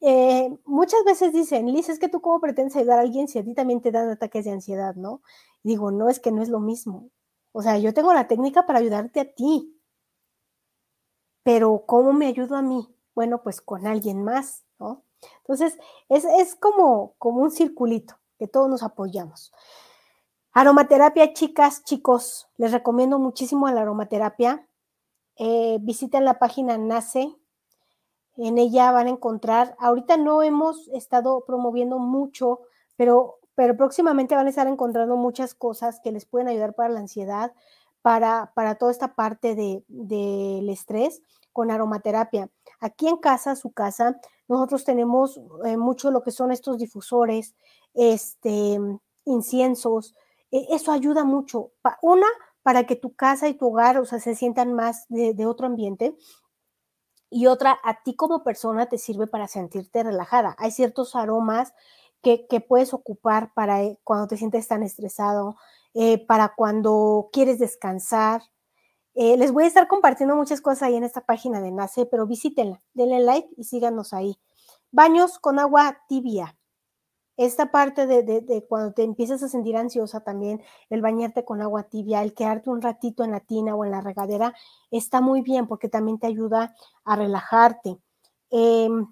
eh, 0.00 0.50
muchas 0.64 1.04
veces 1.04 1.32
dicen, 1.32 1.72
Liz, 1.72 1.88
es 1.88 2.00
que 2.00 2.08
tú 2.08 2.20
cómo 2.20 2.40
pretendes 2.40 2.74
ayudar 2.74 2.98
a 2.98 3.02
alguien 3.02 3.28
si 3.28 3.38
a 3.38 3.44
ti 3.44 3.54
también 3.54 3.80
te 3.80 3.92
dan 3.92 4.10
ataques 4.10 4.44
de 4.44 4.50
ansiedad, 4.50 4.96
¿no? 4.96 5.22
digo, 5.62 5.90
no, 5.90 6.08
es 6.08 6.20
que 6.20 6.32
no 6.32 6.42
es 6.42 6.48
lo 6.48 6.60
mismo. 6.60 7.10
O 7.58 7.62
sea, 7.62 7.78
yo 7.78 7.94
tengo 7.94 8.12
la 8.12 8.28
técnica 8.28 8.66
para 8.66 8.80
ayudarte 8.80 9.18
a 9.18 9.32
ti. 9.32 9.80
Pero 11.42 11.84
¿cómo 11.86 12.12
me 12.12 12.26
ayudo 12.26 12.54
a 12.54 12.60
mí? 12.60 12.86
Bueno, 13.14 13.42
pues 13.42 13.62
con 13.62 13.86
alguien 13.86 14.22
más, 14.22 14.66
¿no? 14.78 15.04
Entonces, 15.38 15.78
es, 16.10 16.54
como, 16.56 17.14
como 17.16 17.40
un 17.40 17.50
circulito 17.50 18.18
que 18.38 18.46
todos 18.46 18.68
nos 18.68 18.82
apoyamos. 18.82 19.54
Aromaterapia, 20.52 21.32
chicas, 21.32 21.82
chicos, 21.82 22.46
les 22.58 22.72
recomiendo 22.72 23.18
muchísimo 23.18 23.66
la 23.70 23.80
aromaterapia. 23.80 24.68
Eh, 25.38 25.78
visiten 25.80 26.26
la 26.26 26.38
página 26.38 26.76
NACE. 26.76 27.38
En 28.36 28.58
ella 28.58 28.92
van 28.92 29.06
a 29.06 29.10
encontrar, 29.10 29.76
ahorita 29.78 30.18
no 30.18 30.42
hemos 30.42 30.88
estado 30.88 31.42
promoviendo 31.46 31.98
mucho, 31.98 32.60
pero, 32.96 33.38
pero 33.56 33.76
próximamente 33.76 34.36
van 34.36 34.46
a 34.46 34.50
estar 34.50 34.68
encontrando 34.68 35.16
muchas 35.16 35.54
cosas 35.54 35.98
que 35.98 36.12
les 36.12 36.26
pueden 36.26 36.46
ayudar 36.46 36.74
para 36.74 36.90
la 36.90 37.00
ansiedad, 37.00 37.52
para, 38.02 38.52
para 38.54 38.76
toda 38.76 38.92
esta 38.92 39.16
parte 39.16 39.56
del 39.56 39.82
de, 39.88 40.72
estrés 40.72 41.22
con 41.52 41.72
aromaterapia. 41.72 42.50
Aquí 42.78 43.08
en 43.08 43.16
casa, 43.16 43.56
su 43.56 43.72
casa, 43.72 44.20
nosotros 44.46 44.84
tenemos 44.84 45.40
eh, 45.64 45.76
mucho 45.76 46.10
lo 46.10 46.22
que 46.22 46.30
son 46.30 46.52
estos 46.52 46.78
difusores, 46.78 47.56
este, 47.94 48.78
inciensos. 49.24 50.14
E, 50.52 50.66
eso 50.70 50.92
ayuda 50.92 51.24
mucho. 51.24 51.72
Una, 52.02 52.28
para 52.62 52.84
que 52.84 52.94
tu 52.94 53.14
casa 53.14 53.48
y 53.48 53.54
tu 53.54 53.68
hogar, 53.68 53.98
o 53.98 54.04
sea, 54.04 54.20
se 54.20 54.34
sientan 54.34 54.74
más 54.74 55.06
de, 55.08 55.46
otro 55.46 55.66
ambiente. 55.66 56.14
Y 57.30 57.46
otra, 57.46 57.78
a 57.82 58.02
ti 58.02 58.14
como 58.14 58.44
persona 58.44 58.86
te 58.86 58.98
sirve 58.98 59.26
para 59.26 59.48
sentirte 59.48 60.02
relajada. 60.02 60.54
Hay 60.58 60.70
ciertos 60.70 61.16
aromas 61.16 61.72
que, 62.48 62.60
puedes 62.60 62.92
ocupar 62.92 63.52
para 63.54 63.82
eh, 63.84 63.98
cuando 64.02 64.26
te 64.26 64.36
sientes 64.36 64.66
tan 64.66 64.82
estresado, 64.82 65.56
eh, 65.94 66.24
para 66.26 66.54
cuando 66.56 67.28
quieres 67.32 67.58
descansar. 67.58 68.42
Eh, 69.14 69.36
les 69.36 69.52
voy 69.52 69.64
a 69.64 69.68
estar 69.68 69.88
compartiendo 69.88 70.34
muchas 70.34 70.60
cosas 70.60 70.82
ahí 70.82 70.96
en 70.96 71.04
esta 71.04 71.22
página 71.22 71.60
de 71.60 71.70
NACE, 71.70 72.06
pero 72.06 72.26
visítenla, 72.26 72.82
denle 72.94 73.20
like 73.20 73.48
y 73.56 73.64
síganos 73.64 74.12
ahí. 74.12 74.38
Baños 74.90 75.38
con 75.38 75.58
agua 75.58 75.98
tibia. 76.08 76.56
Esta 77.36 77.70
parte 77.70 78.06
de, 78.06 78.64
cuando 78.66 78.92
te 78.94 79.02
empiezas 79.02 79.42
a 79.42 79.48
sentir 79.48 79.76
ansiosa 79.76 80.20
también, 80.20 80.62
el 80.88 81.02
bañarte 81.02 81.44
con 81.44 81.60
agua 81.60 81.84
tibia, 81.84 82.22
el 82.22 82.32
quedarte 82.32 82.70
un 82.70 82.80
ratito 82.80 83.24
en 83.24 83.30
la 83.30 83.40
tina 83.40 83.74
o 83.74 83.84
en 83.84 83.90
la 83.90 84.00
regadera, 84.00 84.54
está 84.90 85.20
muy 85.20 85.42
bien 85.42 85.66
porque 85.66 85.90
también 85.90 86.18
te 86.18 86.26
ayuda 86.26 86.74
a 87.04 87.14
relajarte. 87.14 87.98
Em, 88.50 89.06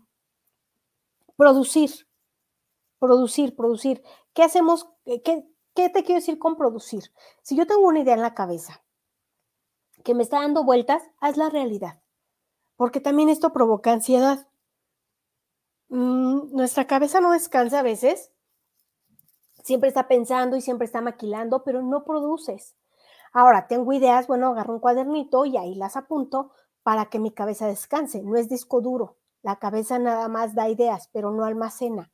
producir, 1.37 1.91
producir, 3.05 3.55
producir. 3.55 4.03
¿Qué 4.33 4.43
hacemos? 4.43 4.89
¿Qué, 5.05 5.47
¿Qué 5.75 5.91
te 5.91 6.03
quiero 6.05 6.21
decir 6.21 6.39
con 6.39 6.57
producir? 6.57 7.13
Si 7.43 7.55
yo 7.55 7.67
tengo 7.67 7.87
una 7.87 8.01
idea 8.01 8.15
en 8.15 8.23
la 8.23 8.35
cabeza 8.35 8.83
que 10.03 10.15
me 10.15 10.23
está 10.23 10.41
dando 10.41 10.65
vueltas, 10.65 11.03
haz 11.21 11.37
la 11.37 11.51
realidad, 11.51 12.01
porque 12.77 13.01
también 13.01 13.29
esto 13.29 13.53
provoca 13.53 13.93
ansiedad. 13.93 14.49
Mm, 15.89 16.55
nuestra 16.57 16.87
cabeza 16.87 17.21
no 17.21 17.31
descansa 17.31 17.81
a 17.81 17.83
veces, 17.83 18.33
siempre 19.63 19.89
está 19.89 20.09
pensando 20.09 20.57
y 20.57 20.63
siempre 20.63 20.87
está 20.87 21.01
maquilando, 21.03 21.63
pero 21.63 21.83
no 21.83 22.05
produces. 22.05 22.75
Ahora, 23.33 23.67
tengo 23.67 23.93
ideas, 23.93 24.27
bueno, 24.27 24.49
agarro 24.49 24.75
un 24.75 24.81
cuadernito 24.81 25.45
y 25.45 25.57
ahí 25.59 25.75
las 25.75 25.97
apunto 25.97 26.53
para 26.83 27.07
que 27.07 27.19
mi 27.19 27.33
cabeza 27.33 27.67
descanse. 27.67 28.23
No 28.23 28.37
es 28.37 28.49
disco 28.49 28.81
duro, 28.81 29.19
la 29.43 29.59
cabeza 29.59 29.99
nada 29.99 30.29
más 30.29 30.55
da 30.55 30.69
ideas, 30.69 31.11
pero 31.13 31.33
no 31.33 31.45
almacena. 31.45 32.11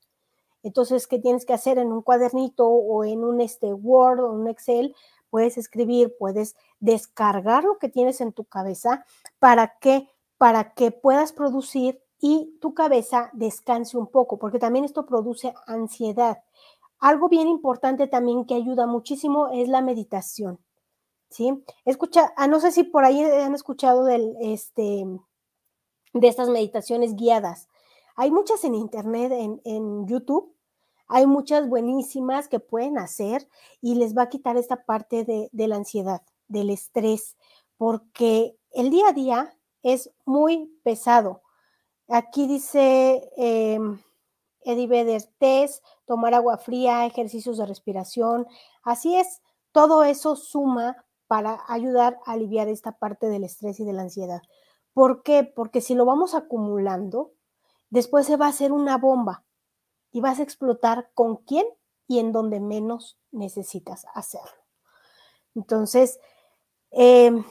Entonces, 0.62 1.06
¿qué 1.06 1.18
tienes 1.18 1.44
que 1.44 1.52
hacer 1.52 1.78
en 1.78 1.92
un 1.92 2.02
cuadernito 2.02 2.66
o 2.68 3.04
en 3.04 3.24
un 3.24 3.40
este, 3.40 3.72
Word 3.72 4.20
o 4.20 4.32
un 4.32 4.48
Excel? 4.48 4.94
Puedes 5.30 5.56
escribir, 5.58 6.14
puedes 6.18 6.56
descargar 6.80 7.64
lo 7.64 7.78
que 7.78 7.88
tienes 7.88 8.20
en 8.20 8.32
tu 8.32 8.44
cabeza 8.44 9.04
para 9.38 9.78
que, 9.78 10.08
para 10.38 10.74
que 10.74 10.90
puedas 10.90 11.32
producir 11.32 12.02
y 12.20 12.58
tu 12.60 12.74
cabeza 12.74 13.30
descanse 13.32 13.96
un 13.96 14.06
poco, 14.06 14.38
porque 14.38 14.58
también 14.58 14.84
esto 14.84 15.06
produce 15.06 15.54
ansiedad. 15.66 16.42
Algo 16.98 17.30
bien 17.30 17.48
importante 17.48 18.06
también 18.06 18.44
que 18.44 18.54
ayuda 18.54 18.86
muchísimo 18.86 19.48
es 19.48 19.68
la 19.68 19.80
meditación. 19.80 20.58
¿Sí? 21.30 21.64
Escucha, 21.84 22.32
ah, 22.36 22.48
no 22.48 22.58
sé 22.60 22.72
si 22.72 22.82
por 22.82 23.04
ahí 23.04 23.22
han 23.22 23.54
escuchado 23.54 24.08
este, 24.08 25.06
de 26.12 26.28
estas 26.28 26.48
meditaciones 26.48 27.14
guiadas. 27.14 27.68
Hay 28.20 28.30
muchas 28.30 28.64
en 28.64 28.74
internet, 28.74 29.32
en, 29.64 30.06
YouTube, 30.06 30.54
hay 31.08 31.26
muchas 31.26 31.66
buenísimas 31.66 32.48
que 32.48 32.60
pueden 32.60 32.98
hacer 32.98 33.48
y 33.80 33.94
les 33.94 34.14
va 34.14 34.24
a 34.24 34.28
quitar 34.28 34.58
esta 34.58 34.84
parte 34.84 35.24
de, 35.24 35.66
la 35.66 35.76
ansiedad, 35.76 36.20
del 36.46 36.68
estrés, 36.68 37.38
porque 37.78 38.58
el 38.72 38.90
día 38.90 39.08
a 39.08 39.12
día 39.14 39.56
es 39.82 40.10
muy 40.26 40.66
pesado. 40.82 41.40
Aquí 42.08 42.46
dice 42.46 43.26
eh, 43.38 43.78
Eddie 44.64 44.86
Vedder, 44.86 45.22
test, 45.38 45.82
tomar 46.04 46.34
agua 46.34 46.58
fría, 46.58 47.06
ejercicios 47.06 47.56
de 47.56 47.64
respiración. 47.64 48.46
Así 48.82 49.16
es, 49.16 49.40
todo 49.72 50.04
eso 50.04 50.36
suma 50.36 51.06
para 51.26 51.64
ayudar 51.68 52.18
a 52.26 52.32
aliviar 52.32 52.68
esta 52.68 52.98
parte 52.98 53.30
del 53.30 53.44
estrés 53.44 53.80
y 53.80 53.86
de 53.86 53.94
la 53.94 54.02
ansiedad. 54.02 54.42
¿Por 54.92 55.22
qué? 55.22 55.42
Porque 55.42 55.80
si 55.80 55.94
lo 55.94 56.04
vamos 56.04 56.34
acumulando, 56.34 57.32
después 57.90 58.26
se 58.26 58.36
va 58.36 58.46
a 58.46 58.50
hacer 58.50 58.72
una 58.72 58.96
bomba 58.96 59.44
y 60.12 60.20
vas 60.20 60.38
a 60.38 60.42
explotar 60.42 61.10
con 61.14 61.36
quién 61.36 61.66
y 62.06 62.18
en 62.18 62.32
donde 62.32 62.60
menos 62.60 63.18
necesitas 63.30 64.06
hacerlo. 64.14 64.64
Entonces, 65.54 66.18
em, 66.90 67.44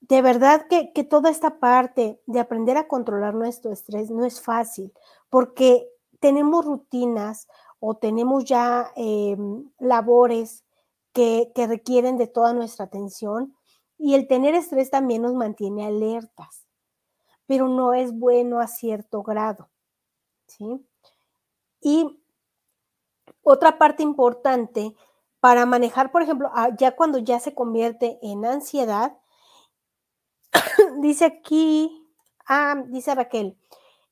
de 0.00 0.22
verdad 0.22 0.66
que, 0.68 1.04
toda 1.04 1.30
esta 1.30 1.58
parte 1.58 2.20
de 2.26 2.40
aprender 2.40 2.76
a 2.76 2.88
controlar 2.88 3.34
nuestro 3.34 3.72
estrés 3.72 4.10
no 4.10 4.24
es 4.24 4.40
fácil, 4.40 4.92
porque 5.30 5.88
tenemos 6.20 6.64
rutinas 6.64 7.48
o 7.80 7.96
tenemos 7.96 8.44
ya 8.44 8.92
em, 8.96 9.70
labores 9.78 10.64
que, 11.12 11.52
que 11.54 11.66
requieren 11.66 12.18
de 12.18 12.26
toda 12.26 12.52
nuestra 12.52 12.86
atención 12.86 13.54
y 13.98 14.14
el 14.14 14.28
tener 14.28 14.54
estrés 14.54 14.90
también 14.90 15.22
nos 15.22 15.34
mantiene 15.34 15.86
alertas 15.86 16.65
pero 17.46 17.68
no 17.68 17.94
es 17.94 18.12
bueno 18.12 18.60
a 18.60 18.66
cierto 18.66 19.22
grado. 19.22 19.68
¿sí? 20.46 20.86
Y 21.80 22.20
otra 23.42 23.78
parte 23.78 24.02
importante 24.02 24.94
para 25.40 25.66
manejar, 25.66 26.10
por 26.10 26.22
ejemplo, 26.22 26.50
ah, 26.54 26.70
ya 26.76 26.96
cuando 26.96 27.18
ya 27.18 27.38
se 27.38 27.54
convierte 27.54 28.18
en 28.22 28.44
ansiedad, 28.44 29.16
dice 31.00 31.24
aquí, 31.26 32.04
ah, 32.48 32.82
dice 32.88 33.14
Raquel, 33.14 33.56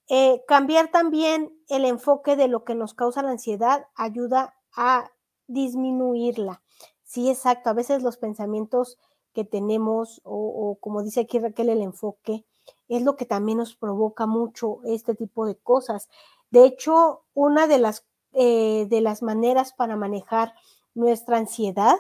eh, 0.08 0.44
cambiar 0.46 0.90
también 0.90 1.52
el 1.68 1.84
enfoque 1.84 2.36
de 2.36 2.48
lo 2.48 2.64
que 2.64 2.74
nos 2.74 2.94
causa 2.94 3.22
la 3.22 3.30
ansiedad 3.30 3.86
ayuda 3.94 4.54
a 4.76 5.10
disminuirla. 5.46 6.62
Sí, 7.02 7.30
exacto. 7.30 7.70
A 7.70 7.74
veces 7.74 8.02
los 8.02 8.16
pensamientos 8.18 8.98
que 9.32 9.44
tenemos, 9.44 10.20
o, 10.24 10.76
como 10.80 11.02
dice 11.02 11.20
aquí 11.20 11.38
Raquel, 11.38 11.68
el 11.70 11.82
enfoque, 11.82 12.44
es 12.88 13.02
lo 13.02 13.16
que 13.16 13.26
también 13.26 13.58
nos 13.58 13.74
provoca 13.74 14.26
mucho 14.26 14.80
este 14.84 15.14
tipo 15.14 15.46
de 15.46 15.56
cosas. 15.56 16.08
De 16.50 16.64
hecho, 16.64 17.22
una 17.34 17.66
de 17.66 17.78
las, 17.78 18.04
eh, 18.32 18.86
de 18.88 19.00
las 19.00 19.22
maneras 19.22 19.72
para 19.72 19.96
manejar 19.96 20.54
nuestra 20.94 21.38
ansiedad 21.38 21.96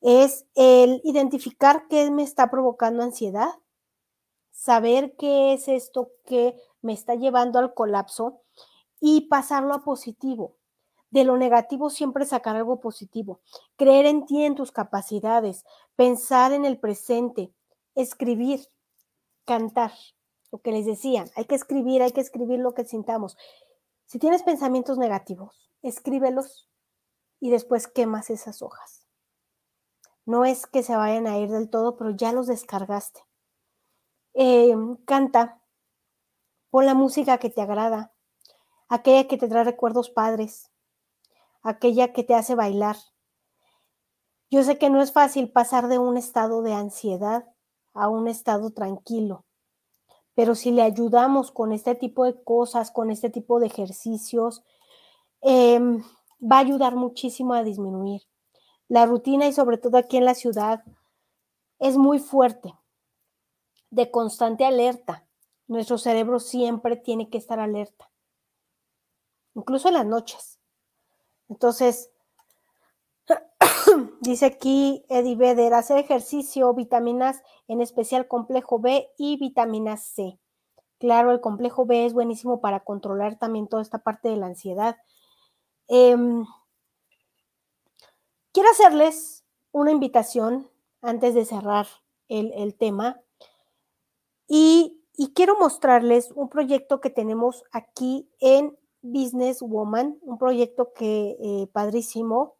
es 0.00 0.46
el 0.54 1.00
identificar 1.04 1.86
qué 1.88 2.10
me 2.10 2.22
está 2.22 2.50
provocando 2.50 3.02
ansiedad, 3.02 3.50
saber 4.50 5.14
qué 5.16 5.52
es 5.52 5.68
esto 5.68 6.10
que 6.24 6.56
me 6.82 6.92
está 6.92 7.14
llevando 7.14 7.58
al 7.58 7.74
colapso 7.74 8.40
y 9.00 9.22
pasarlo 9.22 9.74
a 9.74 9.84
positivo. 9.84 10.56
De 11.10 11.24
lo 11.24 11.36
negativo 11.36 11.88
siempre 11.90 12.26
sacar 12.26 12.56
algo 12.56 12.80
positivo. 12.80 13.40
Creer 13.76 14.06
en 14.06 14.26
ti, 14.26 14.44
en 14.44 14.54
tus 14.54 14.72
capacidades, 14.72 15.64
pensar 15.94 16.52
en 16.52 16.64
el 16.64 16.78
presente, 16.78 17.52
escribir, 17.94 18.68
cantar, 19.46 19.92
lo 20.52 20.60
que 20.60 20.72
les 20.72 20.84
decía, 20.84 21.24
hay 21.34 21.46
que 21.46 21.54
escribir, 21.54 22.02
hay 22.02 22.12
que 22.12 22.20
escribir 22.20 22.58
lo 22.58 22.74
que 22.74 22.84
sintamos. 22.84 23.36
Si 24.04 24.18
tienes 24.18 24.42
pensamientos 24.42 24.98
negativos, 24.98 25.70
escríbelos 25.82 26.68
y 27.40 27.50
después 27.50 27.88
quemas 27.88 28.30
esas 28.30 28.62
hojas. 28.62 29.06
No 30.24 30.44
es 30.44 30.66
que 30.66 30.82
se 30.82 30.96
vayan 30.96 31.26
a 31.26 31.38
ir 31.38 31.50
del 31.50 31.70
todo, 31.70 31.96
pero 31.96 32.10
ya 32.10 32.32
los 32.32 32.46
descargaste. 32.46 33.20
Em, 34.34 34.96
canta, 35.06 35.62
pon 36.70 36.84
la 36.84 36.94
música 36.94 37.38
que 37.38 37.48
te 37.48 37.62
agrada, 37.62 38.12
aquella 38.88 39.26
que 39.28 39.38
te 39.38 39.48
trae 39.48 39.64
recuerdos 39.64 40.10
padres, 40.10 40.70
aquella 41.62 42.12
que 42.12 42.22
te 42.22 42.34
hace 42.34 42.54
bailar. 42.54 42.96
Yo 44.50 44.62
sé 44.62 44.78
que 44.78 44.90
no 44.90 45.00
es 45.00 45.12
fácil 45.12 45.50
pasar 45.50 45.88
de 45.88 45.98
un 45.98 46.16
estado 46.16 46.62
de 46.62 46.74
ansiedad 46.74 47.55
a 47.96 48.08
un 48.08 48.28
estado 48.28 48.70
tranquilo, 48.70 49.44
pero 50.34 50.54
si 50.54 50.70
le 50.70 50.82
ayudamos 50.82 51.50
con 51.50 51.72
este 51.72 51.94
tipo 51.94 52.24
de 52.24 52.42
cosas, 52.42 52.90
con 52.90 53.10
este 53.10 53.30
tipo 53.30 53.58
de 53.58 53.66
ejercicios, 53.66 54.62
em, 55.40 56.02
va 56.40 56.56
a 56.56 56.60
ayudar 56.60 56.94
muchísimo 56.94 57.54
a 57.54 57.64
disminuir. 57.64 58.22
La 58.88 59.06
rutina 59.06 59.46
y 59.46 59.52
sobre 59.52 59.78
todo 59.78 59.96
aquí 59.96 60.16
en 60.16 60.24
la 60.24 60.34
ciudad 60.34 60.84
es 61.78 61.96
muy 61.96 62.18
fuerte, 62.18 62.74
de 63.90 64.10
constante 64.10 64.64
alerta. 64.64 65.26
Nuestro 65.66 65.98
cerebro 65.98 66.38
siempre 66.38 66.96
tiene 66.96 67.28
que 67.30 67.38
estar 67.38 67.58
alerta, 67.58 68.10
incluso 69.54 69.88
en 69.88 69.94
las 69.94 70.06
noches. 70.06 70.60
Entonces, 71.48 72.10
dice 74.20 74.46
aquí 74.46 75.04
Eddie 75.08 75.36
Vedder, 75.36 75.74
hacer 75.74 75.98
ejercicio, 75.98 76.72
vitaminas, 76.74 77.42
en 77.68 77.80
especial 77.80 78.28
complejo 78.28 78.78
B 78.78 79.08
y 79.18 79.36
vitamina 79.38 79.96
C. 79.96 80.38
Claro, 80.98 81.30
el 81.30 81.40
complejo 81.40 81.84
B 81.84 82.06
es 82.06 82.14
buenísimo 82.14 82.60
para 82.60 82.80
controlar 82.80 83.38
también 83.38 83.68
toda 83.68 83.82
esta 83.82 83.98
parte 83.98 84.28
de 84.28 84.36
la 84.36 84.46
ansiedad. 84.46 84.96
Em, 85.88 86.44
quiero 88.52 88.70
hacerles 88.70 89.44
una 89.72 89.92
invitación 89.92 90.70
antes 91.02 91.34
de 91.34 91.44
cerrar 91.44 91.86
el, 92.28 92.74
tema 92.74 93.20
y, 94.48 95.02
quiero 95.34 95.58
mostrarles 95.58 96.32
un 96.32 96.48
proyecto 96.48 97.00
que 97.00 97.10
tenemos 97.10 97.64
aquí 97.70 98.28
en 98.40 98.76
Business 99.02 99.60
Woman, 99.60 100.18
un 100.22 100.38
proyecto 100.38 100.92
que 100.92 101.36
eh, 101.40 101.68
padrísimo. 101.72 102.55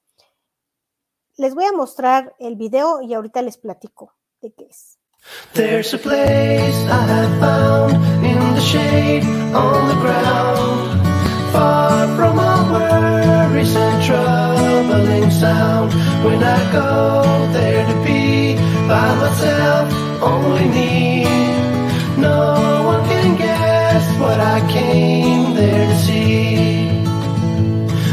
Les 1.39 1.55
voy 1.55 1.67
a 1.67 1.73
mostrar 1.73 2.35
el 2.39 2.57
video 2.57 3.03
y 3.03 3.13
ahorita 3.13 3.43
les 3.43 3.59
platico 3.59 4.15
de 4.41 4.55
qué 4.55 4.69
es. 4.71 4.99
There's 5.53 5.93
a 5.93 5.99
place 5.99 6.79
I 6.89 7.07
have 7.07 7.41
found 7.41 7.93
in 8.25 8.55
the 8.55 8.61
shade 8.61 9.23
on 9.55 9.89
the 9.89 9.95
ground, 10.01 11.03
far 11.53 12.07
from 12.17 12.39
all 12.39 12.73
worries 12.73 13.77
and 13.77 14.03
troubling 14.03 15.31
sound. 15.31 15.93
When 16.25 16.43
I 16.43 16.73
go 16.73 17.53
there 17.53 17.85
to 17.85 17.95
be 18.03 18.55
by 18.89 19.15
myself, 19.17 19.93
only 20.23 20.69
me, 20.69 21.25
no 22.17 22.83
one 22.87 23.07
can 23.09 23.37
guess 23.37 24.19
what 24.19 24.41
I 24.41 24.61
came 24.73 25.16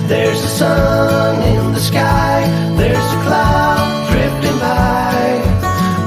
There's 0.08 0.44
a 0.44 0.48
sun 0.48 1.42
in 1.44 1.74
the 1.74 1.80
sky, 1.80 2.44
there's 2.78 2.98
a 2.98 3.22
cloud 3.24 4.10
drifting 4.12 4.60
by. 4.60 5.42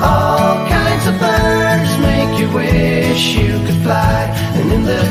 All 0.02 0.56
kinds 0.68 1.06
of 1.06 1.18
birds 1.18 1.98
make 1.98 2.38
you 2.38 2.48
wish 2.54 3.36
you 3.36 3.58
could 3.66 3.82
fly, 3.82 4.30
and 4.54 4.72
in 4.72 4.84
the. 4.84 5.06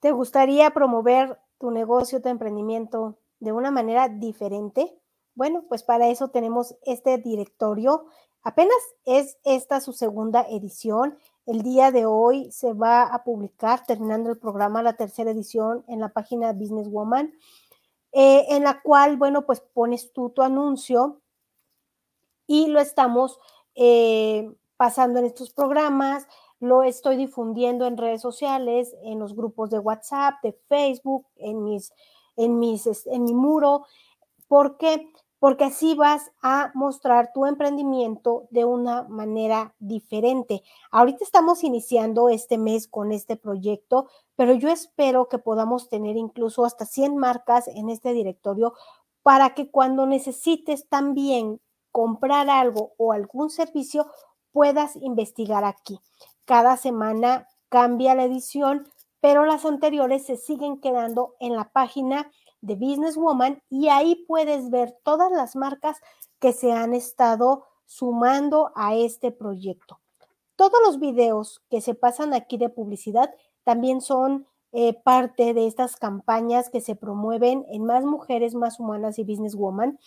¿Te 0.00 0.12
gustaría 0.12 0.70
promover 0.70 1.38
tu 1.58 1.70
negocio, 1.70 2.22
tu 2.22 2.28
emprendimiento 2.28 3.18
de 3.40 3.52
una 3.52 3.70
manera 3.70 4.08
diferente? 4.08 4.96
Bueno, 5.34 5.64
pues 5.68 5.82
para 5.82 6.08
eso 6.08 6.28
tenemos 6.28 6.76
este 6.82 7.18
directorio. 7.18 8.06
Apenas 8.42 8.78
es 9.04 9.38
esta 9.44 9.80
su 9.80 9.92
segunda 9.92 10.46
edición. 10.48 11.18
El 11.48 11.62
día 11.62 11.90
de 11.90 12.04
hoy 12.04 12.52
se 12.52 12.74
va 12.74 13.04
a 13.04 13.24
publicar, 13.24 13.86
terminando 13.86 14.28
el 14.28 14.36
programa, 14.36 14.82
la 14.82 14.96
tercera 14.96 15.30
edición 15.30 15.82
en 15.88 15.98
la 15.98 16.10
página 16.10 16.52
Business 16.52 16.90
Woman, 16.90 17.32
eh, 18.12 18.44
en 18.50 18.64
la 18.64 18.82
cual, 18.82 19.16
bueno, 19.16 19.46
pues 19.46 19.60
pones 19.60 20.12
tú 20.12 20.28
tu 20.28 20.42
anuncio 20.42 21.22
y 22.46 22.66
lo 22.66 22.80
estamos 22.80 23.40
eh, 23.74 24.52
pasando 24.76 25.20
en 25.20 25.24
estos 25.24 25.50
programas, 25.50 26.26
lo 26.60 26.82
estoy 26.82 27.16
difundiendo 27.16 27.86
en 27.86 27.96
redes 27.96 28.20
sociales, 28.20 28.94
en 29.02 29.18
los 29.18 29.34
grupos 29.34 29.70
de 29.70 29.78
WhatsApp, 29.78 30.34
de 30.42 30.52
Facebook, 30.68 31.28
en 31.36 31.64
mis, 31.64 31.94
en 32.36 32.58
mis, 32.58 32.86
en 33.06 33.24
mi 33.24 33.32
muro, 33.32 33.86
porque 34.48 35.10
porque 35.38 35.64
así 35.64 35.94
vas 35.94 36.30
a 36.42 36.70
mostrar 36.74 37.32
tu 37.32 37.46
emprendimiento 37.46 38.48
de 38.50 38.64
una 38.64 39.04
manera 39.04 39.74
diferente. 39.78 40.62
Ahorita 40.90 41.24
estamos 41.24 41.62
iniciando 41.62 42.28
este 42.28 42.58
mes 42.58 42.88
con 42.88 43.12
este 43.12 43.36
proyecto, 43.36 44.08
pero 44.36 44.54
yo 44.54 44.68
espero 44.68 45.28
que 45.28 45.38
podamos 45.38 45.88
tener 45.88 46.16
incluso 46.16 46.64
hasta 46.64 46.86
100 46.86 47.16
marcas 47.16 47.68
en 47.68 47.88
este 47.88 48.12
directorio 48.12 48.74
para 49.22 49.54
que 49.54 49.70
cuando 49.70 50.06
necesites 50.06 50.88
también 50.88 51.60
comprar 51.92 52.50
algo 52.50 52.92
o 52.96 53.12
algún 53.12 53.50
servicio, 53.50 54.06
puedas 54.52 54.96
investigar 54.96 55.64
aquí. 55.64 56.00
Cada 56.44 56.76
semana 56.76 57.46
cambia 57.68 58.14
la 58.14 58.24
edición, 58.24 58.88
pero 59.20 59.44
las 59.44 59.64
anteriores 59.64 60.24
se 60.24 60.36
siguen 60.36 60.80
quedando 60.80 61.34
en 61.40 61.54
la 61.56 61.70
página 61.70 62.30
de 62.60 62.74
Businesswoman 62.74 63.62
y 63.68 63.88
ahí 63.88 64.24
puedes 64.26 64.70
ver 64.70 64.96
todas 65.02 65.30
las 65.32 65.56
marcas 65.56 65.98
que 66.38 66.52
se 66.52 66.72
han 66.72 66.94
estado 66.94 67.64
sumando 67.86 68.72
a 68.74 68.94
este 68.94 69.32
proyecto. 69.32 70.00
Todos 70.56 70.80
los 70.84 70.98
videos 70.98 71.62
que 71.70 71.80
se 71.80 71.94
pasan 71.94 72.34
aquí 72.34 72.58
de 72.58 72.68
publicidad 72.68 73.32
también 73.64 74.00
son 74.00 74.46
eh, 74.72 74.92
parte 74.92 75.54
de 75.54 75.66
estas 75.66 75.96
campañas 75.96 76.68
que 76.68 76.80
se 76.80 76.94
promueven 76.94 77.64
en 77.70 77.84
Más 77.84 78.04
Mujeres, 78.04 78.54
Más 78.54 78.78
Humanas 78.78 79.18
y 79.18 79.24
Businesswoman, 79.24 79.98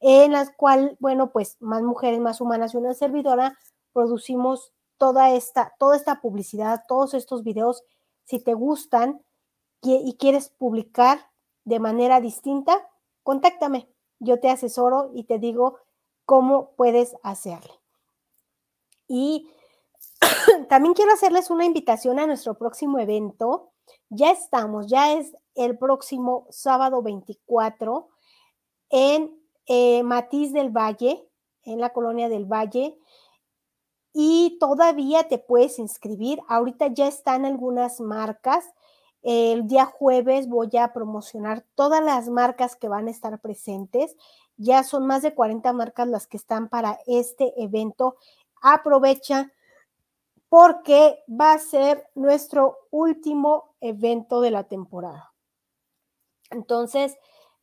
en 0.00 0.32
las 0.32 0.50
cuales, 0.50 0.96
bueno, 1.00 1.30
pues 1.30 1.56
Más 1.60 1.82
Mujeres, 1.82 2.20
Más 2.20 2.40
Humanas 2.40 2.74
y 2.74 2.78
una 2.78 2.94
servidora 2.94 3.58
producimos 3.92 4.72
toda 4.96 5.32
esta, 5.32 5.74
toda 5.78 5.96
esta 5.96 6.20
publicidad, 6.20 6.84
todos 6.88 7.14
estos 7.14 7.42
videos. 7.44 7.82
Si 8.24 8.40
te 8.40 8.54
gustan 8.54 9.22
y 9.82 10.16
quieres 10.18 10.48
publicar 10.50 11.18
de 11.68 11.80
manera 11.80 12.20
distinta, 12.20 12.88
contáctame. 13.22 13.88
Yo 14.20 14.40
te 14.40 14.48
asesoro 14.48 15.10
y 15.14 15.24
te 15.24 15.38
digo 15.38 15.78
cómo 16.24 16.72
puedes 16.76 17.14
hacerle. 17.22 17.72
Y 19.06 19.50
también 20.68 20.94
quiero 20.94 21.12
hacerles 21.12 21.50
una 21.50 21.66
invitación 21.66 22.18
a 22.18 22.26
nuestro 22.26 22.54
próximo 22.54 22.98
evento. 22.98 23.72
Ya 24.08 24.30
estamos, 24.30 24.86
ya 24.86 25.12
es 25.12 25.36
el 25.54 25.76
próximo 25.76 26.46
sábado 26.50 27.02
24 27.02 28.08
en 28.88 29.38
eh, 29.66 30.02
Matiz 30.02 30.54
del 30.54 30.70
Valle, 30.70 31.28
en 31.64 31.80
la 31.80 31.92
colonia 31.92 32.30
del 32.30 32.46
Valle. 32.46 32.98
Y 34.14 34.56
todavía 34.58 35.28
te 35.28 35.38
puedes 35.38 35.78
inscribir. 35.78 36.40
Ahorita 36.48 36.86
ya 36.88 37.06
están 37.06 37.44
algunas 37.44 38.00
marcas. 38.00 38.64
El 39.22 39.66
día 39.66 39.86
jueves 39.86 40.48
voy 40.48 40.70
a 40.78 40.92
promocionar 40.92 41.64
todas 41.74 42.02
las 42.02 42.28
marcas 42.28 42.76
que 42.76 42.88
van 42.88 43.08
a 43.08 43.10
estar 43.10 43.40
presentes. 43.40 44.16
Ya 44.56 44.82
son 44.84 45.06
más 45.06 45.22
de 45.22 45.34
40 45.34 45.72
marcas 45.72 46.08
las 46.08 46.26
que 46.26 46.36
están 46.36 46.68
para 46.68 46.98
este 47.06 47.52
evento. 47.62 48.16
Aprovecha 48.62 49.52
porque 50.48 51.22
va 51.28 51.52
a 51.52 51.58
ser 51.58 52.08
nuestro 52.14 52.76
último 52.90 53.74
evento 53.80 54.40
de 54.40 54.50
la 54.50 54.64
temporada. 54.64 55.32
Entonces, 56.50 57.16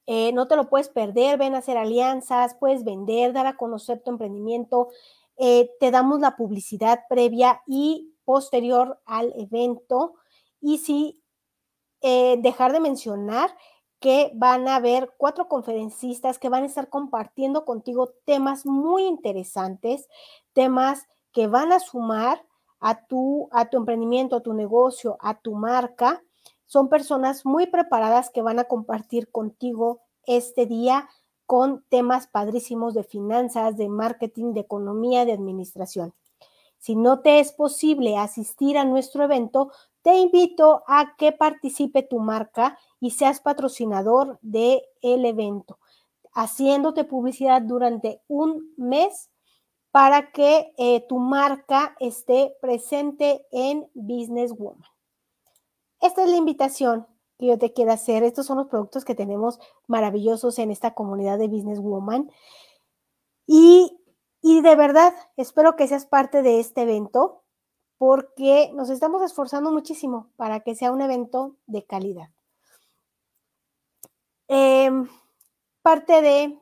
Eh, 0.07 0.31
no 0.33 0.47
te 0.47 0.55
lo 0.55 0.69
puedes 0.69 0.89
perder, 0.89 1.37
ven 1.39 1.55
a 1.55 1.59
hacer 1.59 1.77
alianzas, 1.77 2.55
puedes 2.55 2.83
vender, 2.83 3.33
dar 3.33 3.47
a 3.47 3.57
conocer 3.57 4.01
tu 4.03 4.11
emprendimiento. 4.11 4.89
Eh, 5.37 5.71
te 5.79 5.91
damos 5.91 6.19
la 6.19 6.35
publicidad 6.35 7.05
previa 7.09 7.61
y 7.65 8.13
posterior 8.23 8.99
al 9.05 9.33
evento. 9.35 10.15
Y 10.61 10.77
sí, 10.77 11.23
eh, 12.01 12.37
dejar 12.41 12.73
de 12.73 12.79
mencionar 12.79 13.55
que 13.99 14.31
van 14.35 14.67
a 14.67 14.75
haber 14.75 15.13
cuatro 15.17 15.47
conferencistas 15.47 16.37
que 16.37 16.49
van 16.49 16.63
a 16.63 16.67
estar 16.67 16.89
compartiendo 16.89 17.65
contigo 17.65 18.13
temas 18.25 18.65
muy 18.65 19.03
interesantes, 19.05 20.07
temas 20.53 21.07
que 21.31 21.47
van 21.47 21.71
a 21.71 21.79
sumar 21.79 22.45
a 22.79 23.05
tu, 23.07 23.49
a 23.51 23.65
tu 23.69 23.77
emprendimiento, 23.77 24.35
a 24.35 24.41
tu 24.41 24.53
negocio, 24.53 25.17
a 25.19 25.39
tu 25.39 25.55
marca. 25.55 26.21
Son 26.67 26.89
personas 26.89 27.45
muy 27.45 27.67
preparadas 27.67 28.29
que 28.29 28.41
van 28.41 28.59
a 28.59 28.65
compartir 28.65 29.31
contigo 29.31 30.01
este 30.27 30.65
día 30.65 31.09
con 31.45 31.83
temas 31.89 32.27
padrísimos 32.27 32.93
de 32.93 33.03
finanzas, 33.03 33.77
de 33.77 33.87
marketing, 33.87 34.53
de 34.53 34.61
economía, 34.61 35.25
de 35.25 35.33
administración. 35.33 36.13
Si 36.77 36.95
no 36.95 37.21
te 37.21 37.39
es 37.39 37.51
posible 37.51 38.17
asistir 38.17 38.77
a 38.77 38.85
nuestro 38.85 39.23
evento, 39.23 39.71
te 40.05 40.15
invito 40.19 40.83
a 40.85 41.15
que 41.17 41.31
participe 41.31 42.03
tu 42.03 42.19
marca 42.19 42.77
y 42.99 43.09
seas 43.09 43.41
patrocinador 43.41 44.37
del 44.43 44.83
el 45.01 45.25
evento, 45.25 45.79
haciéndote 46.31 47.05
publicidad 47.05 47.63
durante 47.63 48.21
un 48.27 48.71
mes 48.77 49.31
para 49.89 50.31
que 50.31 50.71
eh, 50.77 51.03
tu 51.09 51.17
marca 51.17 51.95
esté 51.99 52.55
presente 52.61 53.47
en 53.51 53.89
Business 53.95 54.51
Woman. 54.55 54.87
Esta 55.99 56.23
es 56.23 56.29
la 56.29 56.37
invitación 56.37 57.07
que 57.39 57.47
yo 57.47 57.57
te 57.57 57.73
quiero 57.73 57.91
hacer. 57.91 58.21
Estos 58.21 58.45
son 58.45 58.59
los 58.59 58.67
productos 58.67 59.05
que 59.05 59.15
tenemos 59.15 59.59
maravillosos 59.87 60.59
en 60.59 60.69
esta 60.69 60.93
comunidad 60.93 61.39
de 61.39 61.47
Business 61.47 61.79
Woman. 61.79 62.29
Y, 63.47 63.97
y 64.39 64.61
de 64.61 64.75
verdad, 64.75 65.15
espero 65.35 65.75
que 65.75 65.87
seas 65.87 66.05
parte 66.05 66.43
de 66.43 66.59
este 66.59 66.83
evento 66.83 67.41
porque 67.97 68.71
nos 68.73 68.89
estamos 68.89 69.21
esforzando 69.21 69.71
muchísimo 69.71 70.29
para 70.35 70.59
que 70.61 70.75
sea 70.75 70.91
un 70.91 71.01
evento 71.01 71.55
de 71.65 71.85
calidad. 71.85 72.29
Em, 74.47 75.07
parte 75.81 76.21
de, 76.21 76.59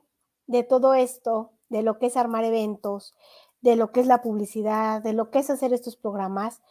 de 0.48 0.64
todo 0.64 0.94
esto, 0.94 1.52
de 1.70 1.82
lo 1.84 2.00
que 2.00 2.08
es 2.08 2.18
armar 2.18 2.44
eventos, 2.44 3.16
de 3.62 3.76
lo 3.76 3.92
que 3.92 4.02
es 4.02 4.08
la 4.08 4.22
publicidad, 4.22 5.02
de 5.02 5.14
lo 5.14 5.32
que 5.32 5.40
es 5.40 5.50
hacer 5.50 5.74
estos 5.74 5.96
programas, 5.96 6.62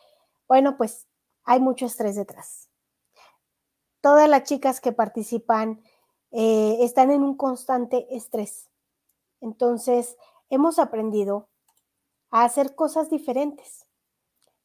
bueno, 0.46 0.76
pues 0.76 1.06
hay 1.44 1.60
mucho 1.60 1.86
estrés 1.86 2.16
detrás. 2.16 2.68
Todas 4.00 4.28
las 4.28 4.44
chicas 4.44 4.80
que 4.80 4.92
participan 4.92 5.82
eh, 6.30 6.78
están 6.80 7.10
en 7.10 7.22
un 7.22 7.36
constante 7.36 8.06
estrés. 8.14 8.68
Entonces, 9.40 10.16
hemos 10.50 10.78
aprendido 10.78 11.48
a 12.30 12.44
hacer 12.44 12.74
cosas 12.74 13.10
diferentes, 13.10 13.81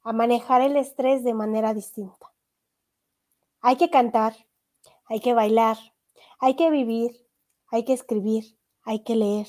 a 0.07 0.13
manejar 0.13 0.61
el 0.61 0.77
estrés 0.77 1.25
de 1.25 1.33
manera 1.33 1.73
distinta. 1.73 2.31
Hay 3.59 3.75
que 3.75 3.89
cantar, 3.89 4.37
hay 5.03 5.19
que 5.19 5.33
bailar, 5.33 5.75
hay 6.39 6.55
que 6.55 6.69
vivir, 6.71 7.27
hay 7.67 7.83
que 7.83 7.91
escribir, 7.91 8.57
hay 8.83 9.03
que 9.03 9.17
leer. 9.17 9.47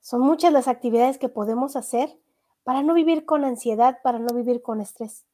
Son 0.00 0.20
muchas 0.20 0.52
las 0.52 0.66
actividades 0.66 1.16
que 1.16 1.28
podemos 1.28 1.76
hacer 1.76 2.18
para 2.64 2.82
no 2.82 2.92
vivir 2.92 3.24
con 3.24 3.44
ansiedad, 3.44 4.00
para 4.02 4.18
no 4.18 4.34
vivir 4.34 4.62
con 4.62 4.80
estrés, 4.80 5.24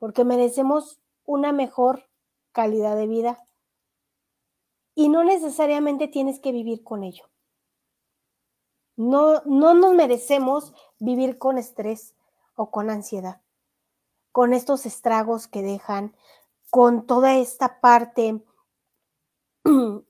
porque 0.00 0.24
merecemos 0.24 0.98
una 1.24 1.52
mejor 1.52 2.08
calidad 2.50 2.96
de 2.96 3.06
vida 3.06 3.38
y 4.96 5.10
no 5.10 5.22
necesariamente 5.22 6.08
tienes 6.08 6.40
que 6.40 6.50
vivir 6.50 6.82
con 6.82 7.04
ello. 7.04 7.30
No, 8.96 9.42
no 9.44 9.74
nos 9.74 9.94
merecemos 9.94 10.74
vivir 10.98 11.38
con 11.38 11.56
estrés 11.56 12.16
o 12.56 12.72
con 12.72 12.90
ansiedad, 12.90 13.42
con 14.36 14.52
estos 14.52 14.84
estragos 14.84 15.48
que 15.48 15.62
dejan, 15.62 16.14
con 16.68 17.06
toda 17.06 17.38
esta 17.38 17.80
parte 17.80 18.44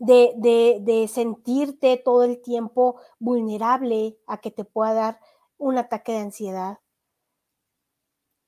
de, 0.00 1.08
sentirte 1.08 1.96
todo 1.96 2.24
el 2.24 2.42
tiempo 2.42 3.00
vulnerable 3.20 4.18
a 4.26 4.38
que 4.38 4.50
te 4.50 4.64
pueda 4.64 4.94
dar 4.94 5.20
un 5.58 5.78
ataque 5.78 6.10
de 6.10 6.18
ansiedad. 6.18 6.80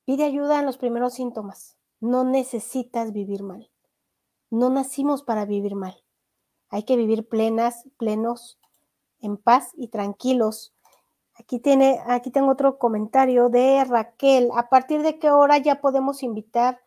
Pide 0.05 0.25
ayuda 0.25 0.59
en 0.59 0.67
los 0.67 0.79
primeros 0.79 1.15
síntomas. 1.15 1.79
No 2.01 2.25
necesitas 2.25 3.13
vivir 3.13 3.45
mal. 3.45 3.71
No 4.51 4.71
nacimos 4.71 5.23
para 5.23 5.45
vivir 5.45 5.77
mal. 5.77 6.03
Hay 6.71 6.83
que 6.83 6.97
vivir 6.97 7.29
plenas, 7.29 7.85
plenos, 7.99 8.59
en 9.21 9.37
paz 9.37 9.71
y 9.77 9.91
tranquilos. 9.91 10.75
Aquí, 11.39 11.61
tiene, 11.61 12.01
aquí 12.07 12.31
tengo 12.31 12.51
otro 12.51 12.79
comentario 12.79 13.49
de 13.49 13.85
Raquel. 13.85 14.51
¿A 14.57 14.69
partir 14.69 15.03
de 15.03 15.19
qué 15.19 15.31
hora 15.31 15.59
ya 15.59 15.81
podemos 15.81 16.23
invitar 16.23 16.81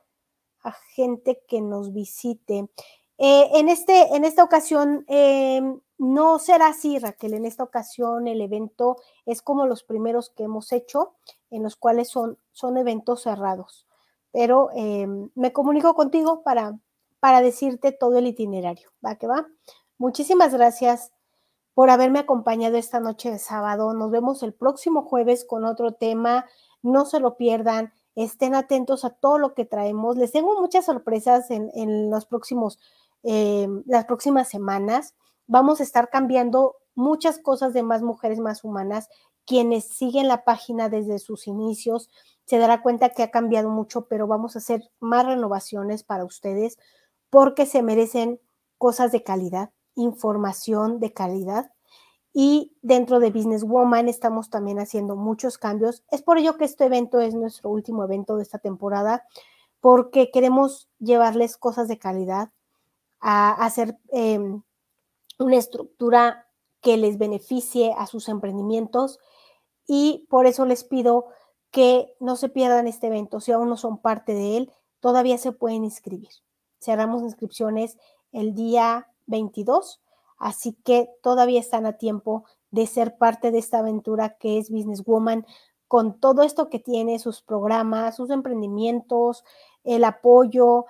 a 0.61 0.73
gente 0.93 1.41
que 1.47 1.61
nos 1.61 1.93
visite? 1.93 2.69
Eh, 3.17 3.49
en, 3.53 3.69
este, 3.69 4.15
en 4.15 4.25
esta 4.25 4.43
ocasión 4.43 5.05
em, 5.07 5.79
no 5.97 6.37
será 6.39 6.67
así, 6.67 6.99
Raquel. 6.99 7.33
En 7.33 7.45
esta 7.45 7.63
ocasión 7.63 8.27
el 8.27 8.41
evento 8.41 8.97
es 9.25 9.41
como 9.41 9.67
los 9.67 9.83
primeros 9.83 10.29
que 10.31 10.43
hemos 10.43 10.73
hecho, 10.73 11.13
en 11.49 11.63
los 11.63 11.75
cuales 11.75 12.09
son, 12.09 12.37
son 12.51 12.77
eventos 12.77 13.21
cerrados. 13.21 13.87
Pero 14.31 14.69
em, 14.73 15.29
me 15.35 15.53
comunico 15.53 15.93
contigo 15.93 16.43
para, 16.43 16.77
para 17.19 17.41
decirte 17.41 17.91
todo 17.91 18.17
el 18.17 18.27
itinerario. 18.27 18.89
¿Va 19.05 19.15
que 19.15 19.27
va? 19.27 19.47
Muchísimas 19.97 20.53
gracias 20.53 21.11
por 21.73 21.89
haberme 21.89 22.19
acompañado 22.19 22.77
esta 22.77 22.99
noche 22.99 23.31
de 23.31 23.39
sábado. 23.39 23.93
Nos 23.93 24.11
vemos 24.11 24.43
el 24.43 24.53
próximo 24.53 25.03
jueves 25.03 25.45
con 25.45 25.65
otro 25.65 25.93
tema. 25.93 26.45
No 26.81 27.05
se 27.05 27.19
lo 27.19 27.37
pierdan. 27.37 27.93
Estén 28.15 28.55
atentos 28.55 29.05
a 29.05 29.11
todo 29.11 29.37
lo 29.37 29.53
que 29.53 29.65
traemos. 29.65 30.17
Les 30.17 30.31
tengo 30.31 30.59
muchas 30.59 30.85
sorpresas 30.85 31.49
en, 31.49 32.09
los 32.09 32.25
próximos 32.25 32.79
eh, 33.23 33.67
las 33.85 34.05
próximas 34.05 34.49
semanas. 34.49 35.15
Vamos 35.47 35.79
a 35.79 35.83
estar 35.83 36.09
cambiando 36.09 36.75
muchas 36.95 37.39
cosas 37.39 37.73
de 37.73 37.83
Más 37.83 38.01
Mujeres 38.01 38.39
Más 38.39 38.63
Humanas. 38.63 39.09
Quienes 39.45 39.85
siguen 39.85 40.27
la 40.27 40.43
página 40.43 40.89
desde 40.89 41.19
sus 41.19 41.47
inicios 41.47 42.09
se 42.45 42.57
dará 42.57 42.81
cuenta 42.81 43.09
que 43.09 43.23
ha 43.23 43.31
cambiado 43.31 43.69
mucho, 43.69 44.07
pero 44.07 44.27
vamos 44.27 44.55
a 44.55 44.59
hacer 44.59 44.91
más 44.99 45.25
renovaciones 45.25 46.03
para 46.03 46.25
ustedes 46.25 46.77
porque 47.29 47.65
se 47.65 47.81
merecen 47.81 48.41
cosas 48.77 49.11
de 49.11 49.23
calidad, 49.23 49.71
información 49.95 50.99
de 50.99 51.13
calidad. 51.13 51.71
Y 52.33 52.73
dentro 52.81 53.19
de 53.19 53.29
Business 53.29 53.63
Woman 53.63 54.07
estamos 54.07 54.49
también 54.49 54.79
haciendo 54.79 55.15
muchos 55.15 55.57
cambios. 55.57 56.03
Es 56.11 56.21
por 56.21 56.37
ello 56.37 56.57
que 56.57 56.65
este 56.65 56.85
evento 56.85 57.19
es 57.19 57.33
nuestro 57.33 57.69
último 57.69 58.03
evento 58.03 58.37
de 58.37 58.43
esta 58.43 58.57
temporada, 58.57 59.25
porque 59.81 60.31
queremos 60.31 60.89
llevarles 60.99 61.57
cosas 61.57 61.87
de 61.87 61.97
calidad, 61.97 62.51
a 63.19 63.51
hacer 63.65 63.97
em, 64.09 64.63
una 65.37 65.57
estructura 65.57 66.47
que 66.81 66.97
les 66.97 67.17
beneficie 67.17 67.93
a 67.97 68.07
sus 68.07 68.27
emprendimientos 68.29 69.19
y 69.87 70.25
por 70.29 70.47
eso 70.47 70.65
les 70.65 70.83
pido 70.83 71.27
que 71.69 72.15
no 72.19 72.35
se 72.35 72.49
pierdan 72.49 72.87
este 72.87 73.07
evento. 73.07 73.39
Si 73.39 73.51
aún 73.51 73.69
no 73.69 73.77
son 73.77 73.99
parte 73.99 74.33
de 74.33 74.57
él, 74.57 74.71
todavía 74.99 75.37
se 75.37 75.51
pueden 75.51 75.83
inscribir. 75.83 76.29
Cerramos 76.79 77.21
inscripciones 77.21 77.97
el 78.31 78.55
día 78.55 79.10
22, 79.31 79.99
así 80.37 80.73
que 80.83 81.09
todavía 81.23 81.59
están 81.59 81.87
a 81.87 81.97
tiempo 81.97 82.45
de 82.69 82.85
ser 82.85 83.17
parte 83.17 83.49
de 83.49 83.57
esta 83.57 83.79
aventura 83.79 84.37
que 84.37 84.59
es 84.59 84.69
Business 84.69 85.03
Woman 85.03 85.45
con 85.87 86.19
todo 86.19 86.43
esto 86.43 86.69
que 86.69 86.79
tiene, 86.79 87.19
sus 87.19 87.41
programas, 87.41 88.15
sus 88.15 88.29
emprendimientos, 88.29 89.43
el 89.83 90.03
apoyo, 90.03 90.85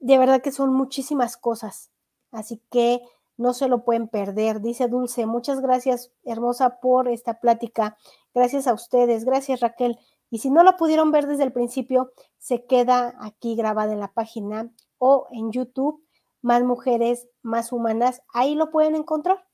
de 0.00 0.18
verdad 0.18 0.40
que 0.40 0.50
son 0.50 0.72
muchísimas 0.72 1.36
cosas, 1.36 1.90
así 2.32 2.60
que 2.70 3.02
no 3.36 3.54
se 3.54 3.68
lo 3.68 3.84
pueden 3.84 4.08
perder. 4.08 4.60
Dice 4.60 4.88
Dulce, 4.88 5.24
muchas 5.24 5.60
gracias, 5.60 6.12
hermosa, 6.24 6.80
por 6.80 7.08
esta 7.08 7.40
plática. 7.40 7.96
Gracias 8.34 8.66
a 8.66 8.74
ustedes, 8.74 9.24
gracias 9.24 9.60
Raquel. 9.60 9.98
Y 10.30 10.38
si 10.38 10.50
no 10.50 10.62
la 10.62 10.76
pudieron 10.76 11.10
ver 11.10 11.26
desde 11.26 11.44
el 11.44 11.52
principio, 11.52 12.12
se 12.38 12.66
queda 12.66 13.14
aquí 13.20 13.56
grabada 13.56 13.92
en 13.92 14.00
la 14.00 14.12
página 14.12 14.70
o 14.98 15.26
en 15.30 15.52
YouTube, 15.52 16.04
Más 16.42 16.62
Mujeres, 16.62 17.28
Más 17.42 17.72
Humanas. 17.72 18.22
Ahí 18.32 18.54
lo 18.54 18.70
pueden 18.70 18.94
encontrar 18.94 19.46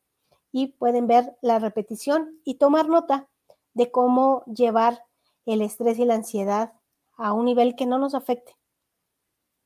y 0.52 0.68
pueden 0.68 1.06
ver 1.06 1.36
la 1.42 1.58
repetición 1.58 2.40
y 2.44 2.54
tomar 2.54 2.88
nota 2.88 3.28
de 3.74 3.90
cómo 3.90 4.44
llevar 4.46 5.04
el 5.44 5.62
estrés 5.62 5.98
y 5.98 6.04
la 6.04 6.14
ansiedad 6.14 6.72
a 7.16 7.32
un 7.32 7.44
nivel 7.44 7.76
que 7.76 7.86
no 7.86 7.98
nos 7.98 8.14
afecte. 8.14 8.56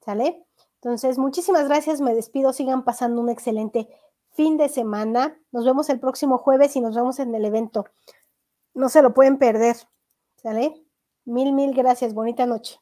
¿Sale? 0.00 0.44
Entonces, 0.76 1.18
muchísimas 1.18 1.68
gracias, 1.68 2.00
me 2.00 2.14
despido, 2.14 2.52
sigan 2.52 2.84
pasando 2.84 3.20
un 3.20 3.28
excelente 3.28 3.88
fin 4.32 4.56
de 4.56 4.68
semana. 4.68 5.38
Nos 5.52 5.64
vemos 5.64 5.90
el 5.90 6.00
próximo 6.00 6.38
jueves 6.38 6.74
y 6.76 6.80
nos 6.80 6.94
vemos 6.94 7.18
en 7.18 7.34
el 7.34 7.44
evento. 7.44 7.84
No 8.74 8.88
se 8.88 9.02
lo 9.02 9.12
pueden 9.12 9.38
perder. 9.38 9.76
¿Sale? 10.36 10.74
Mil, 11.24 11.52
mil 11.52 11.74
gracias. 11.74 12.14
Bonita 12.14 12.46
noche. 12.46 12.80